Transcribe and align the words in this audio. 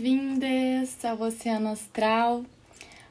Bem-vindas 0.00 1.04
ao 1.04 1.20
Oceano 1.22 1.70
Astral, 1.70 2.44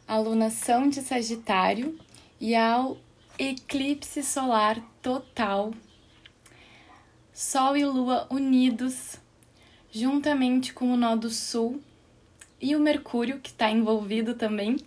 à 0.08 0.18
lunação 0.18 0.88
de 0.88 1.02
Sagitário 1.02 2.00
e 2.40 2.56
ao 2.56 2.98
eclipse 3.38 4.24
solar 4.24 4.80
total. 5.02 5.74
Sol 7.34 7.76
e 7.76 7.84
Lua 7.84 8.26
unidos, 8.30 9.20
juntamente 9.92 10.72
com 10.72 10.94
o 10.94 10.96
nó 10.96 11.18
do 11.18 11.30
Sul 11.30 11.82
e 12.62 12.74
o 12.74 12.80
Mercúrio, 12.80 13.42
que 13.42 13.50
está 13.50 13.70
envolvido 13.70 14.34
também 14.36 14.78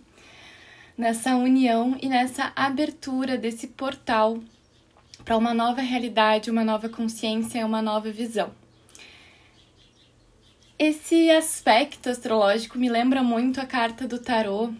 nessa 0.97 1.35
união 1.35 1.95
e 2.01 2.09
nessa 2.09 2.51
abertura 2.55 3.37
desse 3.37 3.67
portal 3.67 4.39
para 5.23 5.37
uma 5.37 5.53
nova 5.53 5.81
realidade, 5.81 6.49
uma 6.49 6.63
nova 6.63 6.89
consciência 6.89 7.59
e 7.59 7.63
uma 7.63 7.79
nova 7.79 8.09
visão. 8.09 8.60
Esse 10.83 11.29
aspecto 11.29 12.09
astrológico 12.09 12.75
me 12.75 12.89
lembra 12.89 13.21
muito 13.21 13.61
a 13.61 13.67
carta 13.67 14.07
do 14.07 14.17
tarô, 14.17 14.73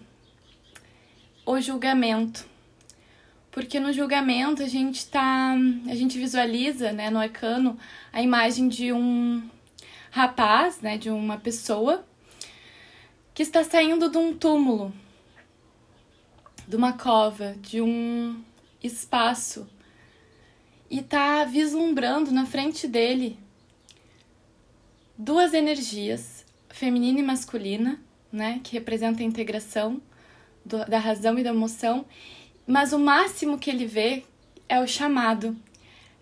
o 1.45 1.61
julgamento. 1.61 2.43
Porque 3.51 3.79
no 3.79 3.93
julgamento 3.93 4.63
a 4.63 4.67
gente 4.67 5.05
tá, 5.05 5.53
a 5.87 5.93
gente 5.93 6.17
visualiza, 6.17 6.91
né, 6.91 7.11
no 7.11 7.19
arcano, 7.19 7.77
a 8.11 8.19
imagem 8.19 8.67
de 8.67 8.91
um 8.91 9.47
rapaz, 10.09 10.81
né, 10.81 10.97
de 10.97 11.11
uma 11.11 11.37
pessoa 11.37 12.03
que 13.31 13.43
está 13.43 13.63
saindo 13.63 14.09
de 14.09 14.17
um 14.17 14.33
túmulo, 14.33 14.91
de 16.67 16.75
uma 16.75 16.93
cova, 16.93 17.55
de 17.61 17.79
um 17.79 18.43
espaço 18.81 19.69
e 20.89 20.97
está 20.97 21.43
vislumbrando 21.43 22.31
na 22.31 22.47
frente 22.47 22.87
dele 22.87 23.37
duas 25.23 25.53
energias, 25.53 26.43
feminina 26.69 27.19
e 27.19 27.23
masculina, 27.23 28.01
né, 28.31 28.59
que 28.63 28.73
representa 28.73 29.21
a 29.21 29.25
integração 29.25 30.01
do, 30.65 30.83
da 30.85 30.97
razão 30.97 31.37
e 31.37 31.43
da 31.43 31.51
emoção, 31.51 32.05
mas 32.65 32.91
o 32.91 32.97
máximo 32.97 33.59
que 33.59 33.69
ele 33.69 33.85
vê 33.85 34.23
é 34.67 34.79
o 34.79 34.87
chamado. 34.87 35.55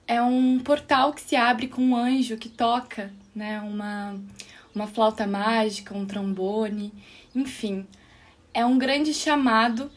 É 0.05 0.21
um 0.21 0.59
portal 0.59 1.13
que 1.13 1.21
se 1.21 1.37
abre 1.37 1.67
com 1.67 1.81
um 1.81 1.95
anjo 1.95 2.35
que 2.35 2.49
toca, 2.49 3.13
né, 3.33 3.61
uma, 3.61 4.19
uma 4.75 4.85
flauta 4.85 5.25
mágica, 5.25 5.95
um 5.95 6.05
trombone, 6.05 6.91
enfim. 7.33 7.87
É 8.53 8.65
um 8.65 8.77
grande 8.77 9.13
chamado 9.13 9.89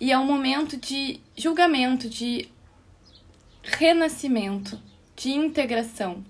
e 0.00 0.10
é 0.10 0.18
um 0.18 0.24
momento 0.24 0.78
de 0.78 1.20
julgamento, 1.36 2.08
de 2.08 2.48
renascimento, 3.62 4.80
de 5.14 5.32
integração 5.32 6.24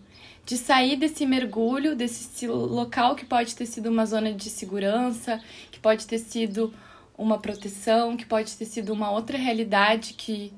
de 0.47 0.57
sair 0.57 0.97
desse 0.97 1.27
mergulho, 1.27 1.97
desse 1.97 2.47
local 2.47 3.17
que 3.17 3.25
pode 3.25 3.57
ter 3.57 3.67
sido 3.67 3.91
uma 3.91 4.07
zona 4.07 4.33
de 4.33 4.49
segurança, 4.49 5.43
que 5.73 5.81
pode 5.81 6.07
ter 6.07 6.19
sido 6.19 6.73
uma 7.19 7.37
proteção, 7.37 8.17
que 8.17 8.25
pode 8.25 8.57
ter 8.57 8.65
sido 8.65 8.93
uma 8.93 9.11
outra 9.11 9.37
realidade 9.37 10.15
que 10.15 10.53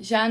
já 0.00 0.26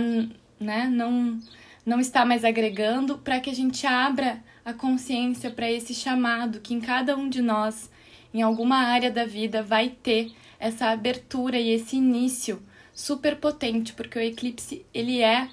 né, 0.60 0.90
não, 0.92 1.40
não 1.86 2.00
está 2.00 2.26
mais 2.26 2.44
agregando, 2.44 3.20
para 3.20 3.40
que 3.40 3.52
a 3.52 3.54
gente 3.54 3.86
abra 3.86 4.44
a 4.66 4.74
consciência 4.74 5.52
para 5.52 5.72
esse 5.72 5.94
chamado 5.94 6.60
que 6.60 6.74
em 6.74 6.82
cada 6.82 7.16
um 7.16 7.30
de 7.30 7.42
nós, 7.42 7.92
em 8.34 8.42
alguma 8.42 8.78
área 8.78 9.12
da 9.12 9.26
vida, 9.26 9.62
vai 9.62 9.90
ter 9.90 10.32
essa 10.60 10.88
abertura 10.88 11.60
e 11.60 11.70
esse 11.70 11.98
início 11.98 12.64
super 12.92 13.36
potente, 13.36 13.94
porque 13.94 14.18
o 14.18 14.22
eclipse 14.22 14.84
ele 14.92 15.22
é 15.22 15.48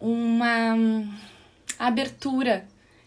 uma 0.00 0.74
abertura 1.78 2.66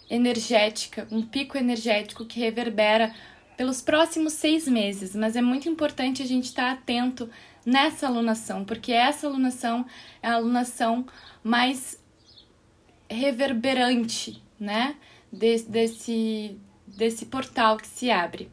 energética, 0.09 1.07
um 1.11 1.21
pico 1.21 1.57
energético 1.57 2.25
que 2.25 2.39
reverbera 2.39 3.13
pelos 3.57 3.81
próximos 3.81 4.33
seis 4.33 4.67
meses, 4.67 5.15
mas 5.15 5.35
é 5.35 5.41
muito 5.41 5.67
importante 5.67 6.21
a 6.21 6.25
gente 6.25 6.45
estar 6.45 6.71
atento 6.71 7.29
nessa 7.65 8.07
alunação, 8.07 8.63
porque 8.63 8.93
essa 8.93 9.27
alunação 9.27 9.85
é 10.21 10.27
a 10.29 10.35
alunação 10.35 11.05
mais 11.43 12.01
reverberante, 13.09 14.41
né? 14.59 14.95
Des, 15.31 15.63
desse, 15.63 16.57
desse 16.85 17.25
portal 17.25 17.75
que 17.77 17.87
se 17.87 18.09
abre. 18.09 18.49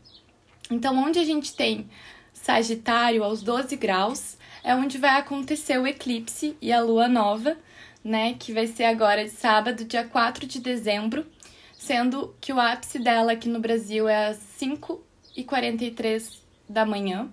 Então, 0.71 0.97
onde 0.97 1.19
a 1.19 1.25
gente 1.25 1.55
tem 1.55 1.89
Sagitário 2.33 3.23
aos 3.23 3.43
12 3.43 3.77
graus, 3.77 4.37
é 4.63 4.75
onde 4.75 4.99
vai 4.99 5.19
acontecer 5.19 5.79
o 5.79 5.87
eclipse 5.87 6.57
e 6.61 6.73
a 6.73 6.83
lua 6.83 7.07
nova, 7.07 7.57
né, 8.05 8.35
que 8.39 8.53
vai 8.53 8.67
ser 8.67 8.85
agora 8.85 9.25
de 9.25 9.31
sábado, 9.31 9.85
dia 9.85 10.05
4 10.05 10.47
de 10.47 10.61
dezembro, 10.61 11.27
sendo 11.73 12.35
que 12.41 12.53
o 12.53 12.61
ápice 12.61 12.99
dela 12.99 13.33
aqui 13.33 13.49
no 13.49 13.59
Brasil 13.59 14.07
é 14.07 14.27
às 14.27 14.39
5h43 14.61 16.39
da 16.69 16.85
manhã, 16.85 17.31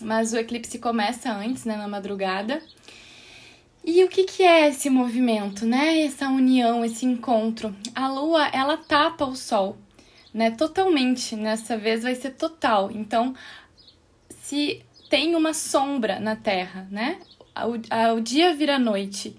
mas 0.00 0.34
o 0.34 0.36
eclipse 0.36 0.78
começa 0.78 1.32
antes, 1.32 1.64
né, 1.64 1.76
na 1.76 1.88
madrugada. 1.88 2.62
E 3.82 4.02
o 4.02 4.08
que, 4.08 4.24
que 4.24 4.42
é 4.42 4.68
esse 4.68 4.88
movimento, 4.88 5.66
né? 5.66 6.00
Essa 6.00 6.28
união, 6.28 6.82
esse 6.82 7.04
encontro? 7.04 7.76
A 7.94 8.08
lua, 8.08 8.46
ela 8.48 8.78
tapa 8.78 9.26
o 9.26 9.36
sol, 9.36 9.76
né? 10.32 10.50
Totalmente. 10.50 11.36
Nessa 11.36 11.76
vez 11.76 12.02
vai 12.02 12.14
ser 12.14 12.30
total. 12.30 12.90
Então, 12.90 13.34
se 14.30 14.82
tem 15.10 15.36
uma 15.36 15.52
sombra 15.52 16.18
na 16.18 16.34
Terra, 16.34 16.88
né? 16.90 17.20
O, 17.54 18.16
o 18.16 18.20
dia 18.22 18.54
vira 18.54 18.78
noite 18.78 19.36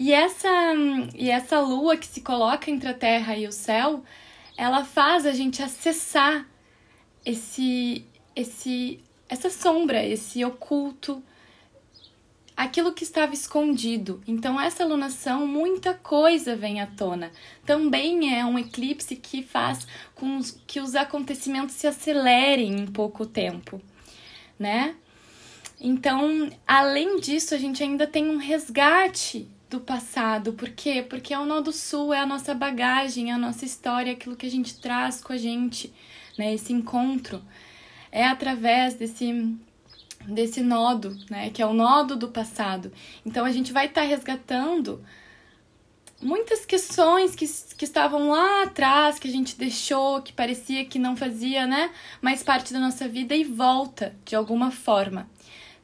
e 0.00 0.12
essa, 0.12 0.48
e 1.16 1.28
essa 1.28 1.58
lua 1.60 1.96
que 1.96 2.06
se 2.06 2.20
coloca 2.20 2.70
entre 2.70 2.88
a 2.88 2.94
terra 2.94 3.36
e 3.36 3.48
o 3.48 3.52
céu, 3.52 4.04
ela 4.56 4.84
faz 4.84 5.26
a 5.26 5.32
gente 5.32 5.60
acessar 5.60 6.46
esse, 7.26 8.04
esse, 8.36 9.00
essa 9.28 9.50
sombra, 9.50 10.06
esse 10.06 10.44
oculto, 10.44 11.20
aquilo 12.56 12.92
que 12.92 13.02
estava 13.02 13.34
escondido. 13.34 14.22
Então, 14.24 14.60
essa 14.60 14.84
lunação, 14.84 15.44
muita 15.48 15.94
coisa 15.94 16.54
vem 16.54 16.80
à 16.80 16.86
tona. 16.86 17.32
Também 17.66 18.38
é 18.38 18.44
um 18.44 18.56
eclipse 18.56 19.16
que 19.16 19.42
faz 19.42 19.84
com 20.14 20.38
que 20.64 20.78
os 20.78 20.94
acontecimentos 20.94 21.74
se 21.74 21.88
acelerem 21.88 22.72
em 22.72 22.86
pouco 22.86 23.26
tempo, 23.26 23.82
né? 24.56 24.94
Então, 25.80 26.48
além 26.64 27.18
disso, 27.18 27.52
a 27.52 27.58
gente 27.58 27.82
ainda 27.82 28.06
tem 28.06 28.30
um 28.30 28.36
resgate 28.36 29.48
do 29.68 29.80
passado. 29.80 30.52
Por 30.52 30.70
quê? 30.70 31.04
Porque 31.08 31.34
é 31.34 31.38
o 31.38 31.44
nó 31.44 31.60
do 31.60 31.72
sul, 31.72 32.12
é 32.12 32.20
a 32.20 32.26
nossa 32.26 32.54
bagagem, 32.54 33.30
é 33.30 33.34
a 33.34 33.38
nossa 33.38 33.64
história, 33.64 34.12
aquilo 34.12 34.36
que 34.36 34.46
a 34.46 34.50
gente 34.50 34.80
traz 34.80 35.22
com 35.22 35.32
a 35.32 35.36
gente, 35.36 35.92
né? 36.38 36.54
Esse 36.54 36.72
encontro 36.72 37.42
é 38.10 38.26
através 38.26 38.94
desse 38.94 39.56
desse 40.26 40.60
nodo, 40.60 41.16
né, 41.30 41.48
que 41.48 41.62
é 41.62 41.66
o 41.66 41.72
nodo 41.72 42.14
do 42.14 42.28
passado. 42.28 42.92
Então 43.24 43.46
a 43.46 43.52
gente 43.52 43.72
vai 43.72 43.86
estar 43.86 44.02
tá 44.02 44.06
resgatando 44.06 45.02
muitas 46.20 46.66
questões 46.66 47.34
que, 47.34 47.46
que 47.76 47.84
estavam 47.84 48.28
lá 48.28 48.64
atrás, 48.64 49.18
que 49.18 49.28
a 49.28 49.30
gente 49.30 49.56
deixou, 49.56 50.20
que 50.20 50.32
parecia 50.32 50.84
que 50.84 50.98
não 50.98 51.16
fazia, 51.16 51.66
né, 51.66 51.90
mais 52.20 52.42
parte 52.42 52.74
da 52.74 52.80
nossa 52.80 53.08
vida 53.08 53.34
e 53.34 53.44
volta 53.44 54.14
de 54.24 54.34
alguma 54.36 54.70
forma 54.70 55.28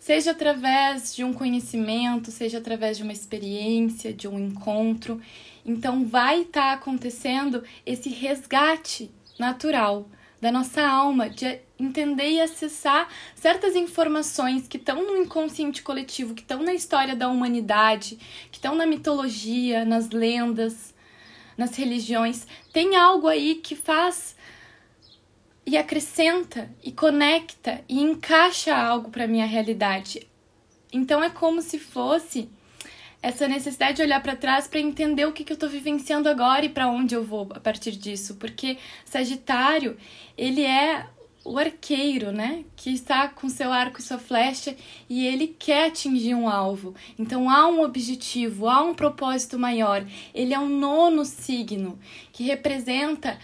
seja 0.04 0.32
através 0.32 1.16
de 1.16 1.24
um 1.24 1.32
conhecimento, 1.32 2.30
seja 2.30 2.58
através 2.58 2.98
de 2.98 3.02
uma 3.02 3.12
experiência, 3.12 4.12
de 4.12 4.28
um 4.28 4.38
encontro. 4.38 5.18
Então, 5.64 6.04
vai 6.04 6.42
estar 6.42 6.60
tá 6.60 6.72
acontecendo 6.74 7.64
esse 7.86 8.10
resgate 8.10 9.10
natural 9.38 10.06
da 10.42 10.52
nossa 10.52 10.86
alma, 10.86 11.30
de 11.30 11.58
entender 11.80 12.32
e 12.32 12.40
acessar 12.42 13.08
certas 13.34 13.74
informações 13.74 14.68
que 14.68 14.76
estão 14.76 15.06
no 15.06 15.16
inconsciente 15.16 15.80
coletivo, 15.80 16.34
que 16.34 16.42
estão 16.42 16.62
na 16.62 16.74
história 16.74 17.16
da 17.16 17.30
humanidade, 17.30 18.18
que 18.52 18.58
estão 18.58 18.74
na 18.74 18.84
mitologia, 18.84 19.86
nas 19.86 20.10
lendas, 20.10 20.94
nas 21.56 21.74
religiões. 21.76 22.46
Tem 22.74 22.94
algo 22.94 23.26
aí 23.26 23.54
que 23.54 23.74
faz 23.74 24.33
e 25.66 25.76
acrescenta 25.76 26.70
e 26.82 26.92
conecta 26.92 27.82
e 27.88 28.00
encaixa 28.00 28.76
algo 28.76 29.10
para 29.10 29.26
minha 29.26 29.46
realidade. 29.46 30.26
Então 30.92 31.22
é 31.22 31.30
como 31.30 31.60
se 31.62 31.78
fosse 31.78 32.48
essa 33.22 33.48
necessidade 33.48 33.96
de 33.96 34.02
olhar 34.02 34.22
para 34.22 34.36
trás 34.36 34.68
para 34.68 34.78
entender 34.78 35.24
o 35.24 35.32
que, 35.32 35.44
que 35.44 35.52
eu 35.52 35.54
estou 35.54 35.68
vivenciando 35.68 36.28
agora 36.28 36.66
e 36.66 36.68
para 36.68 36.88
onde 36.88 37.14
eu 37.14 37.24
vou 37.24 37.48
a 37.54 37.58
partir 37.58 37.92
disso, 37.92 38.34
porque 38.34 38.76
Sagitário 39.04 39.96
ele 40.36 40.62
é 40.62 41.06
o 41.44 41.58
arqueiro, 41.58 42.32
né? 42.32 42.64
Que 42.74 42.90
está 42.90 43.28
com 43.28 43.48
seu 43.48 43.70
arco 43.70 44.00
e 44.00 44.02
sua 44.02 44.18
flecha 44.18 44.74
e 45.08 45.26
ele 45.26 45.48
quer 45.58 45.88
atingir 45.88 46.34
um 46.34 46.48
alvo. 46.48 46.94
Então 47.18 47.50
há 47.50 47.66
um 47.66 47.82
objetivo, 47.82 48.68
há 48.68 48.82
um 48.82 48.94
propósito 48.94 49.58
maior. 49.58 50.06
Ele 50.34 50.54
é 50.54 50.58
um 50.58 50.68
nono 50.68 51.24
signo 51.24 51.98
que 52.32 52.44
representa 52.44 53.38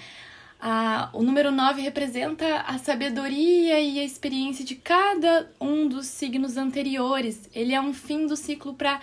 a, 0.61 1.09
o 1.15 1.23
número 1.23 1.51
9 1.51 1.81
representa 1.81 2.61
a 2.61 2.77
sabedoria 2.79 3.81
e 3.81 3.99
a 3.99 4.05
experiência 4.05 4.65
de 4.65 4.75
cada 4.77 5.51
um 5.61 5.89
dos 5.89 6.07
signos 6.07 6.57
anteriores. 6.57 7.49
Ele 7.55 7.73
é 7.73 7.81
um 7.81 7.95
fim 7.95 8.27
do 8.27 8.37
ciclo 8.37 8.75
para 8.75 9.01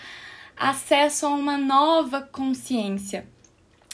acesso 0.55 1.25
a 1.25 1.29
uma 1.29 1.57
nova 1.57 2.21
consciência. 2.21 3.27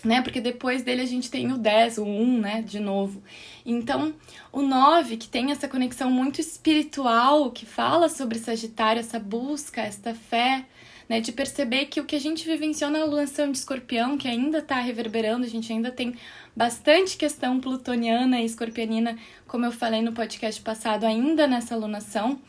né? 0.04 0.22
Porque 0.22 0.42
depois 0.42 0.82
dele 0.84 1.02
a 1.02 1.06
gente 1.06 1.32
tem 1.32 1.52
o 1.54 1.58
10, 1.58 2.00
o 2.00 2.04
1, 2.04 2.40
né? 2.40 2.62
De 2.62 2.80
novo. 2.80 3.24
Então, 3.66 4.14
o 4.52 4.62
9, 4.62 5.16
que 5.18 5.30
tem 5.30 5.52
essa 5.52 5.68
conexão 5.68 6.12
muito 6.12 6.42
espiritual, 6.42 7.50
que 7.52 7.66
fala 7.66 8.10
sobre 8.10 8.38
Sagitário, 8.40 9.00
essa 9.00 9.20
busca, 9.20 9.82
esta 9.82 10.14
fé, 10.14 10.66
né? 11.08 11.20
De 11.20 11.32
perceber 11.32 11.86
que 11.86 12.00
o 12.00 12.06
que 12.06 12.16
a 12.16 12.20
gente 12.20 12.46
vivenciou 12.46 12.90
na 12.90 13.02
alunação 13.02 13.52
de 13.52 13.58
escorpião, 13.58 14.18
que 14.18 14.28
ainda 14.28 14.60
está 14.60 14.80
reverberando, 14.80 15.46
a 15.46 15.50
gente 15.50 15.72
ainda 15.72 15.92
tem 15.92 16.16
bastante 16.56 17.18
questão 17.18 17.60
plutoniana 17.60 18.42
e 18.42 18.46
escorpianina, 18.46 19.18
como 19.48 19.66
eu 19.66 19.72
falei 19.72 20.02
no 20.02 20.14
podcast 20.14 20.62
passado, 20.62 21.06
ainda 21.06 21.48
nessa 21.48 21.76
alunação. 21.76 22.40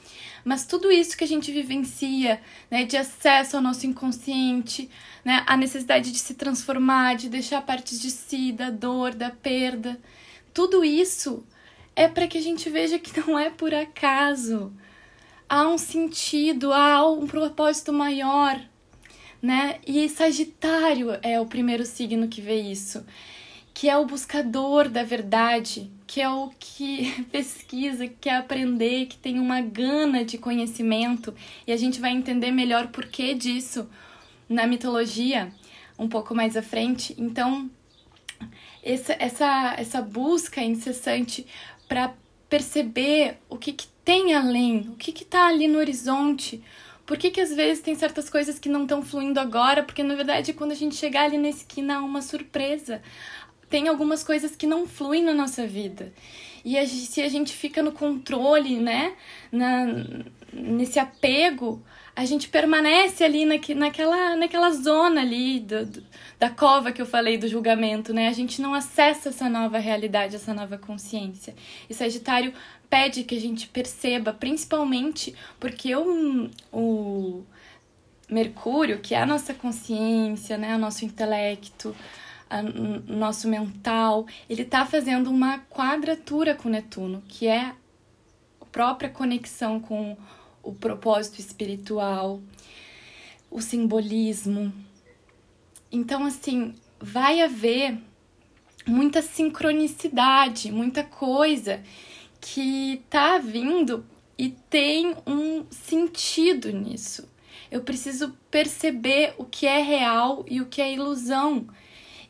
Mas 0.44 0.66
tudo 0.66 0.92
isso 0.92 1.16
que 1.16 1.24
a 1.24 1.28
gente 1.28 1.50
vivencia, 1.50 2.40
né, 2.70 2.84
de 2.84 2.96
acesso 2.96 3.56
ao 3.56 3.62
nosso 3.62 3.86
inconsciente, 3.86 4.90
né, 5.24 5.42
a 5.46 5.56
necessidade 5.56 6.12
de 6.12 6.18
se 6.18 6.34
transformar, 6.34 7.16
de 7.16 7.30
deixar 7.30 7.62
partes 7.62 7.98
de 8.00 8.10
si, 8.10 8.52
da 8.52 8.68
dor, 8.68 9.14
da 9.14 9.30
perda, 9.30 9.98
tudo 10.52 10.84
isso 10.84 11.44
é 11.96 12.08
para 12.08 12.26
que 12.26 12.36
a 12.36 12.42
gente 12.42 12.68
veja 12.68 12.98
que 12.98 13.18
não 13.20 13.38
é 13.38 13.50
por 13.50 13.74
acaso. 13.74 14.72
Há 15.54 15.68
um 15.68 15.78
sentido, 15.78 16.72
há 16.72 17.08
um 17.08 17.28
propósito 17.28 17.92
maior, 17.92 18.60
né? 19.40 19.78
E 19.86 20.08
Sagitário 20.08 21.16
é 21.22 21.40
o 21.40 21.46
primeiro 21.46 21.86
signo 21.86 22.26
que 22.26 22.40
vê 22.40 22.60
isso 22.60 23.06
que 23.72 23.88
é 23.88 23.96
o 23.96 24.04
buscador 24.04 24.88
da 24.88 25.04
verdade, 25.04 25.92
que 26.08 26.20
é 26.20 26.28
o 26.28 26.50
que 26.58 27.24
pesquisa, 27.30 28.08
que 28.08 28.16
quer 28.22 28.36
aprender, 28.36 29.06
que 29.06 29.16
tem 29.16 29.38
uma 29.38 29.60
gana 29.60 30.24
de 30.24 30.38
conhecimento, 30.38 31.32
e 31.64 31.70
a 31.70 31.76
gente 31.76 32.00
vai 32.00 32.10
entender 32.10 32.50
melhor 32.50 32.88
por 32.88 33.06
que 33.06 33.32
disso 33.32 33.88
na 34.48 34.66
mitologia 34.66 35.52
um 35.96 36.08
pouco 36.08 36.34
mais 36.34 36.56
à 36.56 36.62
frente. 36.62 37.14
Então, 37.16 37.70
essa, 38.82 39.14
essa, 39.20 39.74
essa 39.78 40.02
busca 40.02 40.60
incessante 40.60 41.46
para 41.88 42.12
perceber 42.54 43.38
o 43.50 43.58
que, 43.58 43.72
que 43.72 43.88
tem 44.04 44.32
além, 44.32 44.88
o 44.88 44.94
que 44.94 45.10
está 45.10 45.48
ali 45.48 45.66
no 45.66 45.76
horizonte. 45.76 46.62
Por 47.04 47.18
que, 47.18 47.32
que 47.32 47.40
às 47.40 47.52
vezes 47.52 47.82
tem 47.82 47.96
certas 47.96 48.30
coisas 48.30 48.60
que 48.60 48.68
não 48.68 48.82
estão 48.84 49.02
fluindo 49.02 49.40
agora? 49.40 49.82
Porque 49.82 50.04
na 50.04 50.14
verdade, 50.14 50.52
quando 50.52 50.70
a 50.70 50.76
gente 50.76 50.94
chegar 50.94 51.24
ali 51.24 51.36
na 51.36 51.48
esquina, 51.48 51.96
há 51.96 52.00
uma 52.00 52.22
surpresa 52.22 53.02
tem 53.68 53.88
algumas 53.88 54.22
coisas 54.22 54.54
que 54.54 54.68
não 54.68 54.86
fluem 54.86 55.24
na 55.24 55.34
nossa 55.34 55.66
vida. 55.66 56.12
E 56.64 56.78
a, 56.78 56.86
se 56.86 57.20
a 57.20 57.28
gente 57.28 57.52
fica 57.52 57.82
no 57.82 57.90
controle, 57.90 58.78
né, 58.78 59.14
na, 59.50 59.86
nesse 60.54 60.98
apego, 60.98 61.82
a 62.16 62.24
gente 62.24 62.48
permanece 62.48 63.24
ali 63.24 63.44
na, 63.44 63.56
naquela, 63.74 64.36
naquela 64.36 64.70
zona 64.70 65.20
ali 65.20 65.60
do, 65.60 65.84
do, 65.84 66.04
da 66.38 66.48
cova 66.48 66.92
que 66.92 67.02
eu 67.02 67.06
falei 67.06 67.36
do 67.36 67.48
julgamento, 67.48 68.14
né? 68.14 68.28
A 68.28 68.32
gente 68.32 68.62
não 68.62 68.72
acessa 68.72 69.30
essa 69.30 69.48
nova 69.48 69.78
realidade, 69.78 70.36
essa 70.36 70.54
nova 70.54 70.78
consciência. 70.78 71.54
E 71.90 71.94
Sagitário 71.94 72.52
pede 72.88 73.24
que 73.24 73.34
a 73.34 73.40
gente 73.40 73.66
perceba, 73.66 74.32
principalmente 74.32 75.34
porque 75.58 75.94
o, 75.96 76.48
o 76.72 77.44
Mercúrio, 78.30 79.00
que 79.00 79.14
é 79.14 79.20
a 79.20 79.26
nossa 79.26 79.52
consciência, 79.52 80.56
né, 80.56 80.76
o 80.76 80.78
nosso 80.78 81.04
intelecto, 81.04 81.94
a, 82.48 82.62
nosso 82.62 83.48
mental, 83.48 84.26
ele 84.48 84.62
está 84.62 84.86
fazendo 84.86 85.28
uma 85.30 85.58
quadratura 85.70 86.54
com 86.54 86.68
Netuno, 86.68 87.22
que 87.26 87.48
é 87.48 87.72
a 88.60 88.64
própria 88.70 89.10
conexão 89.10 89.80
com 89.80 90.16
o 90.64 90.72
propósito 90.72 91.38
espiritual, 91.38 92.40
o 93.50 93.60
simbolismo. 93.60 94.72
Então, 95.92 96.24
assim, 96.24 96.74
vai 96.98 97.40
haver 97.40 97.98
muita 98.86 99.22
sincronicidade, 99.22 100.72
muita 100.72 101.04
coisa 101.04 101.82
que 102.40 103.02
tá 103.08 103.38
vindo 103.38 104.04
e 104.36 104.50
tem 104.50 105.14
um 105.26 105.64
sentido 105.70 106.72
nisso. 106.72 107.28
Eu 107.70 107.82
preciso 107.82 108.36
perceber 108.50 109.34
o 109.38 109.44
que 109.44 109.66
é 109.66 109.80
real 109.80 110.44
e 110.48 110.60
o 110.60 110.66
que 110.66 110.82
é 110.82 110.92
ilusão 110.92 111.66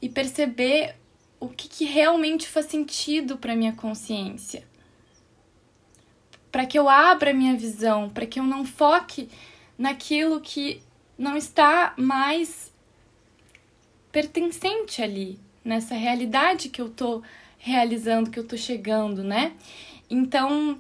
e 0.01 0.09
perceber 0.09 0.97
o 1.41 1.49
que, 1.49 1.69
que 1.69 1.85
realmente 1.85 2.49
faz 2.49 2.67
sentido 2.67 3.37
para 3.37 3.57
minha 3.57 3.73
consciência. 3.73 4.67
Para 6.55 6.67
que 6.67 6.79
eu 6.79 6.89
abra 6.89 7.35
minha 7.35 7.57
visão, 7.57 8.09
para 8.09 8.27
que 8.27 8.39
eu 8.39 8.45
não 8.45 8.65
foque 8.65 9.29
naquilo 9.77 10.41
que 10.41 10.81
não 11.19 11.37
está 11.37 11.95
mais 11.97 12.73
pertencente 14.13 15.03
ali, 15.03 15.41
nessa 15.65 15.97
realidade 15.97 16.69
que 16.69 16.81
eu 16.81 16.89
tô 16.89 17.25
realizando, 17.59 18.31
que 18.31 18.39
eu 18.39 18.47
tô 18.47 18.57
chegando, 18.57 19.25
né? 19.25 19.55
Então, 20.09 20.79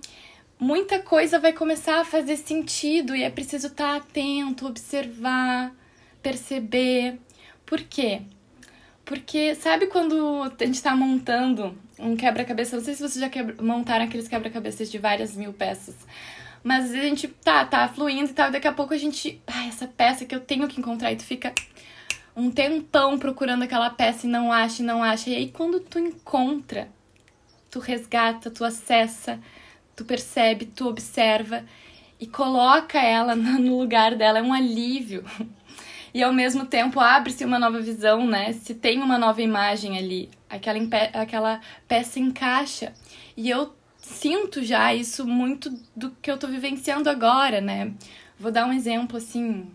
muita 0.60 1.00
coisa 1.00 1.40
vai 1.40 1.52
começar 1.52 2.00
a 2.00 2.04
fazer 2.04 2.36
sentido 2.36 3.16
e 3.16 3.24
é 3.24 3.30
preciso 3.30 3.66
estar 3.66 3.94
tá 3.94 3.96
atento, 3.96 4.68
observar, 4.68 5.74
perceber. 6.22 7.18
Por 7.66 7.80
quê? 7.80 8.22
Porque 9.04 9.56
sabe 9.56 9.88
quando 9.88 10.40
a 10.44 10.64
gente 10.64 10.80
tá 10.80 10.94
montando 10.94 11.76
um 11.98 12.16
quebra-cabeça? 12.16 12.76
Não 12.76 12.84
sei 12.84 12.94
se 12.94 13.00
vocês 13.00 13.20
já 13.20 13.28
quebra, 13.28 13.62
montaram 13.62 14.04
aqueles 14.04 14.28
quebra-cabeças 14.28 14.90
de 14.90 14.98
várias 14.98 15.36
mil 15.36 15.52
peças. 15.52 15.94
Mas 16.62 16.92
a 16.92 16.96
gente 16.96 17.28
tá, 17.28 17.64
tá 17.64 17.86
fluindo 17.88 18.30
e 18.30 18.34
tal, 18.34 18.48
e 18.48 18.52
daqui 18.52 18.66
a 18.66 18.72
pouco 18.72 18.94
a 18.94 18.98
gente. 18.98 19.40
Ah, 19.46 19.66
essa 19.66 19.86
peça 19.86 20.24
que 20.24 20.34
eu 20.34 20.40
tenho 20.40 20.66
que 20.66 20.80
encontrar, 20.80 21.12
e 21.12 21.16
tu 21.16 21.24
fica 21.24 21.52
um 22.36 22.50
tempão 22.50 23.18
procurando 23.18 23.62
aquela 23.62 23.90
peça 23.90 24.26
e 24.26 24.30
não 24.30 24.52
acha, 24.52 24.82
e 24.82 24.84
não 24.84 25.02
acha. 25.02 25.30
E 25.30 25.34
aí 25.34 25.50
quando 25.50 25.80
tu 25.80 25.98
encontra, 25.98 26.88
tu 27.70 27.78
resgata, 27.78 28.50
tu 28.50 28.64
acessa, 28.64 29.38
tu 29.94 30.04
percebe, 30.04 30.66
tu 30.66 30.88
observa 30.88 31.64
e 32.18 32.26
coloca 32.26 32.98
ela 32.98 33.36
no 33.36 33.78
lugar 33.78 34.14
dela. 34.14 34.38
É 34.38 34.42
um 34.42 34.52
alívio 34.52 35.24
e 36.14 36.22
ao 36.22 36.32
mesmo 36.32 36.66
tempo 36.66 37.00
abre-se 37.00 37.44
uma 37.44 37.58
nova 37.58 37.80
visão, 37.80 38.26
né? 38.26 38.52
Se 38.52 38.74
tem 38.74 39.02
uma 39.02 39.18
nova 39.18 39.42
imagem 39.42 39.98
ali, 39.98 40.30
aquela, 40.54 40.78
aquela 41.12 41.60
peça 41.88 42.18
encaixa. 42.18 42.92
E 43.36 43.50
eu 43.50 43.74
sinto 43.98 44.62
já 44.62 44.94
isso 44.94 45.26
muito 45.26 45.70
do 45.96 46.10
que 46.10 46.30
eu 46.30 46.38
tô 46.38 46.46
vivenciando 46.46 47.08
agora, 47.08 47.60
né? 47.60 47.92
Vou 48.38 48.52
dar 48.52 48.66
um 48.66 48.72
exemplo 48.72 49.16
assim 49.16 49.66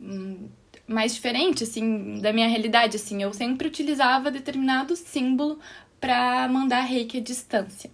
hum, 0.00 0.48
mais 0.86 1.14
diferente 1.14 1.64
assim 1.64 2.20
da 2.20 2.32
minha 2.32 2.48
realidade, 2.48 2.96
assim, 2.96 3.22
eu 3.22 3.32
sempre 3.32 3.68
utilizava 3.68 4.30
determinado 4.30 4.96
símbolo 4.96 5.58
para 6.00 6.48
mandar 6.48 6.80
reiki 6.80 7.18
à 7.18 7.20
distância. 7.20 7.90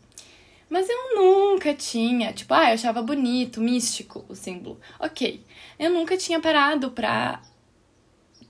Mas 0.69 0.89
eu 0.89 1.15
nunca 1.15 1.75
tinha, 1.75 2.33
tipo, 2.33 2.53
ah, 2.53 2.71
eu 2.71 2.75
achava 2.75 3.03
bonito, 3.03 3.61
místico 3.61 4.25
o 4.29 4.35
símbolo. 4.35 4.81
Ok. 4.99 5.45
Eu 5.79 5.91
nunca 5.91 6.17
tinha 6.17 6.41
parado 6.41 6.91
pra 6.91 7.41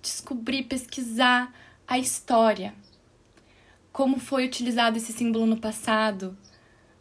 descobrir, 0.01 0.63
pesquisar 0.63 1.53
a 1.87 1.99
história. 1.99 2.75
Como 3.97 4.21
foi 4.21 4.45
utilizado 4.45 4.99
esse 4.99 5.11
símbolo 5.11 5.47
no 5.47 5.57
passado? 5.57 6.37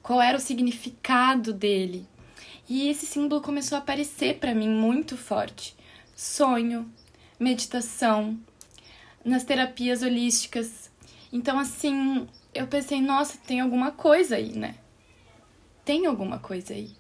Qual 0.02 0.22
era 0.22 0.38
o 0.38 0.40
significado 0.40 1.52
dele? 1.52 2.08
E 2.70 2.88
esse 2.88 3.06
símbolo 3.06 3.42
começou 3.42 3.76
a 3.76 3.80
aparecer 3.80 4.40
para 4.40 4.56
mim 4.56 4.70
muito 4.70 5.18
forte. 5.18 5.76
Sonho, 6.16 6.90
meditação, 7.38 8.40
nas 9.26 9.44
terapias 9.44 10.04
holísticas. 10.04 10.90
Então, 11.34 11.60
assim, 11.60 12.30
eu 12.54 12.66
pensei, 12.66 13.02
nossa, 13.02 13.38
tem 13.46 13.60
alguma 13.60 13.92
coisa 13.92 14.38
aí, 14.38 14.54
né? 14.54 14.76
tem 15.84 16.06
alguma 16.06 16.40
coisa 16.40 16.74
aí. 16.74 16.96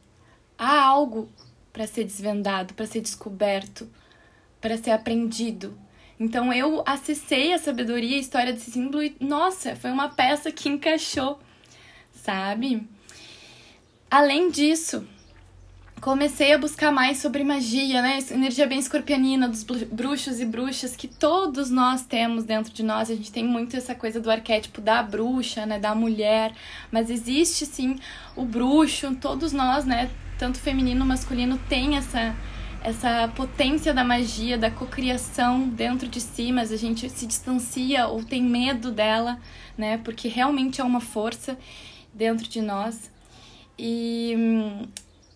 Há 0.57 0.83
algo 0.83 1.29
para 1.71 1.87
ser 1.87 2.03
desvendado, 2.03 2.73
para 2.73 2.85
ser 2.85 2.99
descoberto, 2.99 3.89
para 4.59 4.77
ser 4.77 4.91
aprendido. 4.91 5.73
Então 6.19 6.53
eu 6.53 6.81
acessei 6.85 7.53
a 7.53 7.57
sabedoria, 7.57 8.15
a 8.15 8.19
história 8.19 8.53
desse 8.53 8.71
símbolo 8.71 9.03
e, 9.03 9.15
nossa, 9.19 9.75
foi 9.75 9.91
uma 9.91 10.09
peça 10.09 10.51
que 10.51 10.69
encaixou, 10.69 11.39
sabe? 12.13 12.87
Além 14.09 14.49
disso, 14.49 15.05
comecei 15.99 16.53
a 16.53 16.57
buscar 16.57 16.91
mais 16.91 17.17
sobre 17.17 17.43
magia, 17.43 18.01
né? 18.01 18.19
Energia 18.31 18.65
bem 18.65 18.79
escorpianina 18.79 19.49
dos 19.49 19.63
bruxos 19.63 20.39
e 20.39 20.45
bruxas 20.45 20.95
que 20.95 21.07
todos 21.07 21.69
nós 21.69 22.05
temos 22.05 22.45
dentro 22.45 22.71
de 22.71 22.83
nós. 22.83 23.09
A 23.09 23.15
gente 23.15 23.31
tem 23.31 23.43
muito 23.43 23.75
essa 23.75 23.93
coisa 23.93 24.21
do 24.21 24.31
arquétipo 24.31 24.79
da 24.79 25.03
bruxa, 25.03 25.65
né? 25.65 25.79
Da 25.79 25.93
mulher, 25.93 26.53
mas 26.91 27.09
existe 27.09 27.65
sim 27.65 27.99
o 28.37 28.45
bruxo. 28.45 29.13
Todos 29.15 29.51
nós, 29.51 29.83
né? 29.85 30.09
Tanto 30.37 30.59
feminino, 30.59 31.05
masculino, 31.05 31.57
tem 31.67 31.97
essa 31.97 32.35
essa 32.83 33.31
potência 33.35 33.93
da 33.93 34.03
magia, 34.03 34.57
da 34.57 34.69
cocriação 34.69 35.67
dentro 35.67 36.07
de 36.07 36.21
si, 36.21 36.51
mas 36.51 36.71
a 36.71 36.77
gente 36.77 37.09
se 37.09 37.25
distancia 37.25 38.07
ou 38.07 38.23
tem 38.23 38.43
medo 38.43 38.91
dela, 38.91 39.39
né? 39.77 39.97
Porque 39.97 40.27
realmente 40.27 40.81
é 40.81 40.83
uma 40.83 41.01
força 41.01 41.57
dentro 42.13 42.47
de 42.47 42.61
nós. 42.61 43.11
E 43.77 44.35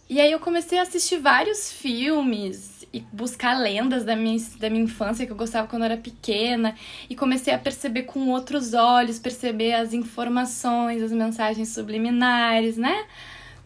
e 0.09 0.19
aí 0.19 0.31
eu 0.31 0.39
comecei 0.39 0.79
a 0.79 0.81
assistir 0.81 1.17
vários 1.17 1.71
filmes 1.71 2.83
e 2.91 3.01
buscar 3.13 3.53
lendas 3.53 4.03
da 4.03 4.15
minha, 4.15 4.43
da 4.59 4.67
minha 4.67 4.85
infância 4.85 5.23
que 5.23 5.31
eu 5.31 5.35
gostava 5.35 5.67
quando 5.67 5.83
eu 5.83 5.91
era 5.91 5.97
pequena 5.97 6.75
e 7.07 7.15
comecei 7.15 7.53
a 7.53 7.59
perceber 7.59 8.03
com 8.03 8.27
outros 8.29 8.73
olhos, 8.73 9.19
perceber 9.19 9.73
as 9.73 9.93
informações, 9.93 11.03
as 11.03 11.11
mensagens 11.11 11.69
subliminares, 11.69 12.75
né? 12.75 13.05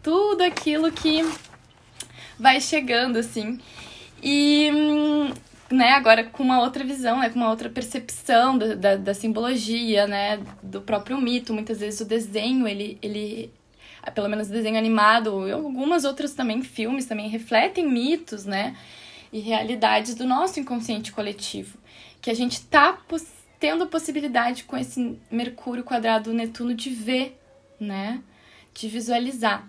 Tudo 0.02 0.42
aquilo 0.42 0.92
que 0.92 1.24
vai 2.38 2.60
chegando 2.60 3.18
assim. 3.18 3.58
E 4.22 4.70
né, 5.70 5.90
agora 5.90 6.24
com 6.24 6.42
uma 6.42 6.60
outra 6.60 6.84
visão, 6.84 7.18
né, 7.18 7.28
com 7.28 7.36
uma 7.36 7.50
outra 7.50 7.68
percepção 7.68 8.56
da, 8.56 8.74
da, 8.74 8.96
da, 8.96 9.14
simbologia, 9.14 10.06
né, 10.06 10.40
do 10.62 10.80
próprio 10.80 11.20
mito. 11.20 11.52
Muitas 11.52 11.80
vezes 11.80 12.00
o 12.00 12.04
desenho, 12.04 12.66
ele, 12.66 12.98
ele 13.02 13.52
pelo 14.14 14.28
menos 14.28 14.48
desenho 14.48 14.78
animado, 14.78 15.48
e 15.48 15.52
algumas 15.52 16.04
outras 16.04 16.34
também 16.34 16.62
filmes 16.62 17.06
também 17.06 17.28
refletem 17.28 17.88
mitos, 17.88 18.44
né, 18.44 18.76
e 19.32 19.40
realidades 19.40 20.14
do 20.14 20.24
nosso 20.24 20.60
inconsciente 20.60 21.10
coletivo, 21.10 21.78
que 22.20 22.30
a 22.30 22.34
gente 22.34 22.60
tá 22.62 22.98
tendo 23.58 23.86
possibilidade 23.86 24.64
com 24.64 24.76
esse 24.76 25.18
Mercúrio 25.30 25.82
quadrado 25.82 26.32
Netuno 26.32 26.74
de 26.74 26.90
ver, 26.90 27.40
né, 27.80 28.22
de 28.72 28.88
visualizar. 28.88 29.68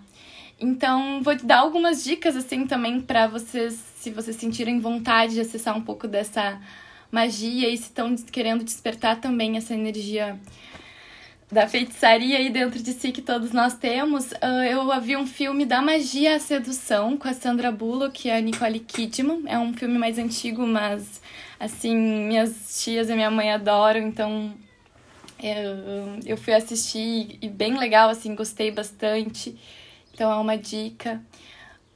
Então, 0.58 1.22
vou 1.22 1.36
te 1.36 1.44
dar 1.44 1.58
algumas 1.58 2.02
dicas 2.02 2.34
assim 2.34 2.66
também 2.66 3.00
para 3.00 3.26
vocês, 3.26 3.74
se 3.96 4.10
vocês 4.10 4.36
sentirem 4.36 4.80
vontade 4.80 5.34
de 5.34 5.40
acessar 5.40 5.76
um 5.76 5.82
pouco 5.82 6.08
dessa 6.08 6.60
magia 7.10 7.68
e 7.68 7.76
se 7.76 7.84
estão 7.84 8.14
querendo 8.16 8.64
despertar 8.64 9.20
também 9.20 9.56
essa 9.56 9.74
energia 9.74 10.38
da 11.50 11.68
feitiçaria 11.68 12.38
aí 12.38 12.50
dentro 12.50 12.82
de 12.82 12.92
si 12.92 13.12
que 13.12 13.22
todos 13.22 13.52
nós 13.52 13.74
temos. 13.74 14.32
Uh, 14.32 14.64
eu 14.68 15.00
vi 15.00 15.16
um 15.16 15.26
filme 15.26 15.64
da 15.64 15.80
magia 15.80 16.36
à 16.36 16.40
sedução 16.40 17.16
com 17.16 17.28
a 17.28 17.34
Sandra 17.34 17.70
Bullock 17.70 18.26
e 18.26 18.30
a 18.30 18.40
Nicole 18.40 18.80
Kidman. 18.80 19.44
É 19.46 19.58
um 19.58 19.72
filme 19.72 19.96
mais 19.98 20.18
antigo, 20.18 20.66
mas 20.66 21.20
assim, 21.60 21.94
minhas 21.94 22.82
tias 22.82 23.08
e 23.08 23.14
minha 23.14 23.30
mãe 23.30 23.52
adoram, 23.52 24.00
então 24.00 24.52
eu, 25.42 26.18
eu 26.26 26.36
fui 26.36 26.52
assistir 26.52 27.38
e 27.40 27.48
bem 27.48 27.78
legal, 27.78 28.08
assim, 28.08 28.34
gostei 28.34 28.70
bastante. 28.70 29.56
Então 30.16 30.32
é 30.32 30.36
uma 30.36 30.56
dica. 30.56 31.22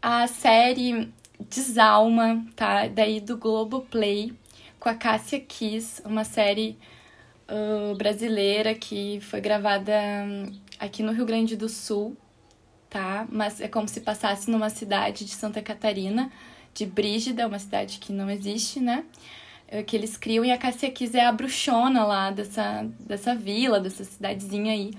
A 0.02 0.26
série 0.26 1.10
Desalma, 1.48 2.44
tá? 2.54 2.86
Daí 2.86 3.18
do 3.18 3.38
Globoplay, 3.38 4.34
com 4.78 4.90
a 4.90 4.94
Cássia 4.94 5.40
Kiss, 5.40 6.02
uma 6.04 6.22
série 6.22 6.76
uh, 7.48 7.96
brasileira 7.96 8.74
que 8.74 9.20
foi 9.22 9.40
gravada 9.40 9.94
hum, 10.26 10.52
aqui 10.78 11.02
no 11.02 11.12
Rio 11.12 11.24
Grande 11.24 11.56
do 11.56 11.66
Sul, 11.66 12.14
tá? 12.90 13.26
Mas 13.30 13.58
é 13.58 13.68
como 13.68 13.88
se 13.88 14.02
passasse 14.02 14.50
numa 14.50 14.68
cidade 14.68 15.24
de 15.24 15.32
Santa 15.32 15.62
Catarina, 15.62 16.30
de 16.74 16.84
Brígida, 16.84 17.46
uma 17.46 17.58
cidade 17.58 17.98
que 17.98 18.12
não 18.12 18.28
existe, 18.28 18.80
né? 18.80 19.06
É, 19.66 19.82
que 19.82 19.96
eles 19.96 20.18
criam, 20.18 20.44
e 20.44 20.52
a 20.52 20.58
Cássia 20.58 20.90
Kiss 20.90 21.16
é 21.16 21.24
a 21.24 21.32
bruxona 21.32 22.04
lá 22.04 22.30
dessa, 22.30 22.86
dessa 23.00 23.34
vila, 23.34 23.80
dessa 23.80 24.04
cidadezinha 24.04 24.72
aí. 24.74 24.90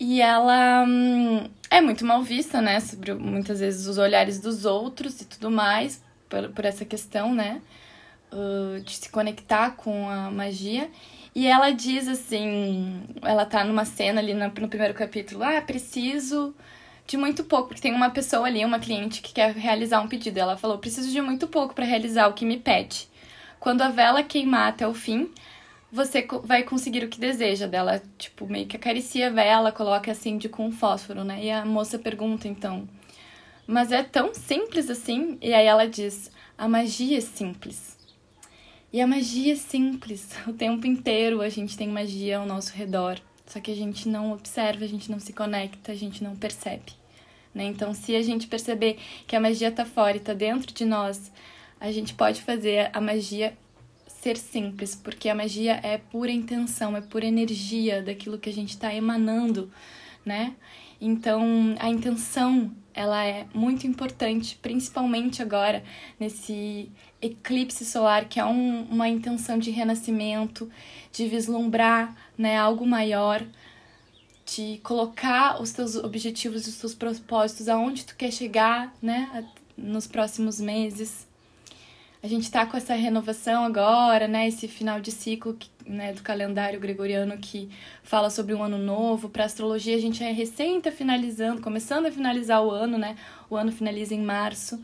E 0.00 0.20
ela 0.20 0.84
hum, 0.86 1.48
é 1.70 1.80
muito 1.80 2.04
mal 2.04 2.22
vista, 2.22 2.60
né? 2.60 2.80
Sobre 2.80 3.14
muitas 3.14 3.60
vezes 3.60 3.86
os 3.86 3.98
olhares 3.98 4.38
dos 4.38 4.64
outros 4.64 5.20
e 5.20 5.24
tudo 5.24 5.50
mais, 5.50 6.02
por, 6.28 6.48
por 6.50 6.64
essa 6.64 6.84
questão, 6.84 7.34
né? 7.34 7.60
Uh, 8.32 8.80
de 8.80 8.94
se 8.94 9.08
conectar 9.10 9.72
com 9.72 10.08
a 10.08 10.30
magia. 10.30 10.90
E 11.34 11.46
ela 11.46 11.70
diz 11.70 12.06
assim: 12.08 13.02
ela 13.22 13.44
tá 13.44 13.64
numa 13.64 13.84
cena 13.84 14.20
ali 14.20 14.34
no, 14.34 14.46
no 14.46 14.68
primeiro 14.68 14.94
capítulo, 14.94 15.42
ah, 15.42 15.60
preciso 15.62 16.54
de 17.06 17.16
muito 17.16 17.42
pouco, 17.42 17.68
porque 17.68 17.80
tem 17.80 17.94
uma 17.94 18.10
pessoa 18.10 18.46
ali, 18.46 18.64
uma 18.64 18.78
cliente 18.78 19.22
que 19.22 19.32
quer 19.32 19.54
realizar 19.54 20.00
um 20.00 20.08
pedido. 20.08 20.38
Ela 20.38 20.56
falou: 20.56 20.78
preciso 20.78 21.10
de 21.10 21.20
muito 21.20 21.48
pouco 21.48 21.74
para 21.74 21.84
realizar 21.84 22.28
o 22.28 22.34
que 22.34 22.44
me 22.44 22.58
pede. 22.58 23.08
Quando 23.58 23.82
a 23.82 23.88
vela 23.88 24.22
queimar 24.22 24.68
até 24.68 24.86
o 24.86 24.94
fim, 24.94 25.30
você 25.90 26.26
vai 26.44 26.62
conseguir 26.62 27.04
o 27.04 27.08
que 27.08 27.18
deseja 27.18 27.66
dela. 27.66 28.02
Tipo, 28.16 28.46
meio 28.46 28.66
que 28.66 28.76
acaricia 28.76 29.28
a 29.28 29.30
vela, 29.30 29.72
coloca 29.72 30.10
acende 30.10 30.48
com 30.48 30.66
um 30.66 30.72
fósforo, 30.72 31.24
né? 31.24 31.44
E 31.44 31.50
a 31.50 31.64
moça 31.64 31.98
pergunta 31.98 32.46
então, 32.46 32.88
mas 33.66 33.92
é 33.92 34.02
tão 34.02 34.34
simples 34.34 34.88
assim? 34.88 35.38
E 35.40 35.52
aí 35.52 35.66
ela 35.66 35.86
diz: 35.86 36.30
a 36.56 36.68
magia 36.68 37.18
é 37.18 37.20
simples. 37.20 37.98
E 38.92 39.00
a 39.00 39.06
magia 39.06 39.52
é 39.52 39.56
simples. 39.56 40.30
O 40.48 40.52
tempo 40.52 40.86
inteiro 40.86 41.42
a 41.42 41.48
gente 41.48 41.76
tem 41.76 41.88
magia 41.88 42.38
ao 42.38 42.46
nosso 42.46 42.72
redor. 42.72 43.20
Só 43.46 43.60
que 43.60 43.70
a 43.70 43.74
gente 43.74 44.08
não 44.08 44.32
observa, 44.32 44.84
a 44.84 44.88
gente 44.88 45.10
não 45.10 45.18
se 45.18 45.32
conecta, 45.32 45.92
a 45.92 45.94
gente 45.94 46.22
não 46.22 46.36
percebe. 46.36 46.92
Né? 47.54 47.64
Então, 47.64 47.94
se 47.94 48.14
a 48.14 48.22
gente 48.22 48.46
perceber 48.46 48.98
que 49.26 49.34
a 49.34 49.40
magia 49.40 49.68
está 49.68 49.86
fora 49.86 50.16
e 50.16 50.20
está 50.20 50.34
dentro 50.34 50.72
de 50.72 50.84
nós, 50.84 51.32
a 51.80 51.90
gente 51.90 52.12
pode 52.12 52.42
fazer 52.42 52.90
a 52.92 53.00
magia 53.00 53.56
ser 54.20 54.36
simples, 54.36 54.94
porque 54.94 55.28
a 55.28 55.34
magia 55.34 55.78
é 55.82 55.96
pura 55.96 56.32
intenção, 56.32 56.96
é 56.96 57.00
pura 57.00 57.26
energia 57.26 58.02
daquilo 58.02 58.38
que 58.38 58.50
a 58.50 58.52
gente 58.52 58.70
está 58.70 58.92
emanando, 58.92 59.70
né? 60.24 60.54
Então, 61.00 61.76
a 61.78 61.88
intenção, 61.88 62.72
ela 62.92 63.24
é 63.24 63.46
muito 63.54 63.86
importante, 63.86 64.58
principalmente 64.60 65.40
agora 65.40 65.84
nesse 66.18 66.90
eclipse 67.22 67.84
solar, 67.84 68.28
que 68.28 68.40
é 68.40 68.44
um, 68.44 68.82
uma 68.90 69.08
intenção 69.08 69.56
de 69.56 69.70
renascimento, 69.70 70.68
de 71.12 71.28
vislumbrar, 71.28 72.16
né, 72.36 72.56
algo 72.56 72.84
maior, 72.84 73.46
de 74.44 74.80
colocar 74.82 75.62
os 75.62 75.70
teus 75.70 75.94
objetivos 75.94 76.66
e 76.66 76.70
os 76.70 76.76
teus 76.76 76.94
propósitos 76.94 77.68
aonde 77.68 78.04
tu 78.04 78.16
quer 78.16 78.32
chegar, 78.32 78.92
né, 79.00 79.46
nos 79.76 80.08
próximos 80.08 80.60
meses 80.60 81.27
a 82.22 82.26
gente 82.26 82.42
está 82.42 82.66
com 82.66 82.76
essa 82.76 82.94
renovação 82.94 83.64
agora, 83.64 84.26
né? 84.26 84.48
Esse 84.48 84.66
final 84.66 85.00
de 85.00 85.12
ciclo 85.12 85.56
né, 85.86 86.12
do 86.12 86.22
calendário 86.22 86.80
gregoriano 86.80 87.38
que 87.38 87.70
fala 88.02 88.28
sobre 88.28 88.54
um 88.54 88.62
ano 88.62 88.76
novo. 88.76 89.28
Para 89.28 89.44
astrologia, 89.44 89.96
a 89.96 90.00
gente 90.00 90.22
é 90.24 90.32
recém 90.32 90.80
tá 90.80 90.90
finalizando, 90.90 91.62
começando 91.62 92.06
a 92.06 92.10
finalizar 92.10 92.62
o 92.64 92.70
ano, 92.70 92.98
né? 92.98 93.16
O 93.48 93.56
ano 93.56 93.70
finaliza 93.70 94.14
em 94.14 94.22
março. 94.22 94.82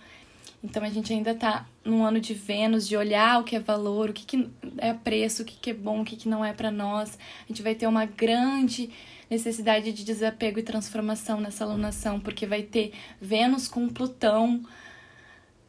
Então 0.63 0.83
a 0.83 0.89
gente 0.89 1.13
ainda 1.13 1.33
está 1.33 1.67
num 1.85 2.05
ano 2.05 2.21
de 2.21 2.33
Vênus, 2.33 2.89
de 2.89 2.97
olhar 2.97 3.41
o 3.41 3.45
que 3.45 3.57
é 3.57 3.61
valor, 3.61 4.11
o 4.11 4.13
que, 4.13 4.25
que 4.25 4.49
é 4.79 4.95
preço, 4.95 5.43
o 5.43 5.45
que, 5.45 5.57
que 5.57 5.71
é 5.71 5.75
bom, 5.75 6.01
o 6.01 6.05
que, 6.05 6.17
que 6.17 6.29
não 6.29 6.45
é 6.45 6.53
para 6.53 6.71
nós. 6.71 7.19
A 7.45 7.49
gente 7.49 7.63
vai 7.63 7.75
ter 7.75 7.87
uma 7.87 8.07
grande 8.07 8.89
necessidade 9.29 9.93
de 9.93 10.05
desapego 10.05 10.59
e 10.61 10.63
transformação 10.63 11.41
nessa 11.41 11.65
alunação, 11.65 12.21
porque 12.21 12.47
vai 12.47 12.63
ter 12.63 12.93
Vênus 13.21 13.67
com 13.67 13.89
Plutão 13.89 14.65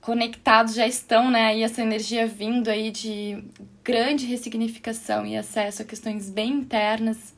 conectados 0.05 0.75
já 0.75 0.85
estão, 0.85 1.31
né, 1.31 1.47
aí 1.47 1.63
essa 1.63 1.81
energia 1.81 2.27
vindo 2.27 2.69
aí 2.69 2.91
de 2.91 3.43
grande 3.83 4.27
ressignificação 4.27 5.25
e 5.25 5.35
acesso 5.35 5.81
a 5.81 5.85
questões 5.85 6.29
bem 6.29 6.51
internas. 6.51 7.33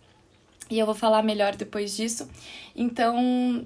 E 0.70 0.78
eu 0.78 0.86
vou 0.86 0.94
falar 0.94 1.24
melhor 1.24 1.56
depois 1.56 1.96
disso. 1.96 2.30
Então, 2.76 3.66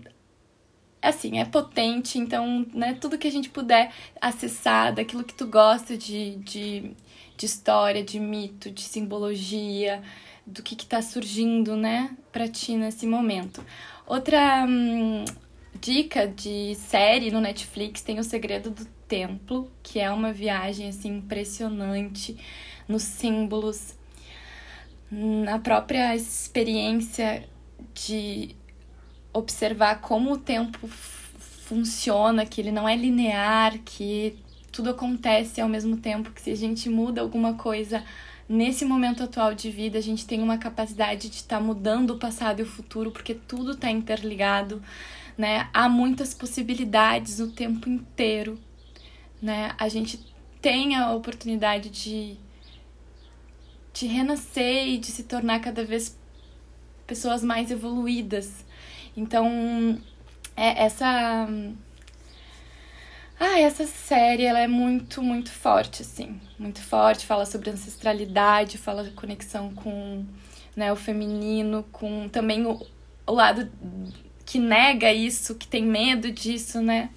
assim, 1.01 1.39
é 1.39 1.46
potente, 1.46 2.20
então, 2.20 2.63
né, 2.75 2.93
tudo 2.93 3.17
que 3.17 3.27
a 3.27 3.31
gente 3.31 3.50
puder 3.50 3.91
acessar 4.22 4.93
daquilo 4.93 5.24
que 5.24 5.34
tu 5.34 5.48
gosta 5.48 5.98
de, 5.98 6.36
de, 6.36 6.91
de 7.36 7.46
história, 7.48 8.03
de 8.03 8.20
mito, 8.20 8.70
de 8.70 8.84
simbologia, 8.84 10.03
do 10.46 10.62
que 10.62 10.75
que 10.75 10.86
tá 10.86 11.01
surgindo, 11.01 11.75
né, 11.75 12.15
pra 12.31 12.48
ti 12.48 12.75
nesse 12.75 13.08
momento. 13.08 13.65
Outra 14.05 14.63
hum, 14.63 15.25
dica 15.80 16.28
de 16.28 16.75
série 16.75 17.32
no 17.32 17.42
Netflix 17.42 18.01
tem 18.01 18.20
O 18.20 18.24
Segredo 18.24 18.70
do 18.70 18.86
Templo, 19.08 19.72
que 19.82 20.00
é 20.00 20.10
uma 20.12 20.32
viagem 20.32 20.90
assim 20.90 21.18
impressionante 21.18 22.38
nos 22.88 23.04
símbolos, 23.04 23.96
na 25.10 25.60
própria 25.60 26.16
experiência 26.16 27.48
de 27.94 28.56
observar 29.34 30.01
como 30.01 30.34
o 30.34 30.38
tempo 30.38 30.88
funciona, 30.88 32.46
que 32.46 32.60
ele 32.60 32.72
não 32.72 32.88
é 32.88 32.96
linear, 32.96 33.78
que 33.80 34.38
tudo 34.72 34.90
acontece 34.90 35.60
ao 35.60 35.70
mesmo 35.70 35.98
tempo, 35.98 36.32
que 36.32 36.42
se 36.42 36.51
a 36.51 36.56
gente 36.56 36.90
muda 36.90 37.22
alguma 37.22 37.54
coisa 37.56 38.04
nesse 38.48 38.84
momento 38.84 39.24
atual 39.24 39.54
de 39.54 39.72
vida, 39.72 39.98
a 39.98 40.01
gente 40.01 40.25
tem 40.25 40.42
uma 40.42 40.58
capacidade 40.58 41.30
de 41.30 41.38
estar 41.38 41.58
tá 41.58 41.63
mudando 41.63 42.12
o 42.12 42.18
passado 42.18 42.60
e 42.60 42.63
o 42.63 42.66
futuro, 42.66 43.12
porque 43.12 43.34
tudo 43.34 43.72
está 43.72 43.90
interligado, 43.90 44.82
né? 45.41 45.69
Há 45.74 45.89
muitas 45.89 46.33
possibilidades 46.33 47.39
o 47.39 47.51
tempo 47.51 47.89
inteiro 47.89 48.60
né? 49.41 49.74
A 49.77 49.89
gente 49.89 50.19
tem 50.62 50.95
a 50.95 51.12
oportunidade 51.13 51.89
de, 51.89 52.38
de 53.93 54.05
renascer 54.05 54.88
e 54.88 54.98
de 54.98 55.07
se 55.07 55.24
tornar 55.24 55.60
cada 55.60 55.83
vez 55.83 56.17
pessoas 57.07 57.43
mais 57.43 57.71
evoluídas. 57.71 58.63
Então, 59.17 60.00
é 60.55 60.83
essa 60.83 61.48
ah, 63.39 63.60
essa 63.60 63.88
série 63.88 64.43
ela 64.43 64.60
é 64.60 64.67
muito, 64.67 65.24
muito 65.24 65.50
forte, 65.50 66.03
assim. 66.03 66.39
Muito 66.60 66.79
forte, 66.79 67.25
fala 67.25 67.45
sobre 67.45 67.71
ancestralidade, 67.71 68.77
fala 68.77 69.03
de 69.03 69.12
conexão 69.12 69.74
com 69.74 70.24
né, 70.75 70.93
o 70.93 70.95
feminino, 70.95 71.83
com 71.91 72.29
também 72.29 72.65
o, 72.67 72.79
o 73.25 73.33
lado 73.33 73.71
que 74.51 74.60
nega 74.60 75.13
isso, 75.13 75.55
que 75.55 75.67
tem 75.67 75.84
medo 75.84 76.31
disso, 76.31 76.81
né? 76.81 77.10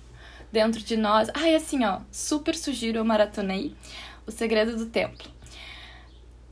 dentro 0.54 0.80
de 0.80 0.96
nós. 0.96 1.28
Ai, 1.34 1.56
assim, 1.56 1.84
ó, 1.84 1.98
super 2.12 2.54
sugiro, 2.54 2.98
eu 2.98 3.04
maratonei 3.04 3.74
O 4.24 4.30
Segredo 4.30 4.76
do 4.76 4.86
Templo. 4.86 5.28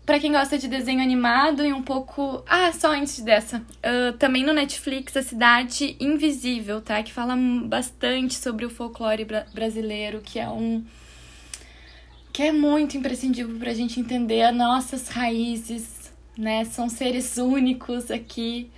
Para 0.04 0.18
quem 0.18 0.32
gosta 0.32 0.58
de 0.58 0.66
desenho 0.66 1.00
animado 1.00 1.64
e 1.64 1.72
um 1.72 1.80
pouco. 1.80 2.42
Ah, 2.48 2.72
só 2.72 2.92
antes 2.92 3.20
dessa. 3.20 3.58
Uh, 3.58 4.12
também 4.18 4.44
no 4.44 4.52
Netflix, 4.52 5.16
A 5.16 5.22
Cidade 5.22 5.96
Invisível, 6.00 6.80
tá? 6.80 7.00
Que 7.00 7.12
fala 7.12 7.36
bastante 7.64 8.34
sobre 8.34 8.66
o 8.66 8.70
folclore 8.70 9.24
bra 9.24 9.46
brasileiro, 9.54 10.20
que 10.20 10.40
é 10.40 10.48
um. 10.48 10.84
que 12.32 12.42
é 12.42 12.50
muito 12.50 12.96
imprescindível 12.96 13.56
pra 13.60 13.72
gente 13.72 14.00
entender 14.00 14.42
as 14.42 14.54
nossas 14.54 15.06
raízes, 15.06 16.12
né? 16.36 16.64
São 16.64 16.88
seres 16.88 17.36
únicos 17.36 18.10
aqui 18.10 18.68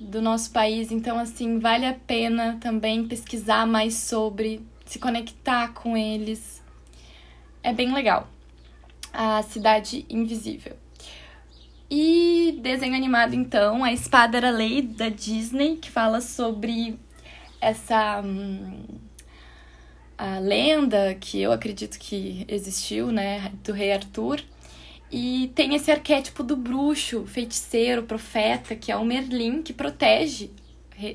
do 0.00 0.22
nosso 0.22 0.50
país, 0.50 0.90
então, 0.90 1.18
assim, 1.18 1.58
vale 1.58 1.86
a 1.86 1.94
pena 1.94 2.58
também 2.60 3.06
pesquisar 3.06 3.66
mais 3.66 3.94
sobre, 3.94 4.64
se 4.84 4.98
conectar 4.98 5.68
com 5.74 5.96
eles. 5.96 6.62
É 7.62 7.72
bem 7.72 7.92
legal 7.92 8.28
a 9.12 9.42
Cidade 9.42 10.06
Invisível. 10.08 10.76
E 11.90 12.58
desenho 12.62 12.94
animado, 12.94 13.34
então, 13.34 13.82
A 13.82 13.92
Espada 13.92 14.36
era 14.36 14.50
Lei, 14.50 14.80
da 14.80 15.08
Disney, 15.08 15.76
que 15.76 15.90
fala 15.90 16.20
sobre 16.20 16.96
essa 17.60 18.22
hum, 18.24 18.84
a 20.16 20.38
lenda 20.38 21.14
que 21.14 21.40
eu 21.40 21.50
acredito 21.50 21.98
que 21.98 22.44
existiu, 22.46 23.10
né, 23.10 23.50
do 23.64 23.72
rei 23.72 23.92
Arthur. 23.92 24.40
E 25.10 25.50
tem 25.54 25.74
esse 25.74 25.90
arquétipo 25.90 26.42
do 26.42 26.56
bruxo, 26.56 27.26
feiticeiro, 27.26 28.04
profeta, 28.04 28.76
que 28.76 28.92
é 28.92 28.96
o 28.96 29.04
Merlin, 29.04 29.62
que 29.62 29.72
protege 29.72 30.50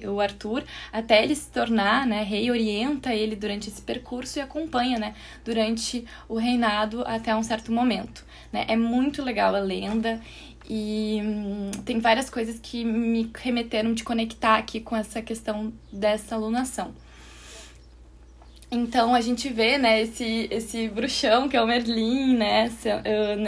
o 0.08 0.20
Arthur 0.20 0.64
até 0.92 1.24
ele 1.24 1.36
se 1.36 1.50
tornar 1.52 2.08
né, 2.08 2.24
rei, 2.24 2.50
orienta 2.50 3.14
ele 3.14 3.36
durante 3.36 3.70
esse 3.70 3.82
percurso 3.82 4.40
e 4.40 4.42
acompanha 4.42 4.98
né, 4.98 5.14
durante 5.44 6.06
o 6.28 6.38
reinado 6.38 7.04
até 7.06 7.36
um 7.36 7.44
certo 7.44 7.72
momento. 7.72 8.26
Né? 8.52 8.66
É 8.68 8.76
muito 8.76 9.22
legal 9.22 9.54
a 9.56 9.60
lenda 9.60 10.20
e 10.68 11.20
hum, 11.24 11.72
tem 11.86 12.00
várias 12.00 12.30
coisas 12.30 12.60
que 12.60 12.84
me 12.84 13.30
remeteram 13.36 13.94
de 13.94 14.04
conectar 14.04 14.58
aqui 14.58 14.80
com 14.80 14.96
essa 14.96 15.22
questão 15.22 15.72
dessa 15.92 16.36
alunação. 16.36 16.94
Então 18.76 19.16
a 19.16 19.22
gente 19.22 19.48
vê, 19.48 19.78
né, 19.78 20.02
esse, 20.02 20.50
esse 20.52 20.90
bruxão 20.90 21.48
que 21.48 21.56
é 21.56 21.62
o 21.62 21.66
Merlin, 21.66 22.36
né, 22.36 22.70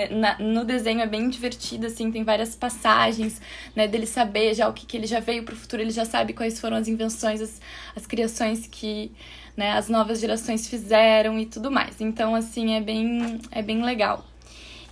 né 0.10 0.38
no 0.40 0.64
desenho 0.64 1.02
é 1.02 1.06
bem 1.06 1.30
divertido, 1.30 1.86
assim, 1.88 2.10
tem 2.12 2.24
várias 2.24 2.56
passagens, 2.56 3.42
né, 3.76 3.88
dele 3.88 4.08
saber 4.08 4.54
já 4.54 4.70
o 4.70 4.74
que, 4.74 4.86
que 4.86 4.96
ele 4.96 5.06
já 5.06 5.20
veio 5.20 5.44
pro 5.44 5.56
futuro, 5.56 5.82
ele 5.82 5.92
já 5.92 6.06
sabe 6.06 6.32
quais 6.32 6.60
foram 6.62 6.78
as 6.78 6.88
invenções, 6.88 7.42
as, 7.42 7.60
as 7.94 8.08
criações 8.08 8.68
que, 8.68 9.12
né, 9.56 9.74
as 9.74 9.90
novas 9.90 10.22
gerações 10.22 10.68
fizeram 10.70 11.38
e 11.38 11.46
tudo 11.46 11.70
mais. 11.70 12.00
Então, 12.00 12.34
assim, 12.34 12.76
é 12.76 12.82
bem, 12.82 13.40
é 13.52 13.62
bem 13.62 13.84
legal. 13.84 14.26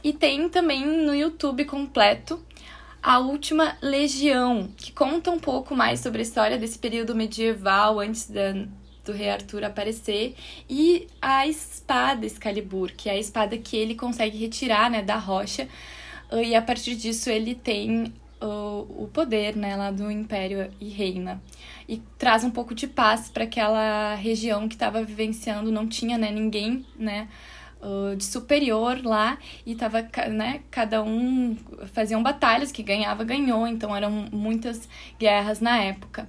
E 0.03 0.11
tem 0.11 0.49
também 0.49 0.85
no 0.85 1.15
YouTube 1.15 1.63
completo 1.63 2.43
a 3.01 3.19
Última 3.19 3.77
Legião, 3.81 4.69
que 4.75 4.91
conta 4.91 5.31
um 5.31 5.39
pouco 5.39 5.75
mais 5.75 6.01
sobre 6.01 6.19
a 6.19 6.23
história 6.23 6.57
desse 6.57 6.77
período 6.77 7.15
medieval 7.15 7.99
antes 7.99 8.29
da 8.29 8.53
do 9.05 9.13
rei 9.13 9.29
Arthur 9.29 9.63
aparecer 9.63 10.35
e 10.69 11.07
a 11.21 11.47
espada 11.47 12.25
Excalibur, 12.25 12.91
que 12.91 13.09
é 13.09 13.13
a 13.13 13.17
espada 13.17 13.57
que 13.57 13.77
ele 13.77 13.95
consegue 13.95 14.37
retirar, 14.37 14.89
né, 14.89 15.01
da 15.01 15.17
rocha. 15.17 15.67
E 16.31 16.55
a 16.55 16.61
partir 16.61 16.95
disso 16.95 17.29
ele 17.29 17.53
tem 17.53 18.13
o, 18.41 19.03
o 19.03 19.09
poder, 19.13 19.55
né, 19.55 19.75
lá 19.75 19.91
do 19.91 20.09
império 20.11 20.71
e 20.81 20.89
reina. 20.89 21.41
E 21.87 22.01
traz 22.17 22.43
um 22.43 22.49
pouco 22.49 22.73
de 22.73 22.87
paz 22.87 23.29
para 23.29 23.43
aquela 23.43 24.15
região 24.15 24.67
que 24.67 24.75
estava 24.75 25.03
vivenciando, 25.03 25.71
não 25.71 25.87
tinha, 25.87 26.17
né, 26.17 26.31
ninguém, 26.31 26.85
né, 26.97 27.27
de 28.17 28.23
superior 28.23 28.99
lá 29.03 29.37
e 29.63 29.75
tava, 29.75 30.01
né, 30.31 30.61
cada 30.71 31.03
um 31.03 31.55
faziam 31.93 32.23
batalhas 32.23 32.71
que 32.71 32.81
ganhava 32.81 33.23
ganhou, 33.23 33.67
então 33.67 33.95
eram 33.95 34.27
muitas 34.31 34.89
guerras 35.19 35.59
na 35.59 35.77
época. 35.77 36.27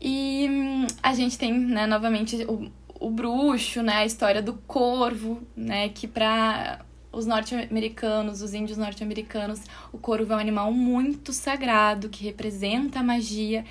E 0.00 0.46
hum, 0.48 0.86
a 1.02 1.14
gente 1.14 1.36
tem, 1.36 1.52
né, 1.52 1.86
novamente, 1.86 2.44
o, 2.44 2.70
o 3.00 3.10
bruxo, 3.10 3.82
né, 3.82 3.96
a 3.96 4.06
história 4.06 4.42
do 4.42 4.54
corvo, 4.54 5.42
né, 5.56 5.88
que 5.88 6.06
para 6.06 6.84
os 7.10 7.26
norte-americanos, 7.26 8.42
os 8.42 8.54
índios 8.54 8.78
norte-americanos, 8.78 9.62
o 9.92 9.98
corvo 9.98 10.32
é 10.32 10.36
um 10.36 10.38
animal 10.38 10.72
muito 10.72 11.32
sagrado 11.32 12.08
que 12.08 12.24
representa 12.24 13.00
a 13.00 13.02
magia. 13.02 13.64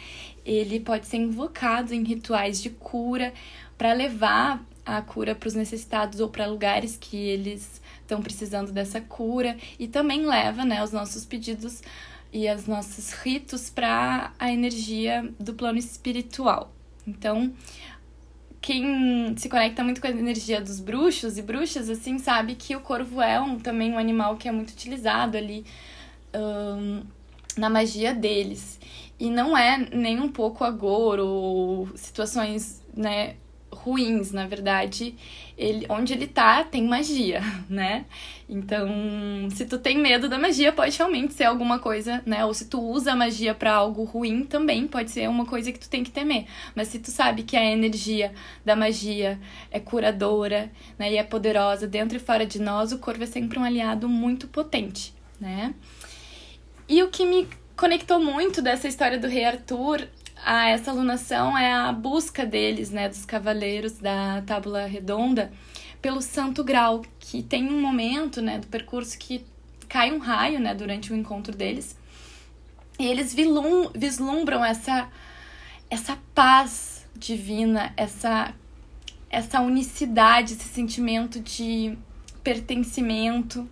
Ele 0.46 0.80
pode 0.80 1.06
ser 1.08 1.18
invocado 1.18 1.94
em 1.94 2.04
rituais 2.04 2.62
de 2.62 2.70
cura 2.70 3.34
para 3.78 3.94
levar 3.94 4.66
a 4.86 5.02
cura 5.02 5.36
para 5.36 5.48
os 5.48 5.54
necessitados 5.54 6.20
ou 6.20 6.30
para 6.30 6.46
lugares 6.48 6.98
que 7.00 7.18
eles 7.18 7.82
estão 8.02 8.22
precisando 8.22 8.72
dessa 8.72 9.02
cura 9.02 9.58
e 9.78 9.88
também 9.88 10.26
leva, 10.26 10.64
né, 10.64 10.84
os 10.84 10.92
nossos 10.92 11.26
pedidos 11.26 11.82
e 12.32 12.52
os 12.52 12.68
nossos 12.68 13.12
ritos 13.14 13.70
para 13.70 14.34
a 14.38 14.52
energia 14.52 15.30
do 15.40 15.54
plano 15.54 15.78
espiritual. 15.78 16.72
Então, 17.08 17.54
quem 18.62 19.36
se 19.38 19.48
conecta 19.48 19.84
muito 19.84 20.02
com 20.02 20.08
a 20.08 20.10
energia 20.10 20.60
dos 20.60 20.80
bruxos 20.80 21.38
e 21.38 21.42
bruxas, 21.42 21.90
assim, 21.90 22.20
sabe 22.20 22.56
que 22.56 22.76
o 22.76 22.82
corvo 22.82 23.22
é 23.22 23.40
um, 23.40 23.58
também 23.58 23.94
um 23.94 23.98
animal 23.98 24.36
que 24.36 24.48
é 24.48 24.52
muito 24.52 24.72
utilizado 24.72 25.38
ali 25.38 25.66
um, 26.36 27.04
na 27.58 27.70
magia 27.70 28.14
deles. 28.14 28.80
E 29.20 29.30
não 29.30 29.58
é 29.58 29.78
nem 29.78 30.20
um 30.20 30.30
pouco 30.30 30.64
agouro 30.64 31.26
ou 31.26 31.90
situações, 31.96 32.84
né, 32.94 33.36
ruins, 33.72 34.32
na 34.32 34.46
verdade, 34.48 35.16
ele, 35.58 35.86
onde 35.90 36.14
ele 36.14 36.28
tá 36.28 36.64
tem 36.64 36.84
magia, 36.84 37.42
né? 37.70 38.06
Então, 38.50 38.88
se 39.52 39.66
tu 39.66 39.78
tem 39.78 39.98
medo 39.98 40.30
da 40.30 40.40
magia, 40.40 40.72
pode 40.72 40.98
realmente 40.98 41.34
ser 41.34 41.44
alguma 41.44 41.80
coisa, 41.80 42.22
né? 42.26 42.46
Ou 42.46 42.54
se 42.54 42.66
tu 42.66 42.80
usa 42.80 43.12
a 43.12 43.16
magia 43.16 43.54
para 43.54 43.74
algo 43.74 44.06
ruim, 44.06 44.44
também 44.44 44.88
pode 44.88 45.12
ser 45.12 45.28
uma 45.28 45.46
coisa 45.46 45.72
que 45.72 45.80
tu 45.80 45.90
tem 45.90 46.02
que 46.02 46.12
temer. 46.12 46.46
Mas 46.74 46.88
se 46.88 47.00
tu 47.00 47.12
sabe 47.12 47.44
que 47.44 47.58
a 47.58 47.66
energia 47.66 48.32
da 48.64 48.74
magia 48.74 49.38
é 49.70 49.82
curadora, 49.82 50.72
né, 50.98 51.12
e 51.12 51.18
é 51.18 51.24
poderosa 51.24 51.88
dentro 51.88 52.16
e 52.16 52.22
fora 52.22 52.46
de 52.46 52.60
nós, 52.60 52.94
o 52.94 53.00
corvo 53.00 53.24
é 53.24 53.28
sempre 53.28 53.60
um 53.60 53.64
aliado 53.66 54.08
muito 54.08 54.48
potente, 54.48 55.14
né? 55.40 55.74
E 56.88 57.04
o 57.04 57.10
que 57.10 57.26
me 57.26 57.50
conectou 57.76 58.18
muito 58.18 58.62
dessa 58.62 58.88
história 58.88 59.20
do 59.20 59.28
rei 59.28 59.44
Arthur 59.44 60.08
a 60.46 60.70
essa 60.70 60.92
alunação 60.92 61.58
é 61.58 61.74
a 61.74 61.92
busca 61.92 62.46
deles, 62.46 62.92
né, 62.92 63.10
dos 63.10 63.26
cavaleiros 63.26 63.98
da 63.98 64.42
Tábula 64.46 64.86
Redonda, 64.86 65.52
pelo 66.02 66.22
Santo 66.22 66.64
Grau, 66.64 67.04
que 67.20 67.42
tem 67.42 67.68
um 67.68 67.82
momento, 67.82 68.42
né, 68.42 68.60
do 68.60 68.68
percurso 68.68 69.18
que 69.18 69.46
cai 69.88 70.12
um 70.12 70.20
raio, 70.20 70.60
né, 70.60 70.74
durante 70.76 71.12
o 71.12 71.16
encontro 71.16 71.56
deles. 71.56 71.98
E 73.00 73.06
eles 73.06 73.34
vislumbram 73.34 74.64
essa 74.64 75.10
essa 75.90 76.18
paz 76.36 77.06
divina, 77.16 77.94
essa 77.96 78.54
essa 79.30 79.62
unicidade, 79.62 80.54
esse 80.54 80.68
sentimento 80.70 81.40
de 81.40 81.98
pertencimento, 82.44 83.70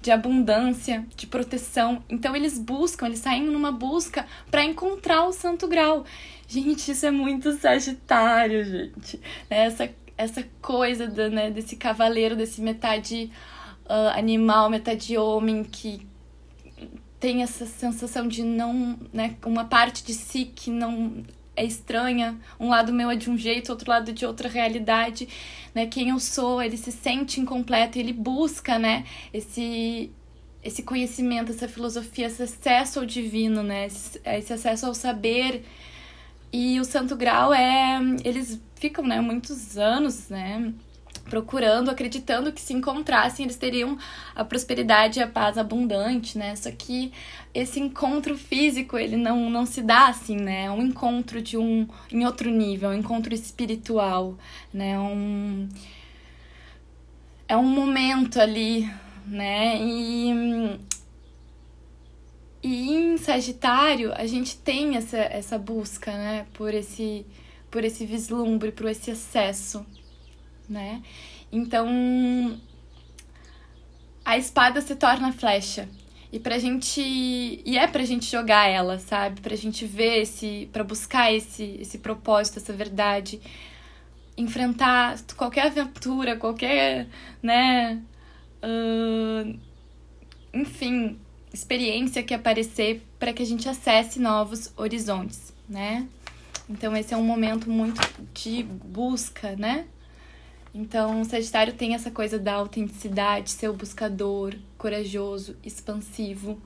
de 0.00 0.10
abundância, 0.10 1.06
de 1.16 1.26
proteção. 1.26 2.04
Então 2.08 2.36
eles 2.36 2.58
buscam, 2.58 3.06
eles 3.06 3.18
saem 3.18 3.44
numa 3.44 3.72
busca 3.72 4.26
para 4.50 4.62
encontrar 4.64 5.24
o 5.26 5.32
santo 5.32 5.66
grau. 5.66 6.04
Gente, 6.46 6.92
isso 6.92 7.06
é 7.06 7.10
muito 7.10 7.52
sagitário, 7.52 8.64
gente. 8.64 9.20
Essa, 9.50 9.90
essa 10.18 10.44
coisa 10.60 11.06
do, 11.06 11.30
né, 11.30 11.50
desse 11.50 11.76
cavaleiro, 11.76 12.34
desse 12.34 12.60
metade 12.60 13.30
uh, 13.86 14.18
animal, 14.18 14.68
metade 14.68 15.16
homem 15.16 15.62
que 15.62 16.06
tem 17.20 17.42
essa 17.42 17.64
sensação 17.64 18.26
de 18.26 18.42
não, 18.42 18.98
né, 19.12 19.36
uma 19.46 19.64
parte 19.64 20.04
de 20.04 20.12
si 20.12 20.44
que 20.44 20.70
não 20.70 21.24
é 21.56 21.64
estranha, 21.64 22.38
um 22.58 22.68
lado 22.68 22.92
meu 22.92 23.10
é 23.10 23.16
de 23.16 23.30
um 23.30 23.38
jeito, 23.38 23.70
outro 23.70 23.90
lado 23.90 24.12
de 24.12 24.26
outra 24.26 24.48
realidade, 24.48 25.28
né? 25.74 25.86
Quem 25.86 26.10
eu 26.10 26.20
sou, 26.20 26.62
ele 26.62 26.76
se 26.76 26.92
sente 26.92 27.40
incompleto, 27.40 27.98
ele 27.98 28.12
busca, 28.12 28.78
né, 28.78 29.04
esse 29.32 30.12
esse 30.62 30.82
conhecimento, 30.82 31.52
essa 31.52 31.68
filosofia, 31.68 32.26
esse 32.26 32.42
acesso 32.42 32.98
ao 32.98 33.06
divino, 33.06 33.62
né? 33.62 33.86
Esse, 33.86 34.20
esse 34.24 34.52
acesso 34.52 34.86
ao 34.86 34.94
saber. 34.94 35.64
E 36.52 36.80
o 36.80 36.84
Santo 36.84 37.16
Grau 37.16 37.52
é, 37.52 37.98
eles 38.24 38.60
ficam, 38.74 39.06
né, 39.06 39.20
muitos 39.20 39.76
anos, 39.76 40.28
né, 40.28 40.72
procurando, 41.28 41.90
acreditando 41.90 42.52
que 42.52 42.60
se 42.60 42.72
encontrassem 42.72 43.44
eles 43.44 43.56
teriam 43.56 43.98
a 44.34 44.44
prosperidade 44.44 45.18
e 45.18 45.22
a 45.22 45.28
paz 45.28 45.58
abundante, 45.58 46.38
né? 46.38 46.56
Só 46.56 46.70
que 46.70 47.12
esse 47.54 47.78
encontro 47.78 48.36
físico, 48.36 48.98
ele 48.98 49.16
não, 49.16 49.50
não 49.50 49.66
se 49.66 49.82
dá 49.82 50.08
assim, 50.08 50.36
né? 50.36 50.64
É 50.64 50.70
um 50.70 50.82
encontro 50.82 51.40
de 51.40 51.56
um 51.56 51.86
em 52.10 52.24
outro 52.24 52.50
nível, 52.50 52.90
um 52.90 52.94
encontro 52.94 53.34
espiritual, 53.34 54.36
né? 54.72 54.98
Um 54.98 55.68
é 57.46 57.56
um 57.56 57.64
momento 57.64 58.40
ali, 58.40 58.88
né? 59.26 59.78
E 59.80 60.78
e 62.68 62.94
em 62.94 63.16
Sagitário, 63.16 64.12
a 64.14 64.26
gente 64.26 64.56
tem 64.58 64.96
essa, 64.96 65.16
essa 65.16 65.58
busca, 65.58 66.12
né, 66.12 66.46
por 66.54 66.74
esse 66.74 67.24
por 67.70 67.84
esse 67.84 68.06
vislumbre, 68.06 68.72
por 68.72 68.86
esse 68.88 69.10
acesso, 69.10 69.84
né? 70.68 71.02
Então, 71.52 72.58
a 74.24 74.36
espada 74.36 74.80
se 74.80 74.94
torna 74.96 75.32
flecha. 75.32 75.88
E 76.30 76.38
pra 76.38 76.58
gente. 76.58 77.00
E 77.00 77.78
é 77.78 77.86
pra 77.86 78.04
gente 78.04 78.26
jogar 78.26 78.68
ela, 78.68 78.98
sabe? 78.98 79.40
Pra 79.40 79.56
gente 79.56 79.86
ver 79.86 80.22
esse. 80.22 80.68
pra 80.72 80.84
buscar 80.84 81.32
esse, 81.32 81.78
esse 81.80 81.98
propósito, 81.98 82.58
essa 82.58 82.72
verdade. 82.72 83.40
Enfrentar 84.36 85.18
qualquer 85.36 85.66
aventura, 85.66 86.36
qualquer. 86.36 87.08
né? 87.42 88.02
Uh, 88.62 89.58
enfim, 90.52 91.18
experiência 91.58 92.22
que 92.22 92.32
aparecer 92.32 93.02
para 93.18 93.32
que 93.32 93.42
a 93.42 93.46
gente 93.46 93.68
acesse 93.68 94.20
novos 94.20 94.72
horizontes, 94.76 95.52
né? 95.68 96.08
Então 96.68 96.96
esse 96.96 97.12
é 97.12 97.16
um 97.16 97.24
momento 97.24 97.68
muito 97.70 98.00
de 98.32 98.62
busca, 98.62 99.56
né? 99.56 99.86
Então, 100.74 101.22
o 101.22 101.24
Sagitário 101.24 101.72
tem 101.72 101.94
essa 101.94 102.10
coisa 102.10 102.38
da 102.38 102.54
autenticidade, 102.54 103.50
ser 103.50 103.72
buscador, 103.72 104.54
corajoso, 104.76 105.56
expansivo. 105.64 106.60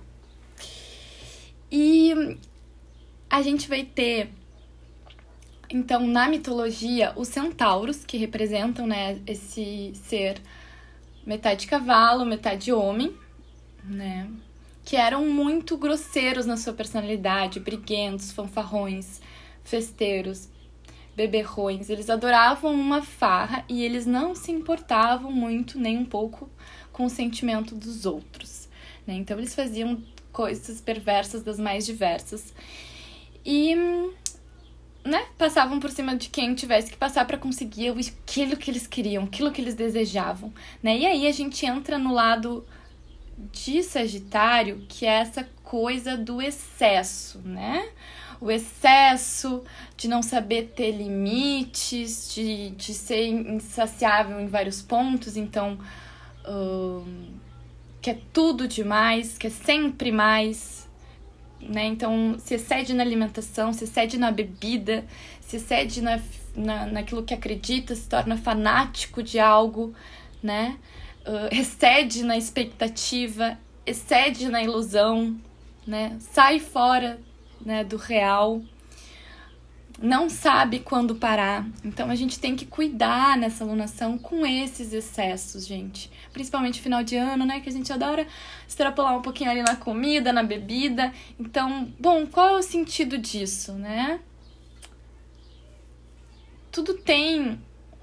E 1.71 2.37
a 3.31 3.41
gente 3.41 3.69
vai 3.69 3.85
ter, 3.85 4.31
então, 5.71 6.07
na 6.07 6.29
mitologia, 6.29 7.13
os 7.17 7.29
centauros, 7.29 8.05
que 8.05 8.19
representam 8.19 8.87
né, 8.87 9.21
esse 9.27 9.93
ser 9.95 10.43
metade 11.25 11.67
cavalo, 11.67 12.27
metade 12.27 12.73
homem, 12.73 13.17
né? 13.85 14.29
Que 14.85 14.97
eram 14.97 15.27
muito 15.27 15.77
grosseiros 15.77 16.47
na 16.47 16.57
sua 16.57 16.73
personalidade, 16.73 17.61
briguentos, 17.61 18.33
fanfarrões, 18.33 19.21
festeiros, 19.63 20.49
beberrões. 21.15 21.89
Eles 21.91 22.11
adoravam 22.11 22.73
uma 22.73 23.03
farra 23.03 23.65
e 23.69 23.83
eles 23.85 24.07
não 24.07 24.35
se 24.35 24.51
importavam 24.51 25.31
muito, 25.31 25.79
nem 25.79 25.99
um 25.99 26.05
pouco, 26.05 26.51
com 26.93 27.05
o 27.05 27.11
sentimento 27.11 27.75
dos 27.75 28.05
outros. 28.07 28.69
Né? 29.07 29.15
Então 29.15 29.39
eles 29.39 29.55
faziam 29.55 30.03
coisas 30.33 30.81
perversas 30.81 31.43
das 31.43 31.59
mais 31.59 31.85
diversas. 31.87 32.53
E 33.45 33.75
né, 35.05 35.27
passavam 35.37 35.81
por 35.81 35.91
cima 35.91 36.17
de 36.17 36.29
quem 36.29 36.55
tivesse 36.55 36.91
que 36.91 36.97
passar 36.97 37.27
para 37.27 37.37
conseguir 37.37 37.89
aquilo 37.89 38.57
que 38.57 38.71
eles 38.71 38.87
queriam, 38.87 39.25
aquilo 39.25 39.51
que 39.51 39.61
eles 39.61 39.75
desejavam, 39.75 40.53
né? 40.83 40.97
E 40.97 41.07
aí 41.07 41.27
a 41.27 41.33
gente 41.33 41.67
entra 41.67 41.99
no 41.99 42.13
lado 42.13 42.65
de 43.53 43.83
Sagitário, 43.83 44.85
que 44.89 45.07
é 45.07 45.21
essa 45.21 45.49
coisa 45.63 46.17
do 46.17 46.41
excesso, 46.41 47.39
né? 47.45 47.89
o 48.43 48.51
excesso, 48.51 49.63
de 49.97 50.09
não 50.09 50.21
saber 50.21 50.73
ter 50.75 50.91
limites, 50.91 52.35
de, 52.35 52.71
de 52.71 52.93
ser 52.93 53.29
insaciável 53.29 54.41
em 54.41 54.49
vários 54.49 54.83
pontos, 54.83 55.37
então 55.37 55.79
uh, 56.45 57.07
quer 58.01 58.19
tudo 58.33 58.67
demais, 58.67 59.39
quer 59.39 59.53
sempre 59.53 60.11
mais, 60.11 60.89
né? 61.61 61.85
Então 61.85 62.35
se 62.37 62.55
excede 62.55 62.93
na 62.93 63.05
alimentação, 63.05 63.73
se 63.73 63.85
excede 63.85 64.19
na 64.19 64.33
bebida, 64.33 65.05
se 65.41 65.55
excede 65.55 66.03
na, 66.03 66.21
na, 66.57 66.87
naquilo 66.87 67.23
que 67.23 67.33
acredita, 67.33 67.95
se 67.95 68.09
torna 68.09 68.37
fanático 68.37 69.23
de 69.23 69.39
algo, 69.39 69.95
né? 70.43 70.79
Uh, 71.25 71.49
excede 71.53 72.25
na 72.25 72.37
expectativa, 72.37 73.59
excede 73.87 74.49
na 74.49 74.63
ilusão, 74.63 75.37
né? 75.87 76.17
Sai 76.19 76.59
fora 76.59 77.21
né, 77.65 77.85
do 77.85 77.97
real, 77.97 78.61
não 80.03 80.29
sabe 80.29 80.81
quando 80.81 81.15
parar. 81.15 81.65
Então 81.85 82.11
a 82.11 82.15
gente 82.15 82.39
tem 82.41 82.57
que 82.57 82.67
cuidar 82.67 83.39
nessa 83.39 83.63
alunação 83.63 84.19
com 84.19 84.45
esses 84.45 84.93
excessos, 84.93 85.67
gente. 85.67 86.11
Principalmente 86.33 86.81
final 86.81 87.05
de 87.05 87.17
ano, 87.17 87.47
né? 87.47 87.61
Que 87.61 87.69
a 87.69 87.73
gente 87.73 87.93
adora 87.93 88.27
extrapolar 88.67 89.17
um 89.17 89.23
pouquinho 89.23 89.51
ali 89.51 89.63
na 89.63 89.77
comida, 89.77 90.33
na 90.33 90.43
bebida. 90.43 91.13
Então, 91.39 91.93
bom, 92.01 92.27
qual 92.27 92.57
é 92.57 92.59
o 92.59 92.63
sentido 92.63 93.17
disso, 93.17 93.73
né? 93.75 94.19
Tudo 96.73 96.95
tem 96.95 97.61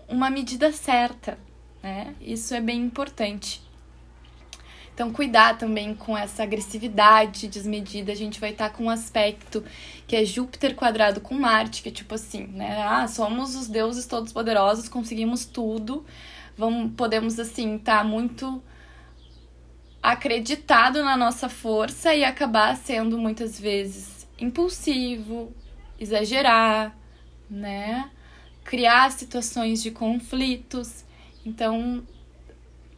uma 0.08 0.29
medida 0.29 0.71
certa, 0.71 1.38
né? 1.82 2.15
Isso 2.22 2.54
é 2.54 2.62
bem 2.62 2.82
importante. 2.82 3.62
Então, 4.94 5.13
cuidar 5.13 5.58
também 5.58 5.96
com 5.96 6.18
essa 6.18 6.44
agressividade 6.44 7.48
desmedida. 7.48 8.12
A 8.12 8.15
gente 8.15 8.38
vai 8.38 8.50
estar 8.50 8.70
com 8.72 8.84
um 8.84 8.89
aspecto 8.89 9.63
que 10.06 10.13
é 10.13 10.26
Júpiter 10.26 10.76
quadrado 10.76 11.22
com 11.22 11.36
Marte, 11.36 11.82
que 11.82 11.88
é 11.88 11.92
tipo 11.92 12.15
assim, 12.15 12.48
né? 12.48 12.82
Ah, 12.82 13.08
somos 13.08 13.56
os 13.56 13.70
deuses 13.70 14.06
todos 14.06 14.34
poderosos, 14.34 14.89
conseguimos 14.89 15.46
tudo. 15.46 16.06
Vamos, 16.58 16.92
podemos, 16.98 17.39
assim, 17.39 17.78
estar 17.78 18.00
tá 18.00 18.04
muito 18.04 18.62
acreditado 20.04 21.02
na 21.02 21.15
nossa 21.15 21.48
força 21.48 22.13
e 22.13 22.26
acabar 22.26 22.76
sendo 22.76 23.18
muitas 23.18 23.58
vezes 23.58 24.28
impulsivo, 24.38 25.54
exagerar, 25.98 26.94
né? 27.50 28.10
Criar 28.65 29.12
situações 29.12 29.82
de 29.82 29.92
conflitos. 29.92 31.06
Então, 31.50 32.04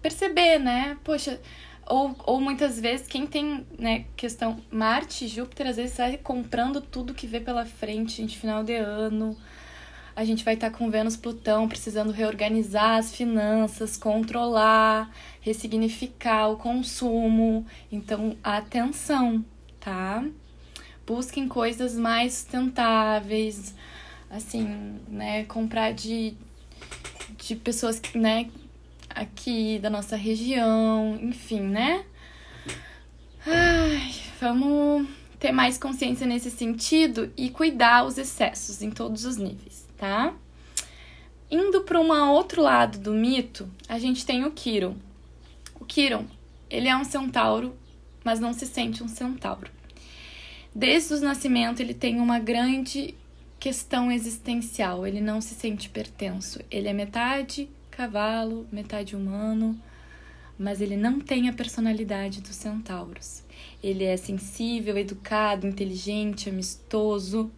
perceber, 0.02 0.60
né? 0.60 0.98
Poxa, 1.04 1.40
ou, 1.88 2.16
ou 2.26 2.42
muitas 2.42 2.80
vezes, 2.80 3.08
quem 3.08 3.26
tem, 3.26 3.66
né, 3.80 4.06
questão 4.16 4.62
Marte, 4.70 5.28
Júpiter, 5.28 5.68
às 5.68 5.78
vezes 5.78 5.94
sai 5.94 6.18
comprando 6.18 6.82
tudo 6.82 7.14
que 7.14 7.26
vê 7.26 7.40
pela 7.40 7.66
frente, 7.66 8.18
gente, 8.18 8.38
final 8.38 8.64
de 8.64 8.76
ano. 8.76 9.38
A 10.14 10.26
gente 10.26 10.44
vai 10.44 10.56
estar 10.56 10.70
tá 10.70 10.78
com 10.78 10.92
Vênus 10.92 11.16
Plutão 11.16 11.68
precisando 11.68 12.12
reorganizar 12.12 12.98
as 12.98 13.16
finanças, 13.16 13.96
controlar, 13.96 15.10
ressignificar 15.40 16.50
o 16.50 16.58
consumo. 16.58 17.66
Então, 17.90 18.36
atenção, 18.44 19.44
tá? 19.80 20.24
Busquem 21.08 21.48
coisas 21.48 21.98
mais 21.98 22.34
sustentáveis, 22.34 23.74
assim, 24.30 25.00
né? 25.08 25.46
Comprar 25.46 25.94
de, 25.94 26.36
de 27.38 27.56
pessoas 27.56 28.02
né, 28.16 28.50
aqui 29.10 29.80
da 29.80 29.90
nossa 29.90 30.16
região, 30.16 31.18
enfim, 31.22 31.62
né? 31.62 32.06
Ai, 33.46 34.14
vamos 34.40 35.08
ter 35.40 35.52
mais 35.52 35.78
consciência 35.78 36.28
nesse 36.28 36.52
sentido 36.52 37.32
e 37.36 37.50
cuidar 37.50 38.06
os 38.06 38.18
excessos 38.18 38.82
em 38.82 38.92
todos 38.92 39.26
os 39.26 39.38
níveis, 39.38 39.88
tá? 39.98 40.34
Indo 41.50 41.82
para 41.82 42.00
um 42.00 42.12
outro 42.30 42.62
lado 42.62 43.00
do 43.00 43.12
mito, 43.12 43.70
a 43.90 43.98
gente 43.98 44.26
tem 44.26 44.46
o 44.46 44.52
Kiron. 44.52 44.96
O 45.80 45.86
Kiron, 45.86 46.26
ele 46.70 46.88
é 46.88 46.96
um 46.96 47.04
centauro, 47.04 47.76
mas 48.24 48.40
não 48.40 48.54
se 48.54 48.66
sente 48.66 49.04
um 49.04 49.08
centauro. 49.08 49.70
Desde 50.74 51.16
o 51.16 51.20
nascimento, 51.22 51.82
ele 51.82 51.94
tem 51.94 52.22
uma 52.22 52.40
grande 52.40 53.16
questão 53.62 54.12
existencial, 54.12 55.06
ele 55.06 55.22
não 55.22 55.40
se 55.40 55.54
sente 55.54 55.88
pertenço. 55.88 56.60
Ele 56.72 56.88
é 56.88 56.94
metade 56.94 57.70
cavalo, 57.92 58.68
metade 58.72 59.16
humano, 59.16 59.80
mas 60.58 60.82
ele 60.82 60.98
não 60.98 61.20
tem 61.20 61.48
a 61.48 61.54
personalidade 61.54 62.42
dos 62.42 62.56
centauros. 62.56 63.44
Ele 63.84 64.04
é 64.04 64.18
sensível, 64.18 64.98
educado, 64.98 65.68
inteligente, 65.68 66.50
amistoso, 66.50 67.52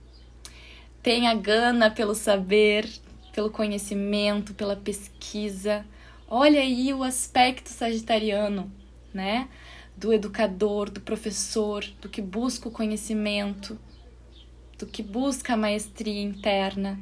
tem 1.02 1.30
a 1.30 1.34
gana 1.34 1.90
pelo 1.90 2.14
saber, 2.14 2.86
pelo 3.32 3.50
conhecimento, 3.50 4.54
pela 4.54 4.76
pesquisa. 4.76 5.86
Olha 6.28 6.60
aí 6.60 6.94
o 6.94 7.02
aspecto 7.02 7.70
sagitariano, 7.70 8.70
né? 9.14 9.48
Do 9.96 10.12
educador, 10.12 10.90
do 10.90 11.00
professor, 11.00 11.86
do 12.02 12.10
que 12.10 12.22
busca 12.22 12.68
o 12.68 12.72
conhecimento, 12.72 13.80
que 14.86 15.04
busca 15.04 15.54
a 15.54 15.58
maestria 15.58 16.22
interna. 16.22 17.00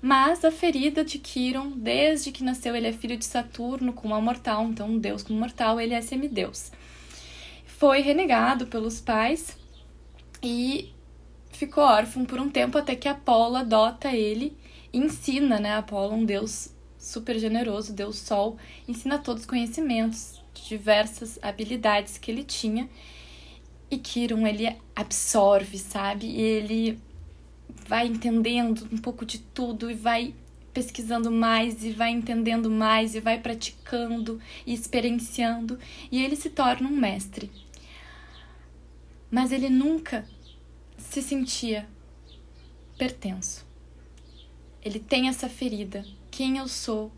Mas 0.00 0.44
a 0.44 0.50
ferida 0.50 1.04
de 1.04 1.18
Quiron, 1.18 1.70
desde 1.70 2.30
que 2.30 2.44
nasceu, 2.44 2.76
ele 2.76 2.86
é 2.86 2.92
filho 2.92 3.16
de 3.16 3.24
Saturno 3.24 3.92
com 3.92 4.06
uma 4.08 4.20
mortal, 4.20 4.64
então 4.64 4.88
um 4.88 4.98
deus 4.98 5.22
como 5.22 5.38
mortal, 5.38 5.80
ele 5.80 5.94
é 5.94 6.00
semideus. 6.00 6.70
Foi 7.66 8.00
renegado 8.00 8.66
pelos 8.66 9.00
pais 9.00 9.56
e 10.42 10.92
ficou 11.50 11.82
órfão 11.82 12.24
por 12.24 12.40
um 12.40 12.48
tempo 12.48 12.78
até 12.78 12.94
que 12.94 13.08
Apolo 13.08 13.56
adota 13.56 14.12
ele 14.12 14.56
e 14.92 14.98
ensina, 14.98 15.58
né? 15.58 15.74
Apolo, 15.74 16.14
um 16.14 16.24
deus 16.24 16.72
super 16.96 17.38
generoso, 17.38 17.92
deus 17.92 18.18
sol, 18.18 18.56
ensina 18.86 19.18
todos 19.18 19.42
os 19.42 19.48
conhecimentos, 19.48 20.40
diversas 20.68 21.38
habilidades 21.42 22.18
que 22.18 22.30
ele 22.30 22.44
tinha. 22.44 22.88
E 23.90 23.96
Kiron, 23.96 24.46
ele 24.46 24.76
absorve, 24.94 25.78
sabe? 25.78 26.26
E 26.26 26.40
ele 26.40 27.00
vai 27.86 28.06
entendendo 28.06 28.88
um 28.92 28.98
pouco 28.98 29.24
de 29.24 29.38
tudo 29.38 29.90
e 29.90 29.94
vai 29.94 30.34
pesquisando 30.72 31.30
mais 31.30 31.82
e 31.82 31.90
vai 31.90 32.10
entendendo 32.10 32.70
mais 32.70 33.14
e 33.14 33.20
vai 33.20 33.40
praticando 33.40 34.40
e 34.66 34.72
experienciando 34.72 35.78
e 36.10 36.22
ele 36.22 36.36
se 36.36 36.50
torna 36.50 36.88
um 36.88 36.96
mestre. 36.96 37.50
Mas 39.30 39.52
ele 39.52 39.68
nunca 39.68 40.26
se 40.96 41.22
sentia 41.22 41.88
pertenço. 42.96 43.66
ele 44.82 44.98
tem 44.98 45.28
essa 45.28 45.48
ferida. 45.48 46.04
Quem 46.30 46.58
eu 46.58 46.68
sou, 46.68 47.12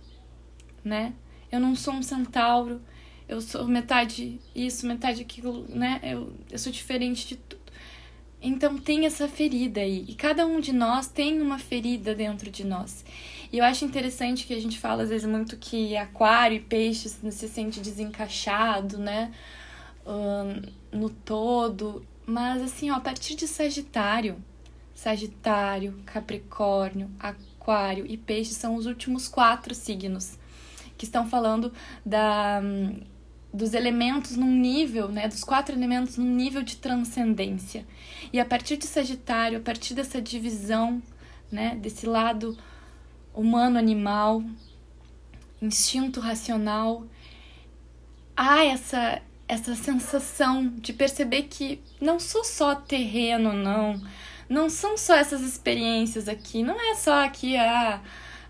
né? 0.85 1.15
Eu 1.51 1.61
não 1.61 1.75
sou 1.75 1.95
um 1.95 2.03
centauro, 2.03 2.81
eu 3.29 3.41
sou 3.41 3.67
metade 3.67 4.41
isso, 4.55 4.87
metade 4.87 5.23
aquilo, 5.23 5.67
né? 5.69 6.01
Eu, 6.03 6.33
eu 6.51 6.59
sou 6.59 6.73
diferente 6.73 7.29
de. 7.29 7.41
Então 8.43 8.79
tem 8.79 9.07
essa 9.07 9.29
ferida 9.29 9.81
aí. 9.81 10.05
E 10.09 10.15
cada 10.15 10.47
um 10.47 10.61
de 10.61 10.73
nós 10.73 11.09
tem 11.09 11.41
uma 11.41 11.59
ferida 11.59 12.15
dentro 12.15 12.51
de 12.51 12.65
nós. 12.65 13.05
E 13.53 13.59
eu 13.59 13.65
acho 13.65 13.85
interessante 13.85 14.47
que 14.47 14.55
a 14.55 14.61
gente 14.61 14.79
fala 14.79 15.03
às 15.03 15.11
vezes 15.11 15.29
muito 15.29 15.57
que 15.57 15.97
aquário 15.97 16.57
e 16.57 16.61
peixes 16.61 17.19
se 17.31 17.49
sente 17.49 17.81
desencaixado, 17.81 18.99
né? 18.99 19.33
no 20.93 21.11
todo. 21.11 22.05
Mas 22.27 22.63
assim, 22.63 22.91
ó, 22.91 22.95
a 22.95 23.01
partir 23.01 23.35
de 23.35 23.47
Sagitário, 23.47 24.43
Sagitário, 24.95 26.01
Capricórnio, 26.05 27.11
Aquário 27.19 28.07
e 28.07 28.17
Peixe 28.17 28.55
são 28.55 28.75
os 28.77 28.87
últimos 28.87 29.29
quatro 29.29 29.75
signos 29.75 30.39
que 30.97 31.05
estão 31.05 31.27
falando 31.27 31.73
da, 32.05 32.61
dos 33.53 33.75
elementos 33.75 34.37
num 34.37 34.51
nível, 34.51 35.09
né, 35.09 35.27
dos 35.27 35.43
quatro 35.43 35.75
elementos 35.75 36.17
num 36.17 36.35
nível 36.35 36.63
de 36.63 36.77
transcendência. 36.77 37.87
E 38.33 38.39
a 38.39 38.45
partir 38.45 38.77
de 38.77 38.87
Sagitário, 38.87 39.59
a 39.59 39.61
partir 39.61 39.95
dessa 39.95 40.21
divisão, 40.21 41.03
né, 41.51 41.75
desse 41.75 42.07
lado 42.07 42.57
humano-animal, 43.35 44.43
instinto 45.61 46.21
racional, 46.21 47.05
há 48.37 48.65
essa 48.65 49.21
essa 49.51 49.75
sensação 49.75 50.69
de 50.77 50.93
perceber 50.93 51.43
que 51.43 51.83
não 52.01 52.21
sou 52.21 52.45
só 52.45 52.73
terreno, 52.73 53.53
não. 53.53 54.01
Não 54.49 54.71
são 54.71 54.97
só 54.97 55.17
essas 55.17 55.41
experiências 55.41 56.29
aqui. 56.29 56.63
Não 56.63 56.81
é 56.81 56.95
só 56.95 57.25
aqui 57.25 57.57
a, 57.57 58.01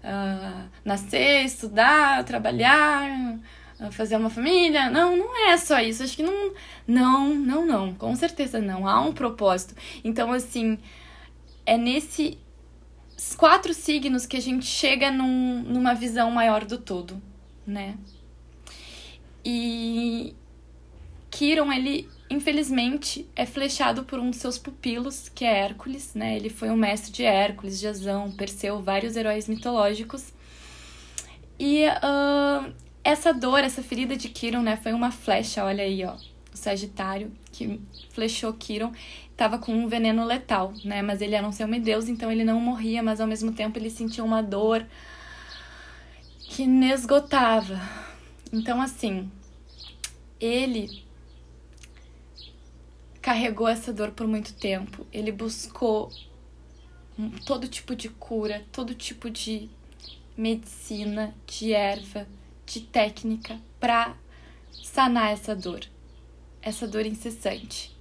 a 0.05 0.65
nascer, 0.85 1.47
estudar, 1.47 2.23
trabalhar, 2.25 3.39
fazer 3.90 4.16
uma 4.16 4.31
família. 4.31 4.90
Não, 4.90 5.16
não 5.16 5.49
é 5.49 5.57
só 5.57 5.81
isso. 5.81 6.03
Acho 6.03 6.16
que 6.16 6.23
não. 6.23 6.53
Não, 6.87 7.35
não, 7.35 7.66
não. 7.66 7.95
Com 7.95 8.14
certeza 8.14 8.61
não. 8.61 8.87
Há 8.87 9.01
um 9.01 9.12
propósito. 9.12 9.75
Então, 10.05 10.33
assim, 10.33 10.79
é 11.64 11.77
nesse 11.77 12.38
quatro 13.37 13.73
signos 13.75 14.27
que 14.27 14.37
a 14.37 14.40
gente 14.40 14.66
chega 14.66 15.11
num, 15.11 15.62
numa 15.62 15.95
visão 15.95 16.31
maior 16.31 16.64
do 16.64 16.79
todo, 16.79 17.21
né? 17.66 17.97
E, 19.45 20.35
Kiron, 21.31 21.73
ele 21.73 22.09
infelizmente 22.31 23.29
é 23.35 23.45
flechado 23.45 24.05
por 24.05 24.19
um 24.21 24.31
de 24.31 24.37
seus 24.37 24.57
pupilos, 24.57 25.29
que 25.29 25.45
é 25.45 25.59
Hércules, 25.59 26.14
né? 26.14 26.37
Ele 26.37 26.49
foi 26.49 26.71
um 26.71 26.77
mestre 26.77 27.11
de 27.11 27.25
Hércules, 27.25 27.81
Jasão, 27.81 28.31
Perseu, 28.31 28.81
vários 28.81 29.16
heróis 29.16 29.49
mitológicos. 29.49 30.33
E 31.59 31.85
uh, 31.87 32.73
essa 33.03 33.33
dor, 33.33 33.61
essa 33.61 33.83
ferida 33.83 34.17
de 34.17 34.29
Kiron, 34.29 34.63
né, 34.63 34.77
foi 34.77 34.93
uma 34.93 35.11
flecha, 35.11 35.65
olha 35.65 35.83
aí, 35.85 36.05
ó, 36.05 36.15
o 36.53 36.57
Sagitário 36.57 37.33
que 37.53 37.81
flechou 38.11 38.53
Kiron, 38.53 38.93
tava 39.37 39.59
com 39.59 39.73
um 39.73 39.89
veneno 39.89 40.25
letal, 40.25 40.75
né? 40.85 41.01
Mas 41.01 41.23
ele 41.23 41.35
era 41.35 41.47
um 41.47 41.53
semideus, 41.53 42.09
então 42.09 42.31
ele 42.31 42.45
não 42.45 42.61
morria, 42.61 43.03
mas 43.03 43.21
ao 43.21 43.27
mesmo 43.27 43.53
tempo 43.53 43.79
ele 43.79 43.89
sentia 43.89 44.23
uma 44.23 44.43
dor 44.43 44.87
que 46.41 46.65
inesgotava. 46.65 47.81
Então 48.53 48.83
assim, 48.83 49.31
ele 50.39 51.05
carregou 53.23 53.69
essa 53.69 53.93
dor 53.93 54.11
por 54.11 54.27
muito 54.27 54.53
tempo. 54.55 55.07
Ele 55.13 55.33
buscou 55.33 56.11
todo 57.47 57.69
tipo 57.69 57.95
de 57.95 58.09
cura, 58.09 58.65
todo 58.73 58.95
tipo 58.95 59.31
de 59.31 59.71
medicina, 60.37 61.35
de 61.47 61.73
erva, 61.73 62.27
de 62.73 62.81
técnica 62.81 63.61
para 63.79 64.17
sanar 64.85 65.31
essa 65.31 65.55
dor, 65.55 65.81
essa 66.63 66.87
dor 66.87 67.07
incessante. 67.07 67.97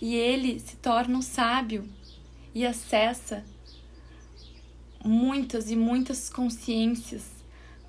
E 0.00 0.14
ele 0.14 0.58
se 0.60 0.76
torna 0.76 1.18
um 1.18 1.22
sábio 1.22 1.88
e 2.54 2.66
acessa 2.66 3.44
muitas 5.04 5.70
e 5.70 5.76
muitas 5.76 6.28
consciências, 6.28 7.30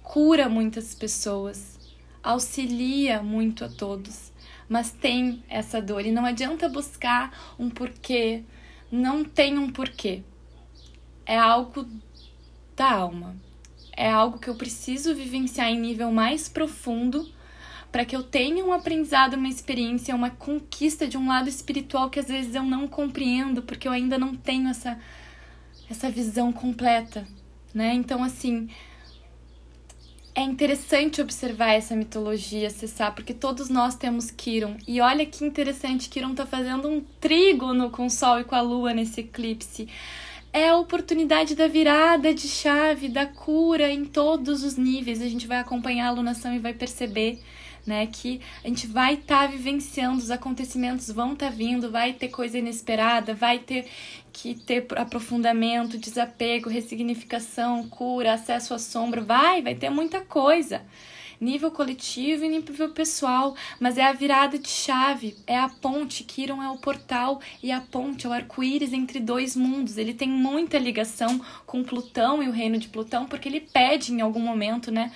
cura 0.04 0.48
muitas 0.48 0.94
pessoas, 0.94 1.80
auxilia 2.24 3.24
muito 3.24 3.66
a 3.66 3.70
todos 3.70 4.32
mas 4.72 4.90
tem 4.90 5.44
essa 5.50 5.82
dor 5.82 6.06
e 6.06 6.14
não 6.14 6.26
adianta 6.26 6.70
buscar 6.70 7.54
um 7.60 7.70
porquê, 7.70 8.46
não 8.90 9.22
tem 9.22 9.58
um 9.58 9.70
porquê. 9.70 10.24
É 11.26 11.38
algo 11.38 11.86
da 12.74 12.90
alma. 12.90 13.36
É 14.02 14.10
algo 14.10 14.40
que 14.40 14.48
eu 14.48 14.56
preciso 14.56 15.14
vivenciar 15.14 15.70
em 15.70 15.80
nível 15.80 16.12
mais 16.12 16.50
profundo 16.50 17.30
para 17.92 18.04
que 18.04 18.16
eu 18.16 18.24
tenha 18.24 18.66
um 18.66 18.74
aprendizado, 18.74 19.36
uma 19.36 19.48
experiência, 19.48 20.16
uma 20.16 20.32
conquista 20.32 21.08
de 21.08 21.20
um 21.20 21.28
lado 21.28 21.48
espiritual 21.48 22.10
que 22.10 22.20
às 22.20 22.28
vezes 22.28 22.56
eu 22.56 22.64
não 22.64 22.88
compreendo, 22.88 23.62
porque 23.62 23.88
eu 23.88 23.92
ainda 23.92 24.18
não 24.18 24.36
tenho 24.36 24.70
essa 24.70 24.98
essa 25.88 26.10
visão 26.10 26.52
completa, 26.52 27.28
né? 27.76 27.94
Então 27.94 28.24
assim, 28.24 28.70
é 30.34 30.42
interessante 30.42 31.22
observar 31.22 31.74
essa 31.74 31.96
mitologia, 31.96 32.70
acessar, 32.70 33.14
porque 33.14 33.36
todos 33.36 33.70
nós 33.70 33.96
temos 33.96 34.32
Kiron. 34.32 34.78
E 34.88 35.00
olha 35.00 35.28
que 35.28 35.46
interessante, 35.46 36.10
Kiron 36.10 36.34
tá 36.34 36.48
fazendo 36.48 36.88
um 36.88 37.02
trígono 37.20 37.92
com 37.92 38.08
o 38.08 38.10
Sol 38.10 38.40
e 38.40 38.46
com 38.46 38.56
a 38.56 38.62
Lua 38.62 38.96
nesse 38.96 39.22
eclipse. 39.22 39.88
É 40.54 40.70
a 40.70 40.78
oportunidade 40.78 41.56
da 41.56 41.68
virada 41.68 42.34
de 42.34 42.48
chave, 42.48 43.08
da 43.08 43.26
cura 43.26 43.90
em 43.90 44.04
todos 44.04 44.64
os 44.64 44.76
níveis. 44.76 45.22
A 45.22 45.30
gente 45.30 45.48
vai 45.48 45.60
acompanhar 45.60 46.08
a 46.08 46.10
alunação 46.10 46.54
e 46.54 46.60
vai 46.60 46.74
perceber 46.74 47.40
né? 47.86 48.08
Que 48.08 48.42
a 48.64 48.68
gente 48.68 48.88
vai 48.88 49.16
estar 49.16 49.42
tá 49.42 49.48
vivenciando, 49.48 50.20
os 50.20 50.32
acontecimentos 50.32 51.10
vão 51.10 51.34
estar 51.34 51.48
tá 51.48 51.52
vindo, 51.52 51.92
vai 51.92 52.14
ter 52.14 52.30
coisa 52.30 52.58
inesperada, 52.58 53.34
vai 53.34 53.60
ter 53.60 53.88
que 54.32 54.56
ter 54.56 54.88
aprofundamento, 54.96 55.98
desapego, 55.98 56.70
ressignificação, 56.70 57.88
cura, 57.90 58.34
acesso 58.34 58.74
à 58.74 58.80
sombra, 58.80 59.22
vai, 59.22 59.62
vai 59.62 59.76
ter 59.76 59.90
muita 59.90 60.22
coisa. 60.22 60.82
Nível 61.42 61.72
coletivo 61.72 62.46
e 62.46 62.50
nível 62.50 62.90
pessoal, 62.90 63.56
mas 63.80 63.98
é 63.98 64.04
a 64.04 64.14
virada 64.14 64.60
de 64.60 64.70
chave, 64.70 65.36
é 65.48 65.58
a 65.58 65.68
ponte. 65.68 66.24
Kiron 66.24 66.62
é 66.62 66.70
o 66.70 66.78
portal 66.78 67.42
e 67.64 67.72
a 67.72 67.82
ponte 67.82 68.28
é 68.28 68.30
o 68.30 68.32
arco-íris 68.32 68.94
entre 68.94 69.20
dois 69.20 69.56
mundos. 69.56 69.98
Ele 69.98 70.14
tem 70.14 70.30
muita 70.30 70.78
ligação 70.78 71.42
com 71.66 71.84
Plutão 71.84 72.44
e 72.44 72.48
o 72.48 72.52
reino 72.52 72.78
de 72.78 72.88
Plutão, 72.88 73.26
porque 73.26 73.50
ele 73.50 73.60
pede 73.60 74.14
em 74.14 74.22
algum 74.22 74.40
momento, 74.40 74.92
né? 74.92 75.12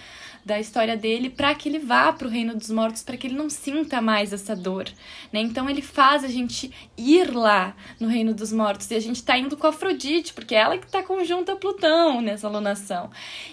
Da 0.46 0.60
história 0.60 0.96
dele 0.96 1.28
para 1.28 1.56
que 1.56 1.68
ele 1.68 1.80
vá 1.80 2.14
para 2.14 2.28
o 2.28 2.30
reino 2.30 2.56
dos 2.56 2.70
mortos, 2.70 3.02
para 3.02 3.18
que 3.18 3.26
ele 3.26 3.36
não 3.36 3.50
sinta 3.50 4.00
mais 4.00 4.32
essa 4.32 4.56
dor, 4.56 4.88
né? 5.34 5.40
Então 5.40 5.68
ele 5.68 5.82
faz 5.82 6.24
a 6.24 6.28
gente 6.28 6.72
ir 6.96 7.34
lá 7.34 7.76
no 8.00 8.08
reino 8.08 8.32
dos 8.32 8.54
mortos 8.54 8.90
e 8.92 8.96
a 8.96 9.00
gente 9.00 9.16
está 9.16 9.36
indo 9.36 9.58
com 9.58 9.66
a 9.66 9.72
Afrodite, 9.72 10.34
porque 10.34 10.54
é 10.54 10.60
ela 10.60 10.78
que 10.78 10.86
está 10.86 11.02
conjunta 11.02 11.54
a 11.54 11.56
Plutão 11.56 12.22
nessa 12.22 12.46
alunação. 12.46 13.10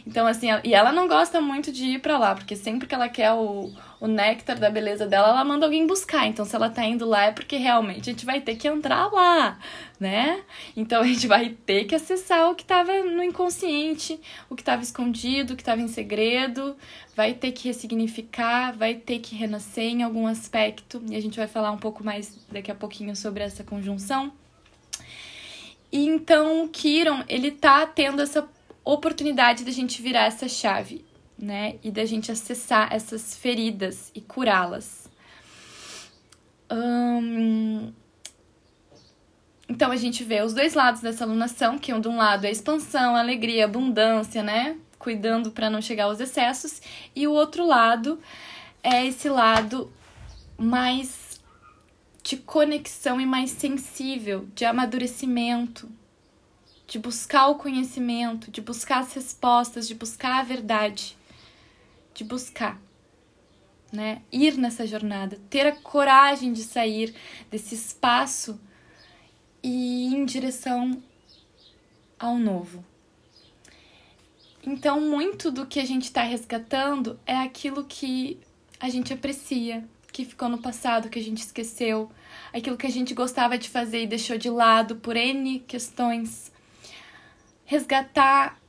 Então 0.07 0.27
assim, 0.27 0.49
e 0.63 0.75
ela 0.75 0.93
não 0.93 1.09
gosta 1.09 1.41
muito 1.41 1.73
de 1.73 1.85
ir 1.85 2.01
para 2.01 2.19
lá, 2.19 2.35
porque 2.35 2.55
sempre 2.55 2.87
que 2.87 2.95
ela 2.95 3.09
quer 3.09 3.33
o 3.33 3.73
o 4.03 4.09
néctar 4.09 4.59
da 4.59 4.69
beleza 4.69 5.07
dela, 5.07 5.29
ela 5.29 5.45
manda 5.45 5.65
alguém 5.65 5.87
buscar. 5.87 6.27
Então, 6.27 6.45
se 6.45 6.57
ela 6.57 6.69
tá 6.69 6.85
indo 6.85 7.07
lá, 7.07 7.27
é 7.27 7.31
porque 7.31 7.57
realmente 7.57 8.11
a 8.11 8.13
gente 8.13 8.27
vai 8.27 8.41
ter 8.41 8.57
que 8.57 8.67
entrar 8.67 9.07
lá, 9.13 9.61
né? 10.01 10.43
Então, 10.77 11.03
a 11.03 11.07
gente 11.07 11.29
vai 11.29 11.51
ter 11.51 11.85
que 11.85 11.95
acessar 11.95 12.51
o 12.51 12.57
que 12.57 12.65
tava 12.65 12.93
no 13.05 13.23
inconsciente, 13.23 14.19
o 14.51 14.57
que 14.57 14.65
tava 14.65 14.83
escondido, 14.83 15.55
o 15.55 15.57
que 15.57 15.63
tava 15.63 15.81
em 15.81 15.87
segredo, 15.87 16.77
vai 17.15 17.33
ter 17.33 17.53
que 17.53 17.69
ressignificar, 17.69 18.77
vai 18.77 18.97
ter 18.97 19.21
que 19.21 19.37
renascer 19.37 19.85
em 19.85 20.03
algum 20.03 20.27
aspecto. 20.27 21.01
E 21.09 21.15
a 21.15 21.23
gente 21.23 21.37
vai 21.37 21.47
falar 21.47 21.71
um 21.71 21.79
pouco 21.79 22.03
mais 22.03 22.37
daqui 22.51 22.73
a 22.73 22.75
pouquinho 22.75 23.15
sobre 23.15 23.45
essa 23.45 23.63
conjunção. 23.63 24.33
E 25.93 26.09
então, 26.09 26.65
o 26.65 26.69
Kiron, 26.69 27.23
ele 27.29 27.53
tá 27.53 27.87
tendo 27.87 28.21
essa 28.21 28.49
oportunidade 28.85 29.63
da 29.63 29.71
gente 29.71 30.03
virar 30.03 30.25
essa 30.25 30.49
chave 30.49 31.05
né? 31.43 31.75
E 31.83 31.91
da 31.91 32.05
gente 32.05 32.31
acessar 32.31 32.93
essas 32.93 33.37
feridas 33.37 34.13
e 34.15 34.21
curá-las. 34.21 35.11
Hum... 36.71 37.93
Então 39.69 39.91
a 39.91 39.97
gente 39.97 40.23
vê 40.23 40.41
os 40.43 40.55
dois 40.55 40.75
lados 40.75 41.01
dessa 41.01 41.25
alunação, 41.25 41.79
que 41.79 41.93
de 41.99 42.09
um 42.09 42.17
lado 42.17 42.45
é 42.45 42.51
expansão, 42.51 43.17
alegria, 43.17 43.65
abundância, 43.65 44.43
né? 44.43 44.77
Cuidando 44.99 45.51
para 45.51 45.69
não 45.69 45.83
chegar 45.83 46.05
aos 46.05 46.21
excessos, 46.21 46.81
e 47.17 47.27
o 47.27 47.33
outro 47.33 47.67
lado 47.67 48.21
é 48.83 49.05
esse 49.05 49.29
lado 49.29 49.93
mais 50.57 51.41
de 52.23 52.37
conexão 52.37 53.21
e 53.21 53.27
mais 53.27 53.51
sensível, 53.51 54.47
de 54.55 54.65
amadurecimento, 54.65 55.91
de 56.87 56.99
buscar 57.01 57.49
o 57.49 57.57
conhecimento, 57.57 58.49
de 58.51 58.61
buscar 58.61 59.01
as 59.01 59.13
respostas, 59.15 59.89
de 59.89 59.95
buscar 59.95 60.39
a 60.39 60.45
verdade 60.45 61.17
de 62.15 62.25
buscar, 62.25 62.81
né? 63.93 64.23
Ir 64.33 64.57
nessa 64.57 64.87
jornada, 64.87 65.39
ter 65.51 65.67
a 65.67 65.73
coragem 65.73 66.53
de 66.53 66.63
sair 66.63 67.15
desse 67.51 67.75
espaço 67.75 68.61
e 69.63 70.09
ir 70.09 70.17
em 70.17 70.25
direção 70.25 71.03
ao 72.19 72.37
novo, 72.39 72.85
Então, 74.65 75.01
muito 75.01 75.51
do 75.51 75.67
que 75.67 75.81
a 75.81 75.85
gente 75.85 76.05
está 76.05 76.23
resgatando 76.23 77.19
é 77.27 77.37
aquilo 77.37 77.85
que 77.85 78.39
a 78.79 78.89
gente 78.89 79.13
aprecia, 79.13 79.85
que 80.13 80.25
ficou 80.25 80.49
no 80.49 80.59
passado, 80.59 81.09
que 81.09 81.19
a 81.19 81.23
gente 81.23 81.39
esqueceu, 81.39 82.09
aquilo 82.53 82.77
que 82.77 82.87
a 82.87 82.91
gente 82.91 83.13
gostava 83.13 83.59
de 83.59 83.69
fazer 83.69 84.05
e 84.05 84.07
deixou 84.07 84.39
de 84.39 84.49
lado 84.49 84.95
por 84.97 85.17
N 85.17 85.59
questões. 85.67 86.53
Resgatar 87.65 88.62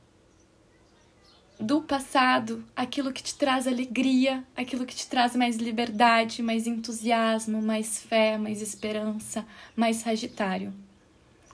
do 1.64 1.80
passado 1.80 2.62
aquilo 2.76 3.10
que 3.10 3.22
te 3.22 3.34
traz 3.34 3.66
alegria, 3.66 4.44
aquilo 4.54 4.84
que 4.84 4.94
te 4.94 5.08
traz 5.08 5.34
mais 5.34 5.56
liberdade, 5.56 6.42
mais 6.42 6.66
entusiasmo, 6.66 7.62
mais 7.62 7.98
fé, 7.98 8.36
mais 8.36 8.60
esperança, 8.60 9.46
mais 9.74 9.96
Sagitário, 9.96 10.74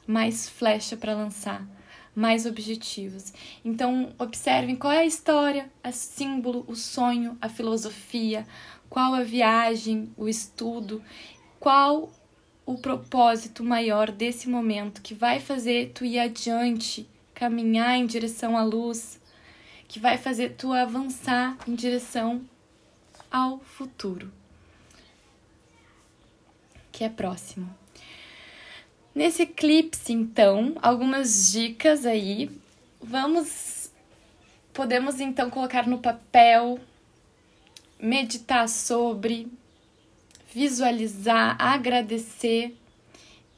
mais 0.04 0.48
flecha 0.48 0.96
para 0.96 1.14
lançar, 1.14 1.64
mais 2.12 2.44
objetivos. 2.44 3.32
Então, 3.64 4.12
observem 4.18 4.74
qual 4.74 4.92
é 4.92 4.98
a 4.98 5.06
história, 5.06 5.70
o 5.86 5.92
símbolo, 5.92 6.64
o 6.66 6.74
sonho, 6.74 7.38
a 7.40 7.48
filosofia, 7.48 8.44
qual 8.88 9.14
a 9.14 9.22
viagem, 9.22 10.10
o 10.16 10.28
estudo, 10.28 11.00
qual 11.60 12.10
o 12.66 12.76
propósito 12.76 13.62
maior 13.62 14.10
desse 14.10 14.48
momento 14.48 15.02
que 15.02 15.14
vai 15.14 15.38
fazer 15.38 15.92
tu 15.94 16.04
ir 16.04 16.18
adiante, 16.18 17.08
caminhar 17.32 17.96
em 17.96 18.06
direção 18.06 18.56
à 18.56 18.64
luz, 18.64 19.19
que 19.90 19.98
vai 19.98 20.16
fazer 20.16 20.50
tu 20.50 20.72
avançar 20.72 21.58
em 21.66 21.74
direção 21.74 22.48
ao 23.28 23.58
futuro, 23.58 24.32
que 26.92 27.02
é 27.02 27.08
próximo. 27.08 27.68
Nesse 29.12 29.42
eclipse, 29.42 30.12
então, 30.12 30.76
algumas 30.80 31.50
dicas 31.50 32.06
aí. 32.06 32.48
Vamos 33.02 33.90
podemos 34.72 35.18
então 35.18 35.50
colocar 35.50 35.88
no 35.88 35.98
papel 35.98 36.78
meditar 37.98 38.68
sobre, 38.68 39.48
visualizar, 40.54 41.56
agradecer 41.60 42.79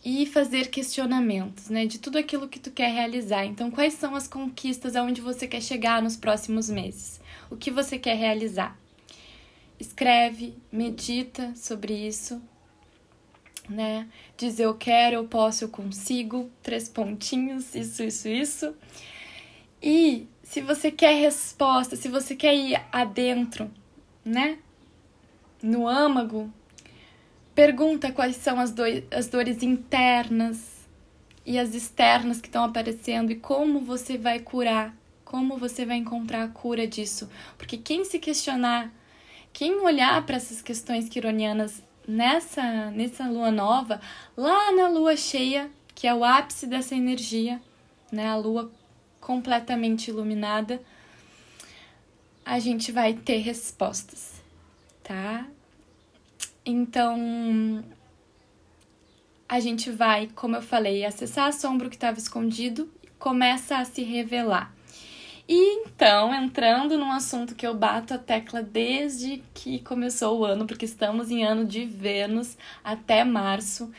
e 0.04 0.26
fazer 0.26 0.68
questionamentos, 0.68 1.68
né, 1.68 1.86
de 1.86 1.98
tudo 1.98 2.18
aquilo 2.18 2.48
que 2.48 2.58
tu 2.58 2.70
quer 2.70 2.92
realizar. 2.92 3.44
Então, 3.44 3.70
quais 3.70 3.94
são 3.94 4.14
as 4.16 4.26
conquistas 4.26 4.96
aonde 4.96 5.20
você 5.20 5.46
quer 5.46 5.62
chegar 5.62 6.02
nos 6.02 6.16
próximos 6.16 6.68
meses? 6.68 7.20
O 7.50 7.56
que 7.56 7.70
você 7.70 7.98
quer 7.98 8.16
realizar? 8.16 8.76
Escreve, 9.78 10.54
medita 10.70 11.52
sobre 11.54 11.94
isso, 11.94 12.42
né? 13.68 14.08
Diz 14.36 14.58
eu 14.58 14.74
quero, 14.74 15.16
eu 15.16 15.24
posso, 15.24 15.64
eu 15.64 15.68
consigo, 15.68 16.50
três 16.62 16.88
pontinhos, 16.88 17.74
isso, 17.74 18.02
isso, 18.02 18.28
isso. 18.28 18.74
E 19.80 20.26
se 20.42 20.60
você 20.60 20.90
quer 20.90 21.20
resposta, 21.20 21.96
se 21.96 22.08
você 22.08 22.34
quer 22.34 22.54
ir 22.54 22.80
adentro 22.92 23.70
né? 24.24 24.58
No 25.62 25.86
âmago, 25.86 26.52
pergunta 27.54 28.12
quais 28.12 28.36
são 28.36 28.58
as, 28.58 28.70
do 28.70 28.82
as 29.10 29.28
dores 29.28 29.62
internas 29.62 30.86
e 31.44 31.58
as 31.58 31.74
externas 31.74 32.40
que 32.40 32.48
estão 32.48 32.64
aparecendo 32.64 33.30
e 33.32 33.36
como 33.36 33.80
você 33.80 34.16
vai 34.16 34.38
curar, 34.38 34.94
como 35.24 35.56
você 35.56 35.84
vai 35.84 35.96
encontrar 35.96 36.44
a 36.44 36.48
cura 36.48 36.86
disso. 36.86 37.28
Porque 37.58 37.76
quem 37.76 38.04
se 38.04 38.18
questionar, 38.18 38.92
quem 39.52 39.80
olhar 39.80 40.24
para 40.24 40.36
essas 40.36 40.62
questões 40.62 41.08
quironianas 41.08 41.82
nessa, 42.06 42.90
nessa 42.90 43.28
lua 43.28 43.50
nova, 43.50 44.00
lá 44.36 44.72
na 44.72 44.88
lua 44.88 45.16
cheia, 45.16 45.70
que 45.94 46.06
é 46.06 46.14
o 46.14 46.24
ápice 46.24 46.66
dessa 46.66 46.94
energia, 46.94 47.60
né? 48.10 48.28
A 48.28 48.36
lua 48.36 48.70
completamente 49.20 50.08
iluminada 50.08 50.80
a 52.44 52.58
gente 52.58 52.90
vai 52.90 53.14
ter 53.14 53.38
respostas, 53.38 54.42
tá? 55.02 55.46
Então, 56.64 57.84
a 59.48 59.60
gente 59.60 59.90
vai, 59.90 60.28
como 60.34 60.56
eu 60.56 60.62
falei, 60.62 61.04
acessar 61.04 61.48
a 61.48 61.52
sombra 61.52 61.88
que 61.88 61.96
estava 61.96 62.18
escondido 62.18 62.90
e 63.02 63.08
começa 63.18 63.76
a 63.76 63.84
se 63.84 64.02
revelar. 64.02 64.74
E 65.48 65.80
então, 65.80 66.32
entrando 66.32 66.96
num 66.96 67.10
assunto 67.10 67.54
que 67.54 67.66
eu 67.66 67.74
bato 67.74 68.14
a 68.14 68.18
tecla 68.18 68.62
desde 68.62 69.42
que 69.52 69.80
começou 69.80 70.38
o 70.38 70.44
ano, 70.44 70.66
porque 70.66 70.84
estamos 70.84 71.30
em 71.30 71.44
ano 71.44 71.66
de 71.66 71.84
Vênus 71.84 72.56
até 72.82 73.24
março. 73.24 73.92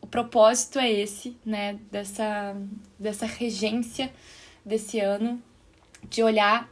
O 0.00 0.06
propósito 0.06 0.78
é 0.78 0.90
esse, 0.90 1.36
né, 1.44 1.78
dessa, 1.90 2.56
dessa 2.98 3.26
regência 3.26 4.12
desse 4.64 4.98
ano, 4.98 5.40
de 6.08 6.22
olhar 6.22 6.68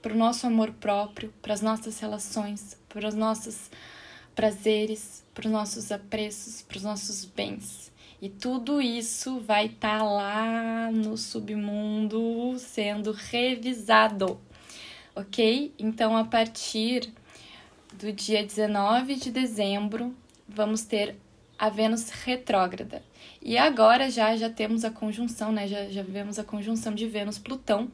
para 0.00 0.12
o 0.12 0.16
nosso 0.16 0.46
amor 0.46 0.72
próprio, 0.72 1.32
para 1.40 1.54
as 1.54 1.60
nossas 1.60 2.00
relações, 2.00 2.76
para 2.88 3.06
os 3.06 3.14
nossos 3.14 3.70
prazeres, 4.34 5.24
para 5.34 5.46
os 5.46 5.52
nossos 5.52 5.92
apreços, 5.92 6.62
para 6.62 6.76
os 6.76 6.82
nossos 6.82 7.24
bens. 7.24 7.92
E 8.20 8.28
tudo 8.28 8.80
isso 8.80 9.40
vai 9.40 9.66
estar 9.66 9.98
tá 9.98 10.04
lá 10.04 10.90
no 10.92 11.16
submundo 11.16 12.54
sendo 12.58 13.12
revisado, 13.12 14.40
ok? 15.14 15.74
Então, 15.78 16.16
a 16.16 16.24
partir 16.24 17.12
do 17.94 18.12
dia 18.12 18.44
19 18.44 19.16
de 19.16 19.30
dezembro, 19.30 20.14
vamos 20.48 20.82
ter 20.82 21.16
a 21.58 21.68
Vênus 21.68 22.10
retrógrada. 22.10 23.02
E 23.40 23.58
agora 23.58 24.10
já 24.10 24.36
já 24.36 24.48
temos 24.48 24.84
a 24.84 24.90
conjunção, 24.90 25.50
né? 25.50 25.66
Já, 25.66 25.88
já 25.88 26.02
vemos 26.02 26.38
a 26.38 26.44
conjunção 26.44 26.94
de 26.94 27.06
Vênus-Plutão 27.08 27.90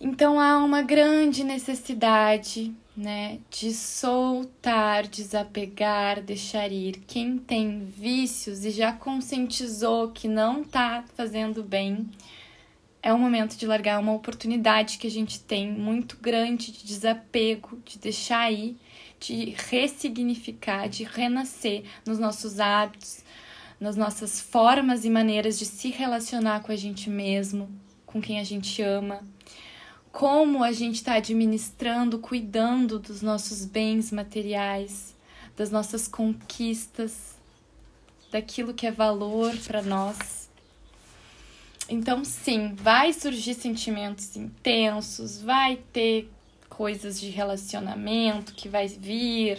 então 0.00 0.40
há 0.40 0.56
uma 0.56 0.80
grande 0.80 1.44
necessidade, 1.44 2.74
né, 3.00 3.38
de 3.48 3.72
soltar, 3.72 5.06
desapegar, 5.06 6.22
deixar 6.22 6.70
ir. 6.70 7.02
Quem 7.06 7.38
tem 7.38 7.86
vícios 7.86 8.62
e 8.62 8.70
já 8.70 8.92
conscientizou 8.92 10.10
que 10.10 10.28
não 10.28 10.62
tá 10.62 11.02
fazendo 11.16 11.62
bem, 11.62 12.10
é 13.02 13.10
o 13.10 13.18
momento 13.18 13.56
de 13.56 13.66
largar 13.66 13.98
uma 13.98 14.12
oportunidade 14.12 14.98
que 14.98 15.06
a 15.06 15.10
gente 15.10 15.40
tem 15.40 15.66
muito 15.66 16.18
grande 16.18 16.70
de 16.70 16.84
desapego, 16.84 17.80
de 17.86 17.98
deixar 17.98 18.52
ir, 18.52 18.76
de 19.18 19.56
ressignificar, 19.70 20.86
de 20.86 21.04
renascer 21.04 21.84
nos 22.04 22.18
nossos 22.18 22.60
hábitos, 22.60 23.24
nas 23.80 23.96
nossas 23.96 24.42
formas 24.42 25.06
e 25.06 25.10
maneiras 25.10 25.58
de 25.58 25.64
se 25.64 25.88
relacionar 25.88 26.60
com 26.60 26.70
a 26.70 26.76
gente 26.76 27.08
mesmo, 27.08 27.66
com 28.04 28.20
quem 28.20 28.38
a 28.38 28.44
gente 28.44 28.82
ama 28.82 29.22
como 30.12 30.64
a 30.64 30.72
gente 30.72 30.96
está 30.96 31.14
administrando, 31.14 32.18
cuidando 32.18 32.98
dos 32.98 33.22
nossos 33.22 33.64
bens 33.64 34.10
materiais, 34.10 35.14
das 35.56 35.70
nossas 35.70 36.08
conquistas, 36.08 37.34
daquilo 38.30 38.74
que 38.74 38.86
é 38.86 38.90
valor 38.90 39.56
para 39.58 39.82
nós. 39.82 40.48
Então, 41.88 42.24
sim, 42.24 42.74
vai 42.74 43.12
surgir 43.12 43.54
sentimentos 43.54 44.36
intensos, 44.36 45.40
vai 45.42 45.76
ter 45.92 46.30
coisas 46.68 47.20
de 47.20 47.30
relacionamento 47.30 48.54
que 48.54 48.68
vai 48.68 48.86
vir, 48.86 49.58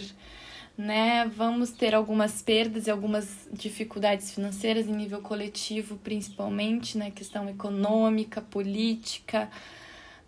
né? 0.76 1.30
Vamos 1.36 1.70
ter 1.70 1.94
algumas 1.94 2.40
perdas 2.40 2.86
e 2.86 2.90
algumas 2.90 3.46
dificuldades 3.52 4.34
financeiras 4.34 4.86
em 4.88 4.94
nível 4.96 5.20
coletivo, 5.20 5.96
principalmente, 5.98 6.96
né? 6.96 7.10
Questão 7.10 7.48
econômica, 7.48 8.40
política, 8.40 9.50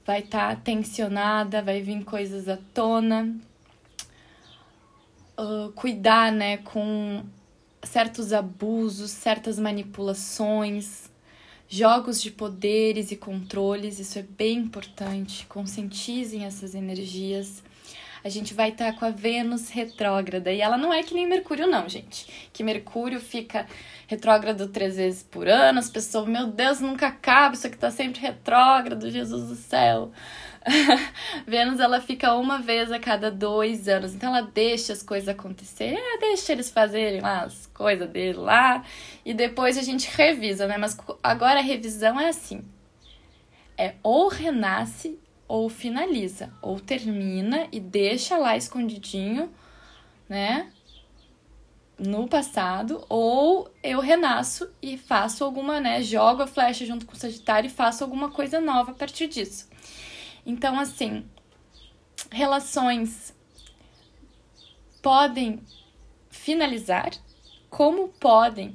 vai 0.06 0.20
estar 0.20 0.54
tá 0.54 0.60
tensionada, 0.62 1.62
vai 1.62 1.80
vir 1.80 2.04
coisas 2.04 2.48
à 2.48 2.58
tona. 2.72 3.34
Uh, 5.36 5.72
cuidar, 5.72 6.30
né, 6.30 6.58
com 6.58 7.24
certos 7.82 8.32
abusos, 8.32 9.10
certas 9.10 9.58
manipulações, 9.58 11.10
jogos 11.68 12.22
de 12.22 12.30
poderes 12.30 13.10
e 13.10 13.16
controles, 13.16 13.98
isso 13.98 14.18
é 14.18 14.22
bem 14.22 14.58
importante. 14.58 15.44
Conscientizem 15.46 16.44
essas 16.44 16.74
energias 16.74 17.63
a 18.24 18.28
gente 18.30 18.54
vai 18.54 18.70
estar 18.70 18.90
tá 18.90 18.98
com 18.98 19.04
a 19.04 19.10
Vênus 19.10 19.68
retrógrada. 19.68 20.50
E 20.50 20.62
ela 20.62 20.78
não 20.78 20.92
é 20.92 21.02
que 21.02 21.12
nem 21.12 21.28
Mercúrio, 21.28 21.66
não, 21.66 21.86
gente. 21.86 22.48
Que 22.54 22.64
Mercúrio 22.64 23.20
fica 23.20 23.66
retrógrado 24.06 24.66
três 24.68 24.96
vezes 24.96 25.22
por 25.22 25.46
ano, 25.46 25.78
as 25.78 25.90
pessoas, 25.90 26.26
meu 26.26 26.46
Deus, 26.46 26.80
nunca 26.80 27.08
acaba, 27.08 27.54
isso 27.54 27.66
aqui 27.66 27.76
tá 27.76 27.90
sempre 27.90 28.20
retrógrado, 28.20 29.10
Jesus 29.10 29.48
do 29.48 29.54
céu. 29.54 30.10
Vênus 31.46 31.78
ela 31.78 32.00
fica 32.00 32.34
uma 32.34 32.58
vez 32.58 32.90
a 32.90 32.98
cada 32.98 33.30
dois 33.30 33.88
anos, 33.88 34.14
então 34.14 34.34
ela 34.34 34.46
deixa 34.46 34.94
as 34.94 35.02
coisas 35.02 35.28
acontecerem, 35.28 35.98
é, 35.98 36.18
deixa 36.18 36.52
eles 36.52 36.70
fazerem 36.70 37.20
lá 37.20 37.42
as 37.42 37.66
coisas 37.66 38.08
dele 38.08 38.38
lá, 38.38 38.82
e 39.24 39.34
depois 39.34 39.76
a 39.76 39.82
gente 39.82 40.08
revisa, 40.14 40.66
né? 40.66 40.78
Mas 40.78 40.96
agora 41.22 41.60
a 41.60 41.62
revisão 41.62 42.18
é 42.18 42.28
assim: 42.28 42.64
é 43.76 43.94
ou 44.02 44.28
renasce 44.28 45.18
ou 45.46 45.68
finaliza, 45.68 46.52
ou 46.62 46.80
termina 46.80 47.68
e 47.70 47.80
deixa 47.80 48.36
lá 48.36 48.56
escondidinho, 48.56 49.52
né? 50.28 50.72
no 51.98 52.26
passado, 52.26 53.04
ou 53.08 53.72
eu 53.82 54.00
renasço 54.00 54.68
e 54.82 54.98
faço 54.98 55.44
alguma, 55.44 55.80
né? 55.80 56.02
Jogo 56.02 56.42
a 56.42 56.46
flecha 56.46 56.84
junto 56.84 57.06
com 57.06 57.12
o 57.12 57.16
Sagitário 57.16 57.68
e 57.68 57.70
faço 57.70 58.02
alguma 58.02 58.30
coisa 58.30 58.60
nova 58.60 58.90
a 58.90 58.94
partir 58.94 59.28
disso. 59.28 59.68
Então, 60.44 60.78
assim, 60.78 61.24
relações 62.30 63.34
podem 65.00 65.60
finalizar, 66.30 67.12
como 67.70 68.08
podem 68.08 68.74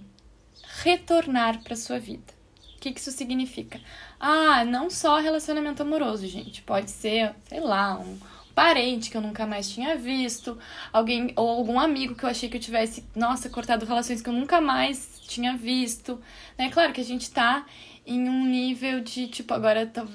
retornar 0.82 1.62
para 1.64 1.76
sua 1.76 2.00
vida. 2.00 2.34
O 2.76 2.80
que, 2.80 2.94
que 2.94 3.00
isso 3.00 3.12
significa? 3.12 3.82
Ah, 4.20 4.66
não 4.66 4.90
só 4.90 5.20
relacionamento 5.20 5.82
amoroso, 5.82 6.28
gente. 6.28 6.62
Pode 6.62 6.92
ser, 6.92 7.34
sei 7.48 7.62
lá, 7.62 7.98
um 7.98 8.18
parente 8.54 9.10
que 9.10 9.16
eu 9.16 9.22
nunca 9.22 9.48
mais 9.48 9.70
tinha 9.70 9.96
visto, 9.96 10.58
alguém 10.92 11.32
ou 11.38 11.48
algum 11.48 11.80
amigo 11.80 12.14
que 12.14 12.26
eu 12.26 12.30
achei 12.30 12.50
que 12.50 12.58
eu 12.58 12.62
tivesse, 12.62 13.06
nossa, 13.16 13.50
cortado 13.50 13.86
relações 13.86 14.22
que 14.22 14.28
eu 14.28 14.34
nunca 14.34 14.60
mais 14.60 15.22
tinha 15.28 15.56
visto. 15.56 16.22
É 16.58 16.64
né? 16.64 16.70
claro 16.70 16.92
que 16.92 17.00
a 17.00 17.06
gente 17.06 17.32
tá 17.32 17.66
em 18.06 18.28
um 18.28 18.46
nível 18.46 19.00
de, 19.00 19.28
tipo, 19.28 19.54
agora 19.54 19.86
tá, 19.86 20.06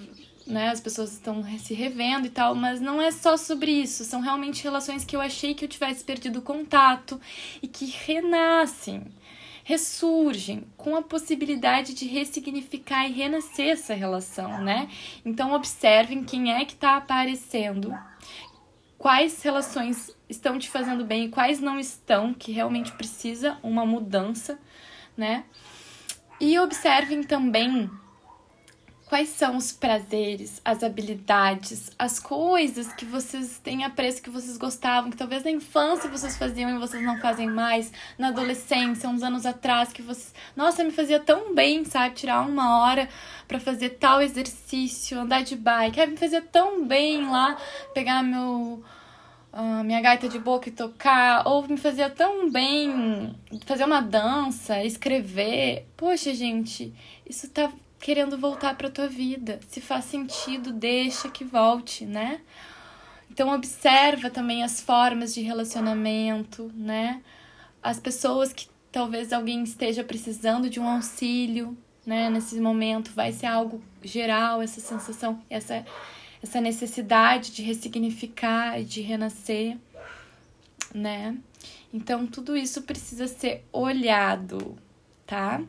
né, 0.47 0.69
as 0.69 0.81
pessoas 0.81 1.13
estão 1.13 1.43
se 1.59 1.73
revendo 1.73 2.27
e 2.27 2.31
tal, 2.31 2.55
mas 2.55 2.81
não 2.83 3.01
é 3.01 3.11
só 3.11 3.37
sobre 3.37 3.71
isso, 3.71 4.05
são 4.05 4.21
realmente 4.21 4.63
relações 4.63 5.05
que 5.05 5.17
eu 5.17 5.21
achei 5.23 5.55
que 5.55 5.65
eu 5.65 5.69
tivesse 5.69 6.05
perdido 6.05 6.43
contato 6.43 7.19
e 7.63 7.69
que 7.69 7.87
renascem 7.87 9.05
ressurgem 9.65 10.67
com 10.77 10.95
a 10.95 11.03
possibilidade 11.03 11.95
de 11.95 12.07
ressignificar 12.07 13.09
e 13.09 13.13
renascer 13.13 13.71
essa 13.71 13.95
relação, 13.95 14.63
né? 14.63 14.89
Então 15.25 15.53
observem 15.55 16.23
quem 16.23 16.53
é 16.53 16.65
que 16.67 16.75
está 16.75 16.97
aparecendo, 16.97 17.93
quais 18.99 19.43
relações 19.43 20.15
estão 20.29 20.59
te 20.59 20.69
fazendo 20.69 21.05
bem 21.05 21.25
e 21.25 21.29
quais 21.31 21.61
não 21.61 21.81
estão, 21.81 22.35
que 22.35 22.53
realmente 22.53 22.93
precisa 22.93 23.59
uma 23.63 23.87
mudança, 23.87 24.59
né? 25.17 25.45
E 26.39 26.59
observem 26.59 27.23
também 27.23 27.91
Quais 29.07 29.29
são 29.29 29.59
os 29.59 29.71
prazeres, 29.71 30.63
as 30.65 30.83
habilidades, 30.83 31.93
as 31.99 32.19
coisas 32.19 32.91
que 32.95 33.05
vocês 33.05 33.61
têm 33.63 33.85
apreço, 33.85 34.23
que 34.23 34.31
vocês 34.31 34.57
gostavam, 34.57 35.11
que 35.11 35.17
talvez 35.17 35.45
na 35.45 35.51
infância 35.51 36.09
vocês 36.09 36.39
faziam 36.39 36.71
e 36.71 36.79
vocês 36.79 37.03
não 37.05 37.21
fazem 37.21 37.47
mais, 37.47 37.93
na 38.19 38.29
adolescência, 38.29 39.09
uns 39.09 39.23
anos 39.23 39.45
atrás, 39.45 39.93
que 39.93 40.01
vocês. 40.01 40.35
Nossa, 40.57 40.83
me 40.83 40.91
fazia 40.91 41.21
tão 41.21 41.55
bem, 41.55 41.85
sabe? 41.85 42.15
Tirar 42.15 42.41
uma 42.41 42.81
hora 42.81 43.07
para 43.47 43.61
fazer 43.61 43.91
tal 43.91 44.23
exercício, 44.23 45.21
andar 45.21 45.43
de 45.43 45.55
bike. 45.55 46.01
Ah, 46.01 46.07
me 46.07 46.17
fazia 46.17 46.41
tão 46.41 46.87
bem 46.87 47.29
lá 47.29 47.59
pegar 47.93 48.23
meu. 48.23 48.83
Uh, 49.53 49.85
minha 49.85 50.01
gaita 50.01 50.29
de 50.29 50.37
boca 50.37 50.69
e 50.69 50.73
tocar, 50.73 51.47
ou 51.47 51.69
me 51.69 51.77
fazia 51.77 52.11
tão 52.11 52.51
bem 52.51 53.37
fazer 53.65 53.85
uma 53.85 54.01
dança, 54.01 54.83
escrever. 54.83 55.87
Poxa, 55.97 56.35
gente, 56.35 56.93
isso 57.25 57.49
tá 57.51 57.71
querendo 58.05 58.37
voltar 58.37 58.77
para 58.77 58.91
tua 58.91 59.09
vida. 59.09 59.59
Se 59.67 59.81
faz 59.81 60.05
sentido, 60.05 60.71
deixa 60.71 61.31
que 61.31 61.43
volte, 61.43 62.05
né? 62.05 62.43
Então 63.31 63.49
observa 63.49 64.29
também 64.29 64.63
as 64.63 64.79
formas 64.79 65.33
de 65.33 65.41
relacionamento, 65.41 66.71
né? 66.75 67.23
As 67.83 67.99
pessoas 67.99 68.53
que 68.53 68.69
talvez 68.93 69.33
alguém 69.33 69.63
esteja 69.63 70.05
precisando 70.05 70.69
de 70.69 70.79
um 70.79 70.87
auxílio, 70.87 71.75
né? 72.05 72.29
Nesse 72.29 72.61
momento 72.61 73.11
vai 73.13 73.33
ser 73.33 73.47
algo 73.47 73.83
geral 74.03 74.61
essa 74.61 74.83
sensação, 74.83 75.43
essa 75.49 75.83
essa 76.43 76.61
necessidade 76.61 77.53
de 77.53 77.63
ressignificar 77.63 78.79
e 78.79 78.85
de 78.85 79.01
renascer, 79.01 79.79
né? 80.95 81.39
Então 81.91 82.27
tudo 82.27 82.55
isso 82.55 82.83
precisa 82.83 83.27
ser 83.27 83.65
olhado, 83.73 84.77
tá? 85.27 85.63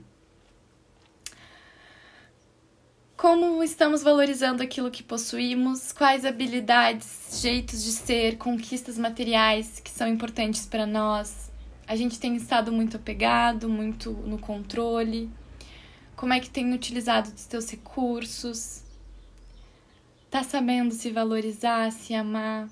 Como 3.25 3.63
estamos 3.63 4.03
valorizando 4.03 4.61
aquilo 4.61 4.91
que 4.91 5.01
possuímos? 5.01 5.91
Quais 5.91 6.23
habilidades, 6.25 7.39
jeitos 7.41 7.83
de 7.83 7.91
ser, 7.91 8.37
conquistas 8.37 8.99
materiais 8.99 9.79
que 9.79 9.89
são 9.89 10.07
importantes 10.07 10.67
para 10.67 10.85
nós? 10.85 11.51
A 11.87 11.95
gente 11.95 12.19
tem 12.19 12.35
estado 12.35 12.71
muito 12.71 12.97
apegado, 12.97 13.67
muito 13.67 14.11
no 14.11 14.37
controle. 14.37 15.27
Como 16.15 16.33
é 16.33 16.39
que 16.39 16.51
tem 16.51 16.71
utilizado 16.71 17.33
os 17.35 17.47
teus 17.47 17.67
recursos? 17.67 18.83
Tá 20.29 20.43
sabendo 20.43 20.93
se 20.93 21.09
valorizar, 21.09 21.91
se 21.91 22.13
amar? 22.13 22.69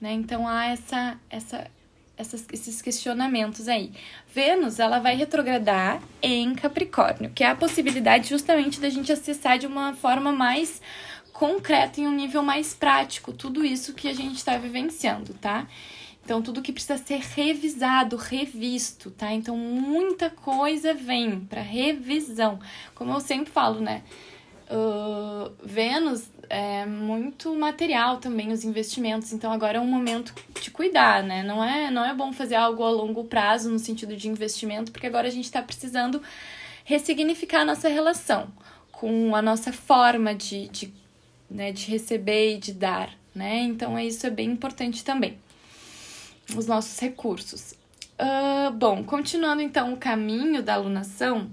Né? 0.00 0.12
Então 0.12 0.48
há 0.48 0.66
essa 0.66 1.20
essa 1.30 1.70
essas, 2.16 2.44
esses 2.52 2.80
questionamentos 2.80 3.68
aí. 3.68 3.92
Vênus, 4.32 4.78
ela 4.78 4.98
vai 4.98 5.16
retrogradar 5.16 6.02
em 6.22 6.54
Capricórnio, 6.54 7.30
que 7.34 7.44
é 7.44 7.48
a 7.48 7.56
possibilidade 7.56 8.28
justamente 8.28 8.80
da 8.80 8.88
gente 8.88 9.12
acessar 9.12 9.58
de 9.58 9.66
uma 9.66 9.94
forma 9.94 10.32
mais 10.32 10.80
concreta, 11.32 12.00
em 12.00 12.06
um 12.06 12.14
nível 12.14 12.42
mais 12.42 12.72
prático, 12.72 13.32
tudo 13.32 13.64
isso 13.64 13.92
que 13.92 14.08
a 14.08 14.14
gente 14.14 14.36
está 14.36 14.56
vivenciando, 14.56 15.34
tá? 15.34 15.66
Então, 16.24 16.42
tudo 16.42 16.62
que 16.62 16.72
precisa 16.72 16.98
ser 16.98 17.20
revisado, 17.20 18.16
revisto, 18.16 19.12
tá? 19.12 19.32
Então, 19.32 19.56
muita 19.56 20.28
coisa 20.28 20.92
vem 20.92 21.38
para 21.38 21.60
revisão. 21.60 22.58
Como 22.96 23.12
eu 23.12 23.20
sempre 23.20 23.52
falo, 23.52 23.80
né? 23.80 24.02
Uh, 24.68 25.52
Vênus 25.62 26.28
é 26.48 26.86
muito 26.86 27.54
material 27.54 28.18
também 28.18 28.52
os 28.52 28.64
investimentos, 28.64 29.32
então 29.32 29.52
agora 29.52 29.78
é 29.78 29.80
um 29.80 29.86
momento 29.86 30.34
de 30.60 30.70
cuidar, 30.70 31.22
né? 31.22 31.42
Não 31.42 31.62
é, 31.62 31.90
não 31.90 32.04
é 32.04 32.14
bom 32.14 32.32
fazer 32.32 32.54
algo 32.54 32.82
a 32.82 32.90
longo 32.90 33.24
prazo 33.24 33.70
no 33.70 33.78
sentido 33.78 34.16
de 34.16 34.28
investimento, 34.28 34.92
porque 34.92 35.06
agora 35.06 35.28
a 35.28 35.30
gente 35.30 35.44
está 35.44 35.62
precisando 35.62 36.22
ressignificar 36.84 37.60
a 37.60 37.64
nossa 37.64 37.88
relação 37.88 38.48
com 38.92 39.36
a 39.36 39.42
nossa 39.42 39.72
forma 39.72 40.34
de, 40.34 40.68
de, 40.68 40.94
né, 41.50 41.70
de 41.70 41.90
receber 41.90 42.54
e 42.54 42.58
de 42.58 42.72
dar, 42.72 43.10
né? 43.34 43.58
Então 43.58 43.96
é 43.96 44.04
isso 44.04 44.26
é 44.26 44.30
bem 44.30 44.50
importante 44.50 45.04
também. 45.04 45.38
Os 46.56 46.66
nossos 46.66 46.98
recursos. 46.98 47.74
Uh, 48.18 48.70
bom, 48.70 49.04
continuando 49.04 49.60
então 49.60 49.92
o 49.92 49.96
caminho 49.98 50.62
da 50.62 50.74
alunação, 50.74 51.50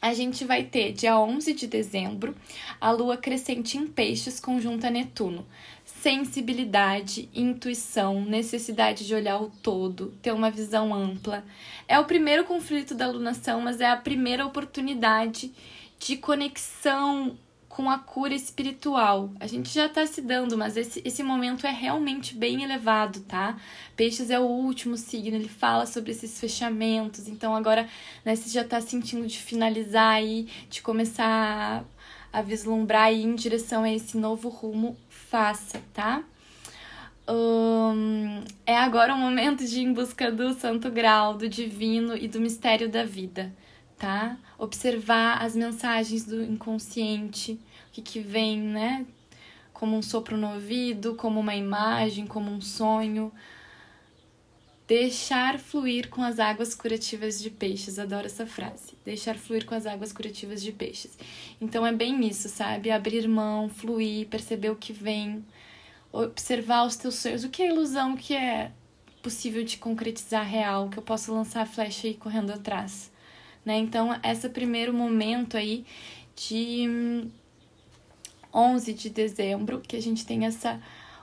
a 0.00 0.14
gente 0.14 0.44
vai 0.44 0.62
ter 0.62 0.92
dia 0.92 1.18
11 1.18 1.52
de 1.54 1.66
dezembro 1.66 2.34
a 2.80 2.90
lua 2.90 3.16
crescente 3.16 3.76
em 3.76 3.86
peixes 3.86 4.38
conjunta 4.38 4.90
Netuno. 4.90 5.46
Sensibilidade, 5.84 7.28
intuição, 7.34 8.20
necessidade 8.20 9.06
de 9.06 9.14
olhar 9.14 9.40
o 9.42 9.50
todo, 9.62 10.14
ter 10.22 10.32
uma 10.32 10.50
visão 10.50 10.94
ampla. 10.94 11.44
É 11.88 11.98
o 11.98 12.04
primeiro 12.04 12.44
conflito 12.44 12.94
da 12.94 13.06
alunação, 13.06 13.60
mas 13.60 13.80
é 13.80 13.88
a 13.88 13.96
primeira 13.96 14.46
oportunidade 14.46 15.52
de 15.98 16.16
conexão 16.16 17.36
com 17.78 17.88
a 17.88 17.96
cura 17.96 18.34
espiritual. 18.34 19.30
A 19.38 19.46
gente 19.46 19.72
já 19.72 19.88
tá 19.88 20.04
se 20.04 20.20
dando, 20.20 20.58
mas 20.58 20.76
esse, 20.76 21.00
esse 21.04 21.22
momento 21.22 21.64
é 21.64 21.70
realmente 21.70 22.34
bem 22.34 22.64
elevado, 22.64 23.20
tá? 23.20 23.56
Peixes 23.94 24.30
é 24.30 24.40
o 24.40 24.42
último 24.42 24.96
signo, 24.96 25.36
ele 25.36 25.48
fala 25.48 25.86
sobre 25.86 26.10
esses 26.10 26.40
fechamentos. 26.40 27.28
Então 27.28 27.54
agora, 27.54 27.88
né, 28.24 28.34
você 28.34 28.50
já 28.50 28.64
tá 28.64 28.80
sentindo 28.80 29.28
de 29.28 29.38
finalizar 29.38 30.14
aí, 30.14 30.48
de 30.68 30.82
começar 30.82 31.84
a, 32.32 32.42
vislumbrar 32.42 33.12
e 33.12 33.20
ir 33.20 33.26
em 33.26 33.36
direção 33.36 33.84
a 33.84 33.92
esse 33.92 34.18
novo 34.18 34.48
rumo, 34.48 34.96
faça, 35.08 35.80
tá? 35.94 36.24
Um, 37.28 38.42
é 38.66 38.76
agora 38.76 39.14
o 39.14 39.16
momento 39.16 39.64
de 39.64 39.78
ir 39.78 39.84
em 39.84 39.92
busca 39.92 40.32
do 40.32 40.52
santo 40.52 40.90
grau, 40.90 41.34
do 41.34 41.48
divino 41.48 42.16
e 42.16 42.26
do 42.26 42.40
mistério 42.40 42.88
da 42.88 43.04
vida, 43.04 43.54
tá? 43.96 44.36
Observar 44.58 45.40
as 45.40 45.54
mensagens 45.54 46.24
do 46.24 46.42
inconsciente, 46.42 47.60
que, 47.92 48.02
que 48.02 48.20
vem, 48.20 48.60
né? 48.60 49.06
Como 49.72 49.96
um 49.96 50.02
sopro 50.02 50.36
no 50.36 50.54
ouvido, 50.54 51.14
como 51.14 51.40
uma 51.40 51.54
imagem, 51.54 52.26
como 52.26 52.50
um 52.50 52.60
sonho. 52.60 53.32
Deixar 54.86 55.58
fluir 55.58 56.08
com 56.08 56.22
as 56.22 56.38
águas 56.38 56.74
curativas 56.74 57.40
de 57.40 57.50
peixes. 57.50 57.98
Adoro 57.98 58.26
essa 58.26 58.46
frase. 58.46 58.94
Deixar 59.04 59.36
fluir 59.36 59.66
com 59.66 59.74
as 59.74 59.86
águas 59.86 60.12
curativas 60.12 60.62
de 60.62 60.72
peixes. 60.72 61.18
Então 61.60 61.86
é 61.86 61.92
bem 61.92 62.26
isso, 62.26 62.48
sabe? 62.48 62.90
Abrir 62.90 63.28
mão, 63.28 63.68
fluir, 63.68 64.26
perceber 64.28 64.70
o 64.70 64.76
que 64.76 64.92
vem, 64.92 65.44
observar 66.10 66.86
os 66.86 66.96
teus 66.96 67.16
sonhos. 67.16 67.44
O 67.44 67.50
que 67.50 67.62
é 67.62 67.68
ilusão, 67.68 68.14
o 68.14 68.16
que 68.16 68.34
é 68.34 68.72
possível 69.22 69.62
de 69.62 69.76
concretizar 69.76 70.46
real, 70.46 70.88
que 70.88 70.98
eu 70.98 71.02
posso 71.02 71.32
lançar 71.32 71.62
a 71.62 71.66
flecha 71.66 72.06
e 72.06 72.12
ir 72.12 72.14
correndo 72.14 72.50
atrás. 72.50 73.12
Né? 73.64 73.76
Então, 73.76 74.18
esse 74.24 74.48
primeiro 74.48 74.94
momento 74.94 75.56
aí 75.56 75.84
de 76.34 77.28
11 78.52 78.92
de 78.94 79.10
dezembro, 79.10 79.80
que 79.80 79.96
a 79.96 80.02
gente 80.02 80.24
tem 80.24 80.46
essa 80.46 80.80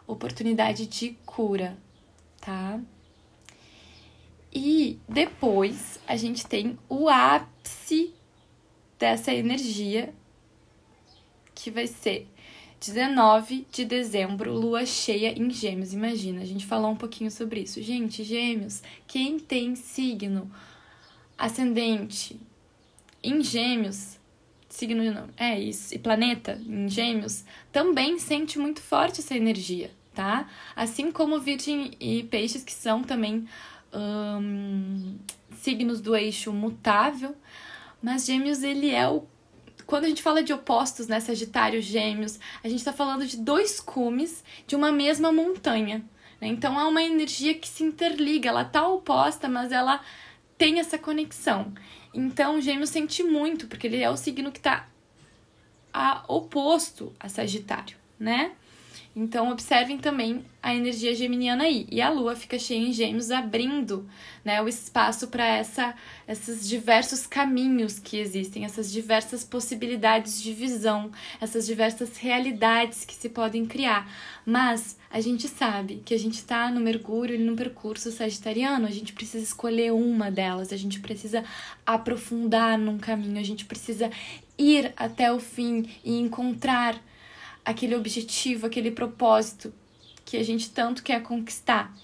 oportunidade 0.08 0.86
de 0.86 1.18
cura, 1.26 1.78
tá? 2.40 2.80
E 4.54 5.00
depois 5.08 6.00
a 6.08 6.16
gente 6.16 6.46
tem 6.48 6.78
o 6.88 7.10
ápice 7.10 8.14
dessa 8.98 9.34
energia, 9.34 10.14
que 11.54 11.70
vai 11.70 11.88
ser 11.88 12.28
19 12.80 13.66
de 13.72 13.84
dezembro, 13.84 14.54
lua 14.54 14.86
cheia 14.86 15.38
em 15.38 15.50
Gêmeos. 15.50 15.94
Imagina, 15.94 16.42
a 16.42 16.46
gente 16.46 16.66
falou 16.66 16.92
um 16.92 16.96
pouquinho 16.96 17.32
sobre 17.32 17.62
isso. 17.62 17.82
Gente, 17.82 18.24
Gêmeos, 18.24 18.84
quem 19.08 19.40
tem 19.40 19.76
signo 19.76 20.50
ascendente 21.38 22.40
em 23.24 23.42
Gêmeos, 23.42 24.15
signo 24.76 25.30
é 25.38 25.60
isso, 25.60 25.96
e 25.96 26.00
planeta 26.00 26.62
em 26.68 26.88
Gêmeos, 26.90 27.44
também 27.72 28.20
sente 28.20 28.60
muito 28.60 28.82
forte 28.82 29.22
essa 29.22 29.36
energia, 29.36 29.92
tá? 30.14 30.48
Assim 30.76 31.12
como 31.12 31.40
Virgem 31.40 31.92
e 32.00 32.24
Peixes, 32.24 32.64
que 32.64 32.74
são 32.74 33.04
também 33.04 33.48
hum, 33.94 35.18
signos 35.54 36.02
do 36.02 36.16
eixo 36.16 36.52
mutável, 36.52 37.36
mas 38.02 38.26
Gêmeos 38.26 38.64
ele 38.64 38.92
é 38.92 39.08
o 39.08 39.24
quando 39.86 40.06
a 40.06 40.08
gente 40.08 40.24
fala 40.24 40.42
de 40.42 40.52
opostos, 40.52 41.08
né, 41.08 41.20
Sagitário, 41.20 41.80
Gêmeos, 41.80 42.40
a 42.64 42.68
gente 42.68 42.80
está 42.80 42.92
falando 42.92 43.24
de 43.28 43.38
dois 43.38 43.80
cumes 43.80 44.44
de 44.66 44.76
uma 44.76 44.92
mesma 44.92 45.32
montanha. 45.32 46.04
Né? 46.42 46.48
Então 46.48 46.80
é 46.80 46.84
uma 46.86 47.04
energia 47.04 47.54
que 47.54 47.68
se 47.68 47.84
interliga, 47.84 48.50
ela 48.50 48.66
tá 48.66 48.88
oposta, 48.88 49.48
mas 49.48 49.72
ela 49.72 50.02
tem 50.58 50.80
essa 50.80 50.98
conexão. 50.98 51.74
Então, 52.14 52.62
Gêmeos 52.62 52.90
sente 52.90 53.24
muito, 53.24 53.68
porque 53.68 53.88
ele 53.88 54.02
é 54.02 54.10
o 54.10 54.18
signo 54.18 54.52
que 54.52 54.60
está 54.60 54.88
oposto 56.28 57.14
a 57.20 57.30
Sagitário, 57.30 57.98
né? 58.20 58.52
Então, 59.16 59.50
observem 59.50 59.98
também 59.98 60.46
a 60.62 60.76
energia 60.76 61.16
geminiana 61.16 61.64
aí. 61.64 61.88
E 61.90 62.02
a 62.02 62.10
lua 62.10 62.36
fica 62.36 62.60
cheia 62.60 62.86
em 62.86 62.92
gêmeos, 62.92 63.32
abrindo 63.32 64.06
né, 64.44 64.62
o 64.62 64.68
espaço 64.68 65.30
para 65.30 65.46
essa, 65.46 65.96
esses 66.28 66.68
diversos 66.68 67.26
caminhos 67.26 67.98
que 67.98 68.18
existem, 68.18 68.66
essas 68.66 68.92
diversas 68.92 69.42
possibilidades 69.42 70.42
de 70.42 70.54
visão, 70.54 71.12
essas 71.40 71.66
diversas 71.66 72.18
realidades 72.18 73.06
que 73.06 73.14
se 73.14 73.30
podem 73.30 73.66
criar. 73.66 74.12
Mas 74.46 74.98
a 75.16 75.22
gente 75.22 75.48
sabe 75.48 76.02
que 76.04 76.14
a 76.14 76.20
gente 76.20 76.34
está 76.34 76.70
no 76.70 76.82
Mercúrio 76.82 77.38
e 77.38 77.38
no 77.38 77.56
percurso 77.56 78.12
sagitariano, 78.12 78.86
a 78.86 78.92
gente 78.92 79.14
precisa 79.14 79.42
escolher 79.42 79.94
uma 79.94 80.30
delas, 80.30 80.74
a 80.74 80.76
gente 80.76 81.00
precisa 81.00 81.42
aprofundar 81.86 82.78
num 82.78 82.98
caminho, 82.98 83.40
a 83.40 83.44
gente 83.44 83.64
precisa 83.64 84.12
ir 84.58 84.92
até 84.98 85.32
o 85.32 85.40
fim 85.40 85.90
e 86.04 86.20
encontrar 86.20 87.02
aquele 87.64 87.96
objetivo, 87.96 88.66
aquele 88.66 88.92
propósito 88.92 89.74
que 90.26 90.36
a 90.36 90.44
gente 90.44 90.70
tanto 90.72 91.02
quer 91.02 91.24
conquistar. 91.24 91.96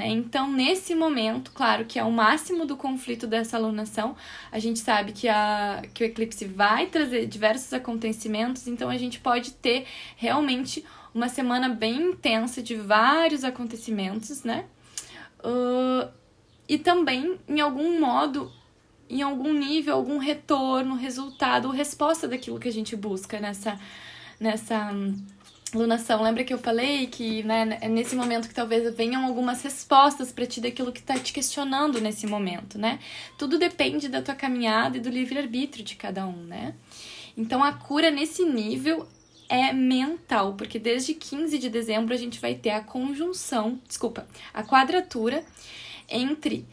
Né? 0.00 0.08
Então, 0.08 0.50
nesse 0.50 0.94
momento, 0.94 1.50
claro 1.50 1.84
que 1.84 1.98
é 1.98 2.02
o 2.02 2.10
máximo 2.10 2.64
do 2.64 2.74
conflito 2.74 3.26
dessa 3.26 3.58
alunação, 3.58 4.16
a 4.50 4.58
gente 4.58 4.78
sabe 4.78 5.12
que, 5.12 5.28
a, 5.28 5.82
que 5.92 6.02
o 6.02 6.06
eclipse 6.06 6.46
vai 6.46 6.86
trazer 6.86 7.26
diversos 7.26 7.70
acontecimentos, 7.74 8.66
então 8.66 8.88
a 8.88 8.96
gente 8.96 9.20
pode 9.20 9.52
ter 9.52 9.86
realmente 10.16 10.82
uma 11.14 11.28
semana 11.28 11.68
bem 11.68 12.12
intensa 12.12 12.62
de 12.62 12.76
vários 12.76 13.44
acontecimentos, 13.44 14.42
né? 14.42 14.64
Uh, 15.40 16.10
e 16.66 16.78
também, 16.78 17.38
em 17.46 17.60
algum 17.60 18.00
modo, 18.00 18.50
em 19.06 19.20
algum 19.20 19.52
nível, 19.52 19.96
algum 19.96 20.16
retorno, 20.16 20.94
resultado, 20.94 21.68
resposta 21.68 22.26
daquilo 22.26 22.58
que 22.58 22.68
a 22.68 22.72
gente 22.72 22.96
busca 22.96 23.38
nessa, 23.38 23.78
nessa 24.38 24.94
lunação. 25.72 26.22
Lembra 26.22 26.44
que 26.44 26.52
eu 26.52 26.58
falei 26.58 27.06
que 27.06 27.42
né, 27.42 27.78
é 27.80 27.88
nesse 27.88 28.14
momento 28.16 28.48
que 28.48 28.54
talvez 28.54 28.94
venham 28.94 29.24
algumas 29.24 29.62
respostas 29.62 30.32
para 30.32 30.46
ti 30.46 30.60
daquilo 30.60 30.92
que 30.92 31.00
está 31.00 31.18
te 31.18 31.32
questionando 31.32 32.00
nesse 32.00 32.26
momento, 32.26 32.78
né? 32.78 32.98
Tudo 33.38 33.58
depende 33.58 34.08
da 34.08 34.22
tua 34.22 34.34
caminhada 34.34 34.96
e 34.96 35.00
do 35.00 35.08
livre-arbítrio 35.08 35.84
de 35.84 35.94
cada 35.96 36.26
um, 36.26 36.44
né? 36.44 36.74
Então 37.36 37.62
a 37.62 37.72
cura 37.72 38.10
nesse 38.10 38.44
nível 38.44 39.06
é 39.48 39.72
mental, 39.72 40.54
porque 40.54 40.78
desde 40.78 41.14
15 41.14 41.58
de 41.58 41.68
dezembro 41.68 42.14
a 42.14 42.16
gente 42.16 42.38
vai 42.38 42.54
ter 42.54 42.70
a 42.70 42.80
conjunção, 42.80 43.80
desculpa, 43.86 44.26
a 44.54 44.62
quadratura 44.62 45.44
entre 46.08 46.66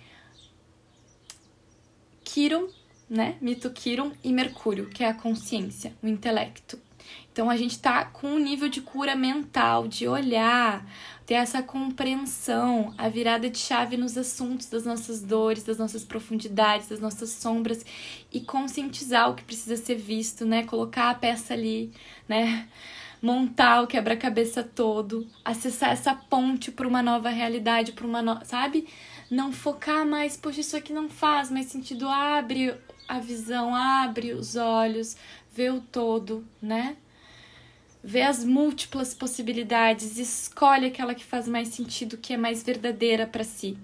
Quiron, 2.24 2.68
né? 3.10 3.38
Mito 3.42 3.70
Quiron 3.72 4.12
e 4.24 4.32
Mercúrio, 4.32 4.90
que 4.90 5.04
é 5.04 5.10
a 5.10 5.14
consciência, 5.14 5.96
o 6.04 6.08
intelecto. 6.08 6.87
Então 7.38 7.52
a 7.52 7.56
gente 7.56 7.74
está 7.74 8.04
com 8.04 8.30
um 8.30 8.40
nível 8.40 8.68
de 8.68 8.82
cura 8.82 9.16
mental, 9.16 9.88
de 9.88 10.08
olhar, 10.08 10.84
ter 11.24 11.36
essa 11.36 11.62
compreensão, 11.62 12.96
a 12.98 13.10
virada 13.10 13.48
de 13.48 13.60
chave 13.60 13.96
nos 13.96 14.18
assuntos 14.18 14.66
das 14.72 14.86
nossas 14.86 15.22
dores, 15.22 15.64
das 15.64 15.78
nossas 15.78 16.04
profundidades, 16.04 16.88
das 16.88 17.00
nossas 17.00 17.30
sombras 17.30 17.86
e 18.34 18.42
conscientizar 18.42 19.30
o 19.30 19.36
que 19.36 19.44
precisa 19.44 19.78
ser 19.78 19.94
visto, 19.94 20.48
né? 20.48 20.64
Colocar 20.64 21.12
a 21.12 21.14
peça 21.14 21.54
ali, 21.54 21.94
né? 22.28 22.68
Montar 23.22 23.84
o 23.84 23.88
quebra-cabeça 23.88 24.64
todo, 24.64 25.28
acessar 25.46 25.92
essa 25.92 26.16
ponte 26.16 26.72
para 26.72 26.88
uma 26.88 27.04
nova 27.04 27.30
realidade, 27.30 27.92
para 27.92 28.08
uma 28.08 28.24
nova, 28.24 28.46
sabe? 28.46 28.88
Não 29.30 29.54
focar 29.54 30.08
mais, 30.08 30.36
poxa, 30.36 30.62
isso 30.62 30.76
aqui 30.76 30.92
não 30.92 31.08
faz 31.08 31.52
mais 31.52 31.68
sentido, 31.68 32.10
abre 32.10 32.74
a 33.08 33.20
visão, 33.20 33.76
abre 33.76 34.34
os 34.34 34.56
olhos, 34.56 35.16
vê 35.54 35.70
o 35.70 35.80
todo, 35.80 36.44
né? 36.60 36.98
Vê 38.04 38.22
as 38.22 38.44
múltiplas 38.44 39.14
possibilidades, 39.14 40.18
escolhe 40.18 40.88
aquela 40.88 41.14
que 41.14 41.26
faz 41.26 41.48
mais 41.48 41.70
sentido, 41.70 42.18
que 42.18 42.34
é 42.34 42.38
mais 42.38 42.64
verdadeira 42.64 43.26
para 43.26 43.44
si. 43.44 43.78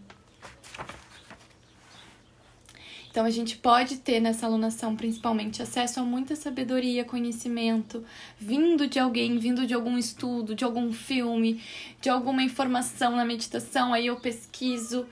Então 3.13 3.25
a 3.25 3.29
gente 3.29 3.57
pode 3.57 3.97
ter 3.97 4.19
nessa 4.19 4.47
alunação 4.47 4.95
principalmente 4.95 5.61
acesso 5.61 5.99
a 5.99 6.03
muita 6.03 6.35
sabedoria, 6.35 7.05
conhecimento, 7.05 8.03
vindo 8.39 8.87
de 8.87 8.97
alguém, 8.97 9.37
vindo 9.37 9.67
de 9.67 9.73
algum 9.75 9.99
estudo, 9.99 10.55
de 10.55 10.63
algum 10.63 10.91
filme, 10.91 11.61
de 12.01 12.09
alguma 12.09 12.41
informação 12.41 13.15
na 13.15 13.23
meditação, 13.23 13.93
aí 13.93 14.07
eu 14.07 14.15
pesquiso, 14.15 15.05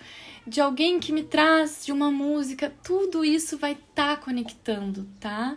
de 0.48 0.60
alguém 0.60 1.00
que 1.00 1.14
me 1.14 1.22
traz 1.22 1.86
de 1.86 1.92
uma 1.92 2.10
música, 2.10 2.74
tudo 2.84 3.24
isso 3.24 3.56
vai 3.60 3.74
estar 3.74 4.16
tá 4.16 4.18
conectando, 4.18 5.08
tá? 5.20 5.56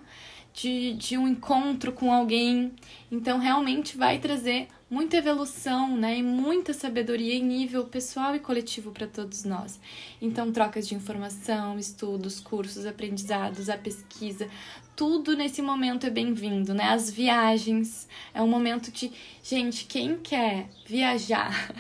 De, 0.55 0.95
de 0.95 1.19
um 1.19 1.27
encontro 1.27 1.93
com 1.93 2.13
alguém. 2.13 2.73
Então, 3.11 3.39
realmente 3.39 3.97
vai 3.97 4.21
trazer 4.21 4.69
muita 4.89 5.17
evolução, 5.17 5.97
né? 5.97 6.19
E 6.19 6.23
muita 6.23 6.73
sabedoria 6.73 7.35
em 7.35 7.43
nível 7.43 7.85
pessoal 7.85 8.37
e 8.37 8.39
coletivo 8.39 8.93
para 8.93 9.09
todos 9.09 9.45
nós. 9.45 9.81
Então, 10.23 10.53
trocas 10.53 10.87
de 10.87 10.95
informação, 10.95 11.77
estudos, 11.77 12.39
cursos, 12.39 12.87
aprendizados, 12.87 13.69
a 13.69 13.77
pesquisa, 13.77 14.49
tudo 14.95 15.37
nesse 15.37 15.61
momento 15.61 16.07
é 16.07 16.11
bem-vindo, 16.11 16.73
né? 16.73 16.85
As 16.85 17.11
viagens 17.11 18.09
é 18.33 18.41
um 18.41 18.49
momento 18.49 18.93
de, 18.93 19.11
gente, 19.43 19.87
quem 19.87 20.17
quer 20.19 20.69
viajar, 20.87 21.75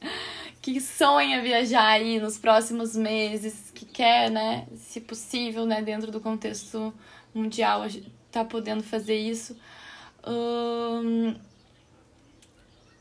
que 0.62 0.80
sonha 0.80 1.42
viajar 1.42 1.88
aí 1.88 2.20
nos 2.20 2.38
próximos 2.38 2.94
meses, 2.94 3.72
que 3.74 3.84
quer, 3.84 4.30
né, 4.30 4.68
se 4.76 5.00
possível, 5.00 5.66
né, 5.66 5.82
dentro 5.82 6.12
do 6.12 6.20
contexto 6.20 6.94
mundial, 7.34 7.82
tá 8.30 8.44
podendo 8.44 8.82
fazer 8.82 9.16
isso. 9.16 9.56
Hum, 10.26 11.34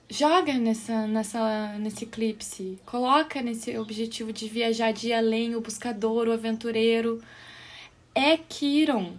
joga 0.10 0.54
nessa, 0.54 1.08
nessa, 1.08 1.78
nesse 1.80 2.06
eclipse, 2.06 2.80
coloca 2.86 3.42
nesse 3.42 3.78
objetivo 3.78 4.34
de 4.34 4.48
viajar 4.48 4.92
de 4.92 5.14
além, 5.14 5.56
o 5.56 5.62
buscador, 5.62 6.28
o 6.28 6.34
aventureiro. 6.34 7.22
É 8.16 8.38
Kiron. 8.38 9.18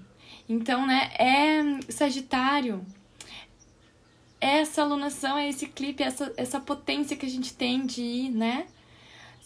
Então, 0.48 0.86
né, 0.86 1.12
é 1.18 1.92
Sagitário. 1.92 2.84
Essa 4.40 4.82
alunação, 4.82 5.36
é 5.38 5.48
esse 5.48 5.66
clipe, 5.66 6.02
essa, 6.02 6.32
essa 6.36 6.58
potência 6.58 7.16
que 7.16 7.26
a 7.26 7.28
gente 7.28 7.54
tem 7.54 7.86
de 7.86 8.02
ir, 8.02 8.30
né? 8.30 8.66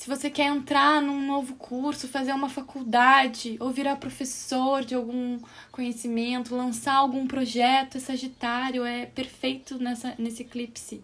Se 0.05 0.11
você 0.11 0.29
quer 0.29 0.49
entrar 0.49 1.01
num 1.01 1.27
novo 1.27 1.55
curso, 1.55 2.07
fazer 2.07 2.35
uma 2.35 2.51
faculdade 2.51 3.57
ou 3.59 3.71
virar 3.71 3.97
professor 3.97 4.85
de 4.85 4.95
algum 4.95 5.41
conhecimento, 5.73 6.55
lançar 6.55 6.97
algum 6.97 7.27
projeto, 7.27 7.97
é 7.97 8.01
Sagitário, 8.01 8.85
é 8.85 9.07
perfeito 9.07 9.79
nessa, 9.79 10.15
nesse 10.19 10.43
eclipse. 10.43 11.03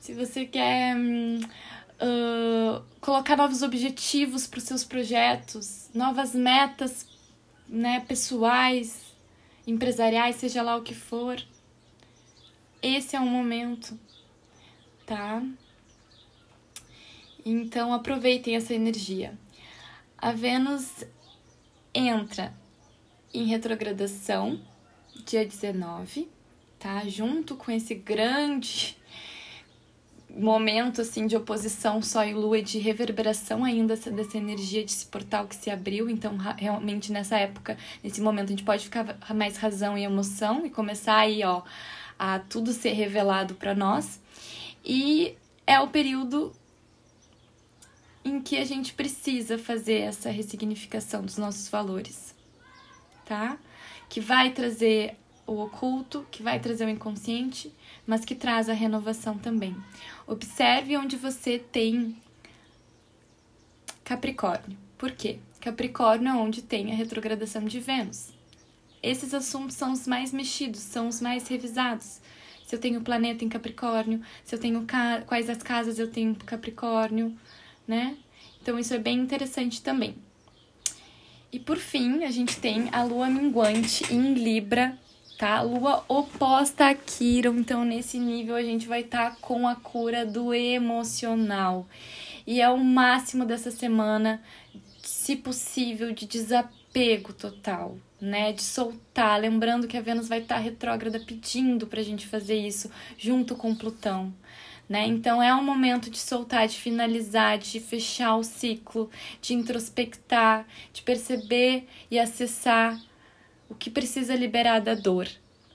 Se 0.00 0.12
você 0.12 0.44
quer 0.44 0.96
uh, 0.96 2.82
colocar 3.00 3.36
novos 3.36 3.62
objetivos 3.62 4.48
para 4.48 4.58
os 4.58 4.64
seus 4.64 4.82
projetos, 4.82 5.88
novas 5.94 6.34
metas 6.34 7.06
né, 7.68 8.00
pessoais, 8.08 9.04
empresariais, 9.64 10.34
seja 10.34 10.62
lá 10.62 10.74
o 10.74 10.82
que 10.82 10.94
for, 10.94 11.40
esse 12.82 13.14
é 13.14 13.20
o 13.20 13.26
momento, 13.26 13.96
tá? 15.06 15.40
Então 17.48 17.92
aproveitem 17.92 18.56
essa 18.56 18.74
energia. 18.74 19.38
A 20.18 20.32
Vênus 20.32 21.04
entra 21.94 22.52
em 23.32 23.44
retrogradação 23.44 24.60
dia 25.24 25.46
19, 25.46 26.28
tá? 26.76 27.06
Junto 27.06 27.54
com 27.54 27.70
esse 27.70 27.94
grande 27.94 28.98
momento 30.28 31.00
assim 31.00 31.28
de 31.28 31.36
oposição 31.36 32.02
Sol 32.02 32.24
e 32.24 32.34
Lua 32.34 32.60
de 32.60 32.80
reverberação 32.80 33.64
ainda 33.64 33.94
dessa, 33.94 34.36
energia 34.36 34.82
desse 34.82 35.06
portal 35.06 35.46
que 35.46 35.54
se 35.54 35.70
abriu. 35.70 36.10
Então, 36.10 36.36
realmente 36.36 37.12
nessa 37.12 37.38
época, 37.38 37.78
nesse 38.02 38.20
momento, 38.20 38.46
a 38.46 38.50
gente 38.50 38.64
pode 38.64 38.82
ficar 38.82 39.16
mais 39.32 39.56
razão 39.56 39.96
e 39.96 40.02
emoção 40.02 40.66
e 40.66 40.70
começar 40.70 41.18
aí, 41.18 41.44
ó, 41.44 41.62
a 42.18 42.40
tudo 42.40 42.72
ser 42.72 42.94
revelado 42.94 43.54
para 43.54 43.72
nós. 43.72 44.20
E 44.84 45.36
é 45.64 45.78
o 45.78 45.86
período 45.86 46.52
em 48.26 48.40
que 48.40 48.56
a 48.56 48.64
gente 48.64 48.92
precisa 48.92 49.56
fazer 49.56 50.00
essa 50.00 50.30
ressignificação 50.30 51.22
dos 51.22 51.38
nossos 51.38 51.68
valores, 51.68 52.34
tá? 53.24 53.56
Que 54.08 54.20
vai 54.20 54.50
trazer 54.50 55.16
o 55.46 55.60
oculto, 55.60 56.26
que 56.28 56.42
vai 56.42 56.58
trazer 56.58 56.86
o 56.86 56.90
inconsciente, 56.90 57.72
mas 58.04 58.24
que 58.24 58.34
traz 58.34 58.68
a 58.68 58.72
renovação 58.72 59.38
também. 59.38 59.76
Observe 60.26 60.96
onde 60.96 61.16
você 61.16 61.56
tem 61.56 62.16
Capricórnio. 64.02 64.76
Por 64.98 65.12
quê? 65.12 65.38
Capricórnio 65.60 66.28
é 66.28 66.34
onde 66.34 66.62
tem 66.62 66.90
a 66.90 66.96
retrogradação 66.96 67.64
de 67.64 67.78
Vênus. 67.78 68.32
Esses 69.00 69.32
assuntos 69.32 69.76
são 69.76 69.92
os 69.92 70.04
mais 70.04 70.32
mexidos, 70.32 70.80
são 70.80 71.06
os 71.06 71.20
mais 71.20 71.46
revisados. 71.46 72.20
Se 72.66 72.74
eu 72.74 72.80
tenho 72.80 73.00
planeta 73.00 73.44
em 73.44 73.48
Capricórnio, 73.48 74.20
se 74.44 74.52
eu 74.52 74.58
tenho 74.58 74.84
quais 75.26 75.48
as 75.48 75.62
casas 75.62 76.00
eu 76.00 76.10
tenho 76.10 76.34
Capricórnio, 76.34 77.36
né? 77.86 78.16
Então 78.60 78.78
isso 78.78 78.94
é 78.94 78.98
bem 78.98 79.18
interessante 79.18 79.80
também. 79.82 80.16
E 81.52 81.58
por 81.58 81.78
fim, 81.78 82.24
a 82.24 82.30
gente 82.30 82.58
tem 82.58 82.88
a 82.92 83.04
lua 83.04 83.30
minguante 83.30 84.12
em 84.12 84.34
Libra, 84.34 84.98
tá? 85.38 85.62
Lua 85.62 86.04
oposta 86.08 86.88
a 86.88 86.94
Quiron, 86.94 87.56
então 87.56 87.84
nesse 87.84 88.18
nível 88.18 88.56
a 88.56 88.62
gente 88.62 88.86
vai 88.86 89.02
estar 89.02 89.30
tá 89.30 89.36
com 89.40 89.66
a 89.68 89.74
cura 89.74 90.26
do 90.26 90.52
emocional. 90.52 91.86
E 92.46 92.60
é 92.60 92.68
o 92.68 92.78
máximo 92.78 93.44
dessa 93.44 93.70
semana, 93.70 94.42
se 95.00 95.36
possível, 95.36 96.12
de 96.12 96.26
desapego 96.26 97.32
total, 97.32 97.96
né? 98.20 98.52
De 98.52 98.62
soltar, 98.62 99.40
lembrando 99.40 99.86
que 99.86 99.96
a 99.96 100.00
Vênus 100.00 100.28
vai 100.28 100.40
estar 100.40 100.56
tá 100.56 100.60
retrógrada 100.60 101.20
pedindo 101.20 101.86
pra 101.86 102.02
gente 102.02 102.26
fazer 102.26 102.58
isso 102.58 102.90
junto 103.16 103.54
com 103.54 103.74
Plutão 103.74 104.34
né? 104.88 105.06
Então 105.06 105.42
é 105.42 105.54
um 105.54 105.62
momento 105.62 106.10
de 106.10 106.18
soltar, 106.18 106.68
de 106.68 106.76
finalizar, 106.76 107.58
de 107.58 107.80
fechar 107.80 108.36
o 108.36 108.44
ciclo, 108.44 109.10
de 109.40 109.54
introspectar, 109.54 110.66
de 110.92 111.02
perceber 111.02 111.86
e 112.10 112.18
acessar 112.18 113.00
o 113.68 113.74
que 113.74 113.90
precisa 113.90 114.34
liberar 114.34 114.80
da 114.80 114.94
dor, 114.94 115.28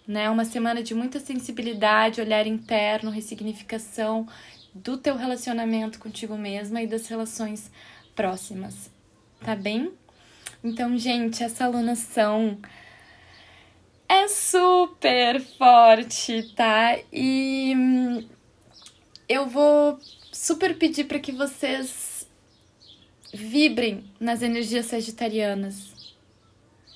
né? 0.08 0.30
Uma 0.30 0.46
semana 0.46 0.82
de 0.82 0.94
muita 0.94 1.20
sensibilidade, 1.20 2.22
olhar 2.22 2.48
interno, 2.48 3.12
ressignificação 3.12 4.28
do 4.74 4.98
teu 4.98 5.18
relacionamento 5.18 6.00
contigo 6.00 6.38
mesma 6.38 6.82
e 6.82 6.88
das 6.88 7.08
relações 7.08 7.70
próximas, 8.16 8.90
tá 9.44 9.56
bem? 9.56 9.92
Então, 10.64 10.98
gente, 10.98 11.44
essa 11.44 11.66
alunação 11.66 12.58
é 14.08 14.28
super 14.28 15.42
forte, 15.42 16.54
tá? 16.56 16.98
E 17.12 17.74
eu 19.32 19.48
vou 19.48 19.98
super 20.32 20.78
pedir 20.78 21.06
para 21.06 21.20
que 21.20 21.32
vocês 21.32 22.28
vibrem 23.34 24.04
nas 24.20 24.42
energias 24.42 24.88
sagitarianas, 24.88 26.16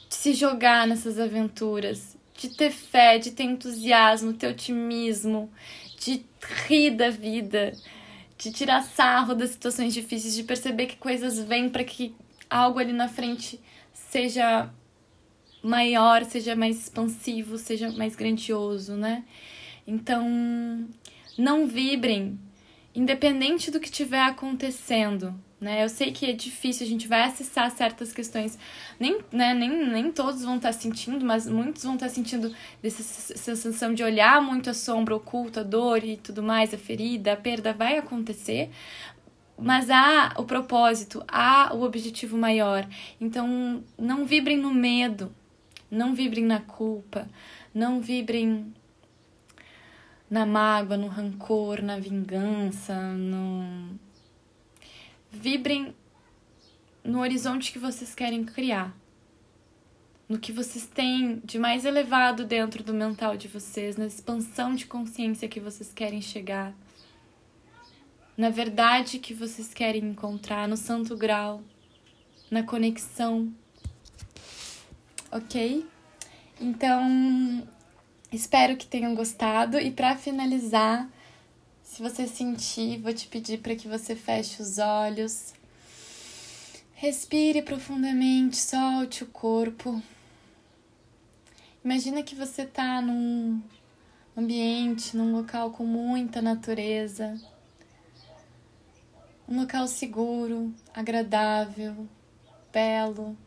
de 0.10 0.16
se 0.16 0.34
jogar 0.34 0.86
nessas 0.86 1.18
aventuras, 1.18 2.18
de 2.38 2.50
ter 2.50 2.72
fé, 2.72 3.18
de 3.18 3.32
ter 3.32 3.44
entusiasmo, 3.44 4.34
ter 4.34 4.48
otimismo, 4.48 5.50
de 5.98 6.26
rir 6.68 6.92
da 6.92 7.10
vida, 7.10 7.72
de 8.38 8.52
tirar 8.52 8.84
sarro 8.84 9.34
das 9.34 9.52
situações 9.52 9.94
difíceis, 9.94 10.36
de 10.36 10.44
perceber 10.44 10.88
que 10.88 10.98
coisas 10.98 11.40
vêm 11.40 11.70
para 11.70 11.86
que 11.86 12.14
algo 12.50 12.80
ali 12.80 12.92
na 12.92 13.08
frente 13.08 13.60
seja 13.94 14.70
maior, 15.64 16.26
seja 16.26 16.54
mais 16.54 16.78
expansivo, 16.78 17.58
seja 17.58 17.90
mais 17.94 18.14
grandioso, 18.14 18.94
né? 18.94 19.24
Então, 19.88 20.86
não 21.38 21.68
vibrem, 21.68 22.40
independente 22.94 23.70
do 23.70 23.80
que 23.80 23.88
estiver 23.88 24.22
acontecendo. 24.22 25.34
Né? 25.60 25.84
Eu 25.84 25.90
sei 25.90 26.12
que 26.12 26.26
é 26.26 26.34
difícil, 26.34 26.86
a 26.86 26.90
gente 26.90 27.08
vai 27.08 27.24
acessar 27.24 27.72
certas 27.72 28.14
questões. 28.14 28.58
Nem, 29.00 29.20
né, 29.32 29.54
nem, 29.54 29.88
nem 29.88 30.12
todos 30.12 30.44
vão 30.44 30.58
estar 30.58 30.74
sentindo, 30.74 31.26
mas 31.26 31.48
muitos 31.48 31.84
vão 31.84 31.96
estar 31.96 32.10
sentindo 32.10 32.54
essa 32.84 33.02
sensação 33.04 33.94
de 33.94 34.04
olhar 34.04 34.42
muito 34.42 34.70
a 34.70 34.74
sombra 34.74 35.16
oculta, 35.16 35.62
a 35.62 35.64
dor 35.64 36.04
e 36.04 36.18
tudo 36.18 36.44
mais, 36.44 36.74
a 36.74 36.78
ferida, 36.78 37.34
a 37.34 37.38
perda 37.38 37.74
vai 37.74 37.98
acontecer. 37.98 38.70
Mas 39.58 39.90
há 39.90 40.34
o 40.38 40.44
propósito, 40.44 41.24
há 41.28 41.74
o 41.74 41.82
objetivo 41.84 42.38
maior. 42.38 42.88
Então, 43.20 43.82
não 43.98 44.26
vibrem 44.26 44.58
no 44.58 44.74
medo, 44.74 45.34
não 45.90 46.14
vibrem 46.14 46.44
na 46.44 46.60
culpa, 46.60 47.30
não 47.74 48.02
vibrem 48.02 48.74
na 50.36 50.46
mágoa, 50.46 50.98
no 50.98 51.08
rancor, 51.08 51.82
na 51.82 51.98
vingança, 51.98 52.94
no. 53.14 53.98
Vibrem 55.32 55.96
no 57.02 57.22
horizonte 57.22 57.72
que 57.72 57.80
vocês 57.80 58.14
querem 58.14 58.44
criar. 58.44 58.94
No 60.28 60.38
que 60.38 60.52
vocês 60.52 60.86
têm 60.86 61.40
de 61.46 61.58
mais 61.58 61.86
elevado 61.86 62.44
dentro 62.44 62.84
do 62.84 62.94
mental 62.94 63.38
de 63.38 63.48
vocês, 63.48 63.96
na 63.96 64.08
expansão 64.08 64.76
de 64.76 64.86
consciência 64.86 65.48
que 65.48 65.62
vocês 65.62 65.94
querem 65.94 66.22
chegar, 66.22 66.74
na 68.36 68.50
verdade 68.50 69.20
que 69.20 69.34
vocês 69.34 69.74
querem 69.74 70.04
encontrar, 70.04 70.68
no 70.68 70.76
santo 70.76 71.16
grau, 71.16 71.64
na 72.52 72.62
conexão. 72.62 73.54
Ok? 75.32 75.88
Então, 76.60 77.66
Espero 78.36 78.76
que 78.76 78.86
tenham 78.86 79.16
gostado 79.16 79.80
e 79.80 79.90
para 79.90 80.18
finalizar, 80.18 81.10
se 81.82 82.02
você 82.02 82.28
sentir, 82.28 83.00
vou 83.00 83.14
te 83.14 83.30
pedir 83.30 83.60
para 83.60 83.78
que 83.78 83.88
você 83.88 84.14
feche 84.14 84.62
os 84.62 84.78
olhos. 84.78 85.54
Respire 86.96 87.62
profundamente, 87.62 88.58
solte 88.58 89.24
o 89.24 89.28
corpo. 89.28 90.04
Imagina 91.82 92.24
que 92.24 92.36
você 92.36 92.64
está 92.64 93.02
num 93.02 93.62
ambiente, 94.36 95.16
num 95.16 95.32
local 95.32 95.72
com 95.72 95.86
muita 95.86 96.42
natureza. 96.42 97.40
Um 99.48 99.62
local 99.62 99.88
seguro, 99.88 100.74
agradável, 100.94 102.06
belo. 102.74 103.38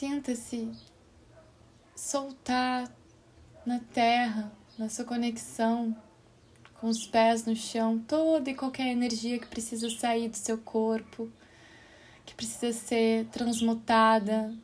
Sinta-se 0.00 0.72
soltar 1.94 2.90
na 3.66 3.80
terra, 3.80 4.50
na 4.78 4.88
sua 4.88 5.04
conexão 5.04 5.94
com 6.80 6.88
os 6.88 7.06
pés 7.06 7.44
no 7.44 7.54
chão, 7.54 7.98
toda 8.08 8.48
e 8.48 8.54
qualquer 8.54 8.86
energia 8.86 9.38
que 9.38 9.46
precisa 9.46 9.90
sair 9.90 10.30
do 10.30 10.38
seu 10.38 10.56
corpo, 10.56 11.30
que 12.24 12.34
precisa 12.34 12.72
ser 12.72 13.26
transmutada 13.26 14.56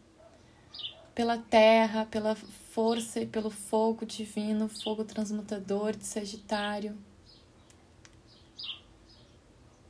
pela 1.14 1.36
terra, 1.36 2.06
pela 2.06 2.34
força 2.34 3.20
e 3.20 3.26
pelo 3.26 3.50
fogo 3.50 4.06
divino, 4.06 4.70
fogo 4.70 5.04
transmutador 5.04 5.94
de 5.94 6.06
Sagitário. 6.06 6.96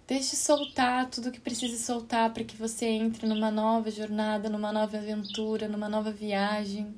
Deixe 0.07 0.37
soltar 0.37 1.11
tudo 1.11 1.33
que 1.33 1.41
precisa 1.41 1.77
soltar 1.77 2.33
para 2.33 2.45
que 2.45 2.57
você 2.57 2.87
entre 2.87 3.27
numa 3.27 3.51
nova 3.51 3.91
jornada, 3.91 4.49
numa 4.49 4.73
nova 4.73 4.97
aventura, 4.97 5.67
numa 5.67 5.89
nova 5.89 6.13
viagem. 6.13 6.95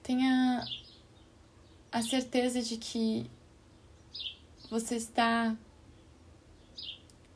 Tenha 0.00 0.64
a 1.90 2.02
certeza 2.02 2.62
de 2.62 2.76
que 2.76 3.28
você 4.70 4.94
está 4.94 5.56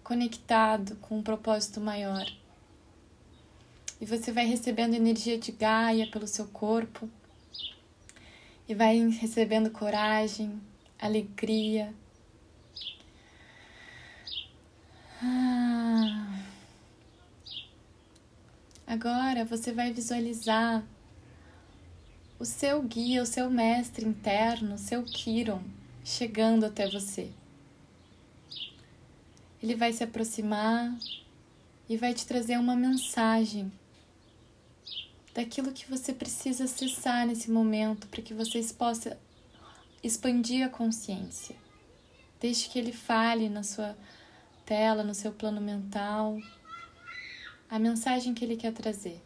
conectado 0.05 0.95
com 0.97 1.19
um 1.19 1.23
propósito 1.23 1.81
maior. 1.81 2.25
E 4.01 4.07
você 4.07 4.31
vai 4.31 4.47
recebendo 4.47 4.95
energia 4.95 5.37
de 5.37 5.51
Gaia 5.51 6.07
pelo 6.07 6.29
seu 6.29 6.47
corpo 6.47 7.11
e 8.69 8.75
vai 8.75 8.97
recebendo 9.09 9.71
coragem, 9.71 10.61
alegria. 10.99 11.95
Ah. 15.23 16.43
Agora 18.87 19.45
você 19.45 19.73
vai 19.73 19.93
visualizar 19.93 20.85
o 22.39 22.45
seu 22.45 22.83
guia, 22.83 23.23
o 23.23 23.27
seu 23.27 23.51
mestre 23.51 24.07
interno, 24.07 24.75
o 24.75 24.79
seu 24.79 25.03
Kiron, 25.03 25.63
chegando 26.05 26.65
até 26.65 26.89
você. 26.89 27.31
Ele 29.63 29.75
vai 29.75 29.93
se 29.93 30.05
aproximar 30.05 30.97
e 31.89 31.97
vai 31.97 32.15
te 32.15 32.27
trazer 32.27 32.59
uma 32.59 32.77
mensagem 32.77 33.73
daquilo 35.35 35.73
que 35.73 35.89
você 35.91 36.13
precisa 36.13 36.65
acessar 36.65 37.27
nesse 37.27 37.51
momento 37.51 38.07
para 38.07 38.23
que 38.23 38.33
vocês 38.33 38.71
possam 38.71 39.17
expandir 40.03 40.65
a 40.65 40.69
consciência. 40.69 41.57
Deixe 42.41 42.69
que 42.69 42.79
ele 42.79 42.93
fale 42.93 43.49
na 43.49 43.63
sua 43.63 43.97
tela, 44.65 45.03
no 45.03 45.15
seu 45.15 45.33
plano 45.33 45.61
mental. 45.61 46.39
a 47.69 47.79
mensagem 47.79 48.33
que 48.33 48.45
ele 48.45 48.57
quer 48.57 48.73
trazer. 48.73 49.21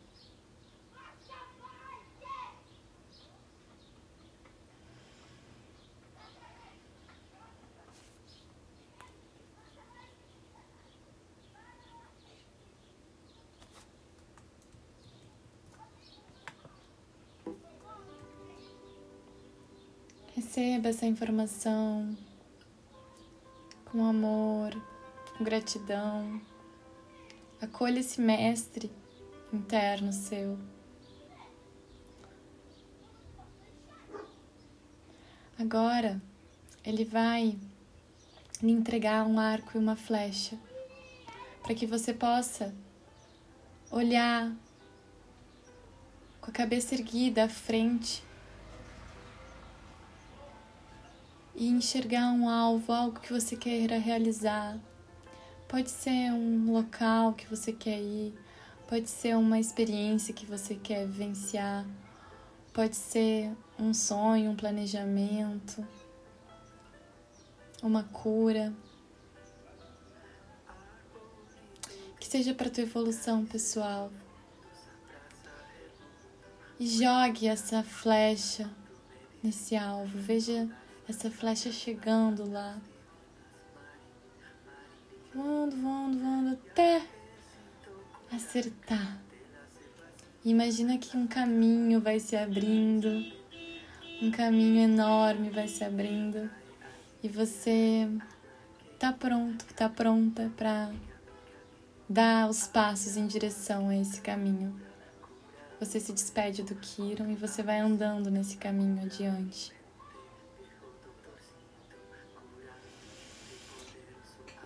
Receba 20.81 20.89
essa 20.89 21.05
informação 21.05 22.17
com 23.85 24.03
amor, 24.03 24.73
com 25.37 25.45
gratidão. 25.45 26.41
Acolha 27.61 28.01
esse 28.01 28.19
mestre 28.19 28.91
interno 29.53 30.11
seu. 30.11 30.59
Agora, 35.59 36.19
ele 36.83 37.05
vai 37.05 37.59
lhe 38.63 38.73
entregar 38.73 39.27
um 39.27 39.39
arco 39.39 39.73
e 39.75 39.79
uma 39.79 39.97
flecha 39.97 40.59
para 41.63 41.75
que 41.75 41.87
você 41.87 42.15
possa 42.15 42.75
olhar 43.91 44.51
com 46.41 46.51
a 46.51 46.55
cabeça 46.55 46.95
erguida 46.95 47.45
à 47.45 47.49
frente 47.51 48.30
e 51.61 51.69
enxergar 51.69 52.33
um 52.33 52.49
alvo, 52.49 52.91
algo 52.91 53.21
que 53.21 53.31
você 53.31 53.55
queira 53.55 53.99
realizar. 53.99 54.81
Pode 55.69 55.91
ser 55.91 56.33
um 56.33 56.73
local 56.73 57.35
que 57.35 57.47
você 57.47 57.71
quer 57.71 58.01
ir, 58.01 58.35
pode 58.89 59.11
ser 59.11 59.37
uma 59.37 59.59
experiência 59.59 60.33
que 60.33 60.47
você 60.47 60.75
quer 60.75 61.07
vivenciar, 61.07 61.85
pode 62.73 62.97
ser 62.97 63.55
um 63.79 63.93
sonho, 63.93 64.53
um 64.53 64.57
planejamento, 64.57 65.87
uma 67.83 68.05
cura. 68.05 68.73
Que 72.19 72.27
seja 72.27 72.55
para 72.55 72.71
tua 72.71 72.85
evolução 72.85 73.45
pessoal. 73.45 74.11
E 76.79 76.87
jogue 76.87 77.49
essa 77.49 77.83
flecha 77.83 78.71
nesse 79.43 79.77
alvo. 79.77 80.19
Veja 80.19 80.67
essa 81.11 81.31
flecha 81.31 81.73
chegando 81.73 82.49
lá. 82.49 82.79
Voando, 85.35 85.77
voando, 85.77 86.19
voando 86.19 86.51
até 86.53 87.03
acertar. 88.33 89.19
Imagina 90.45 90.97
que 90.99 91.17
um 91.17 91.27
caminho 91.27 92.01
vai 92.01 92.19
se 92.21 92.37
abrindo, 92.37 93.09
um 94.23 94.31
caminho 94.31 94.83
enorme 94.83 95.51
vai 95.51 95.69
se 95.69 95.85
abrindo 95.85 96.49
e 97.23 97.29
você 97.29 98.09
tá 98.99 99.13
pronto, 99.13 99.65
tá 99.75 99.89
pronta 99.89 100.51
para 100.57 100.93
dar 102.09 102.49
os 102.49 102.67
passos 102.67 103.17
em 103.17 103.27
direção 103.27 103.89
a 103.89 103.97
esse 103.97 104.21
caminho. 104.21 104.81
Você 105.79 105.99
se 105.99 106.13
despede 106.13 106.63
do 106.63 106.75
Kiron 106.77 107.31
e 107.31 107.35
você 107.35 107.63
vai 107.63 107.81
andando 107.81 108.31
nesse 108.31 108.57
caminho 108.57 109.03
adiante. 109.03 109.80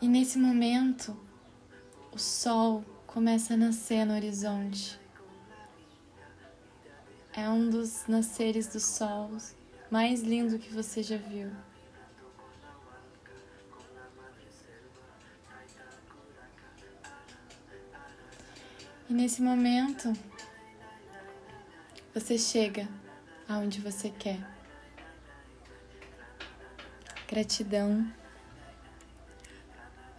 E 0.01 0.09
nesse 0.09 0.39
momento, 0.39 1.17
o 2.13 2.19
sol 2.19 2.85
começa 3.07 3.55
a 3.55 3.57
nascer 3.57 4.05
no 4.05 4.15
horizonte. 4.15 5.01
É 7.33 7.49
um 7.49 7.69
dos 7.69 8.07
nasceres 8.07 8.67
do 8.69 8.79
sol 8.81 9.31
mais 9.91 10.23
lindo 10.23 10.59
que 10.59 10.73
você 10.73 11.03
já 11.03 11.17
viu. 11.17 11.51
E 19.09 19.13
nesse 19.13 19.43
momento, 19.43 20.13
você 22.15 22.39
chega 22.39 22.89
aonde 23.49 23.81
você 23.81 24.11
quer. 24.11 24.41
Gratidão 27.29 28.11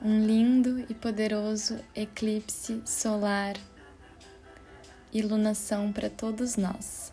um 0.05 0.23
lindo 0.23 0.85
e 0.87 0.93
poderoso 0.93 1.79
eclipse 1.95 2.79
solar, 2.85 3.55
iluminação 5.11 5.91
para 5.91 6.11
todos 6.11 6.57
nós. 6.57 7.11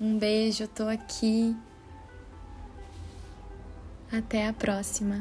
Um 0.00 0.16
beijo, 0.16 0.68
tô 0.68 0.84
aqui. 0.84 1.56
Até 4.12 4.46
a 4.46 4.52
próxima. 4.52 5.18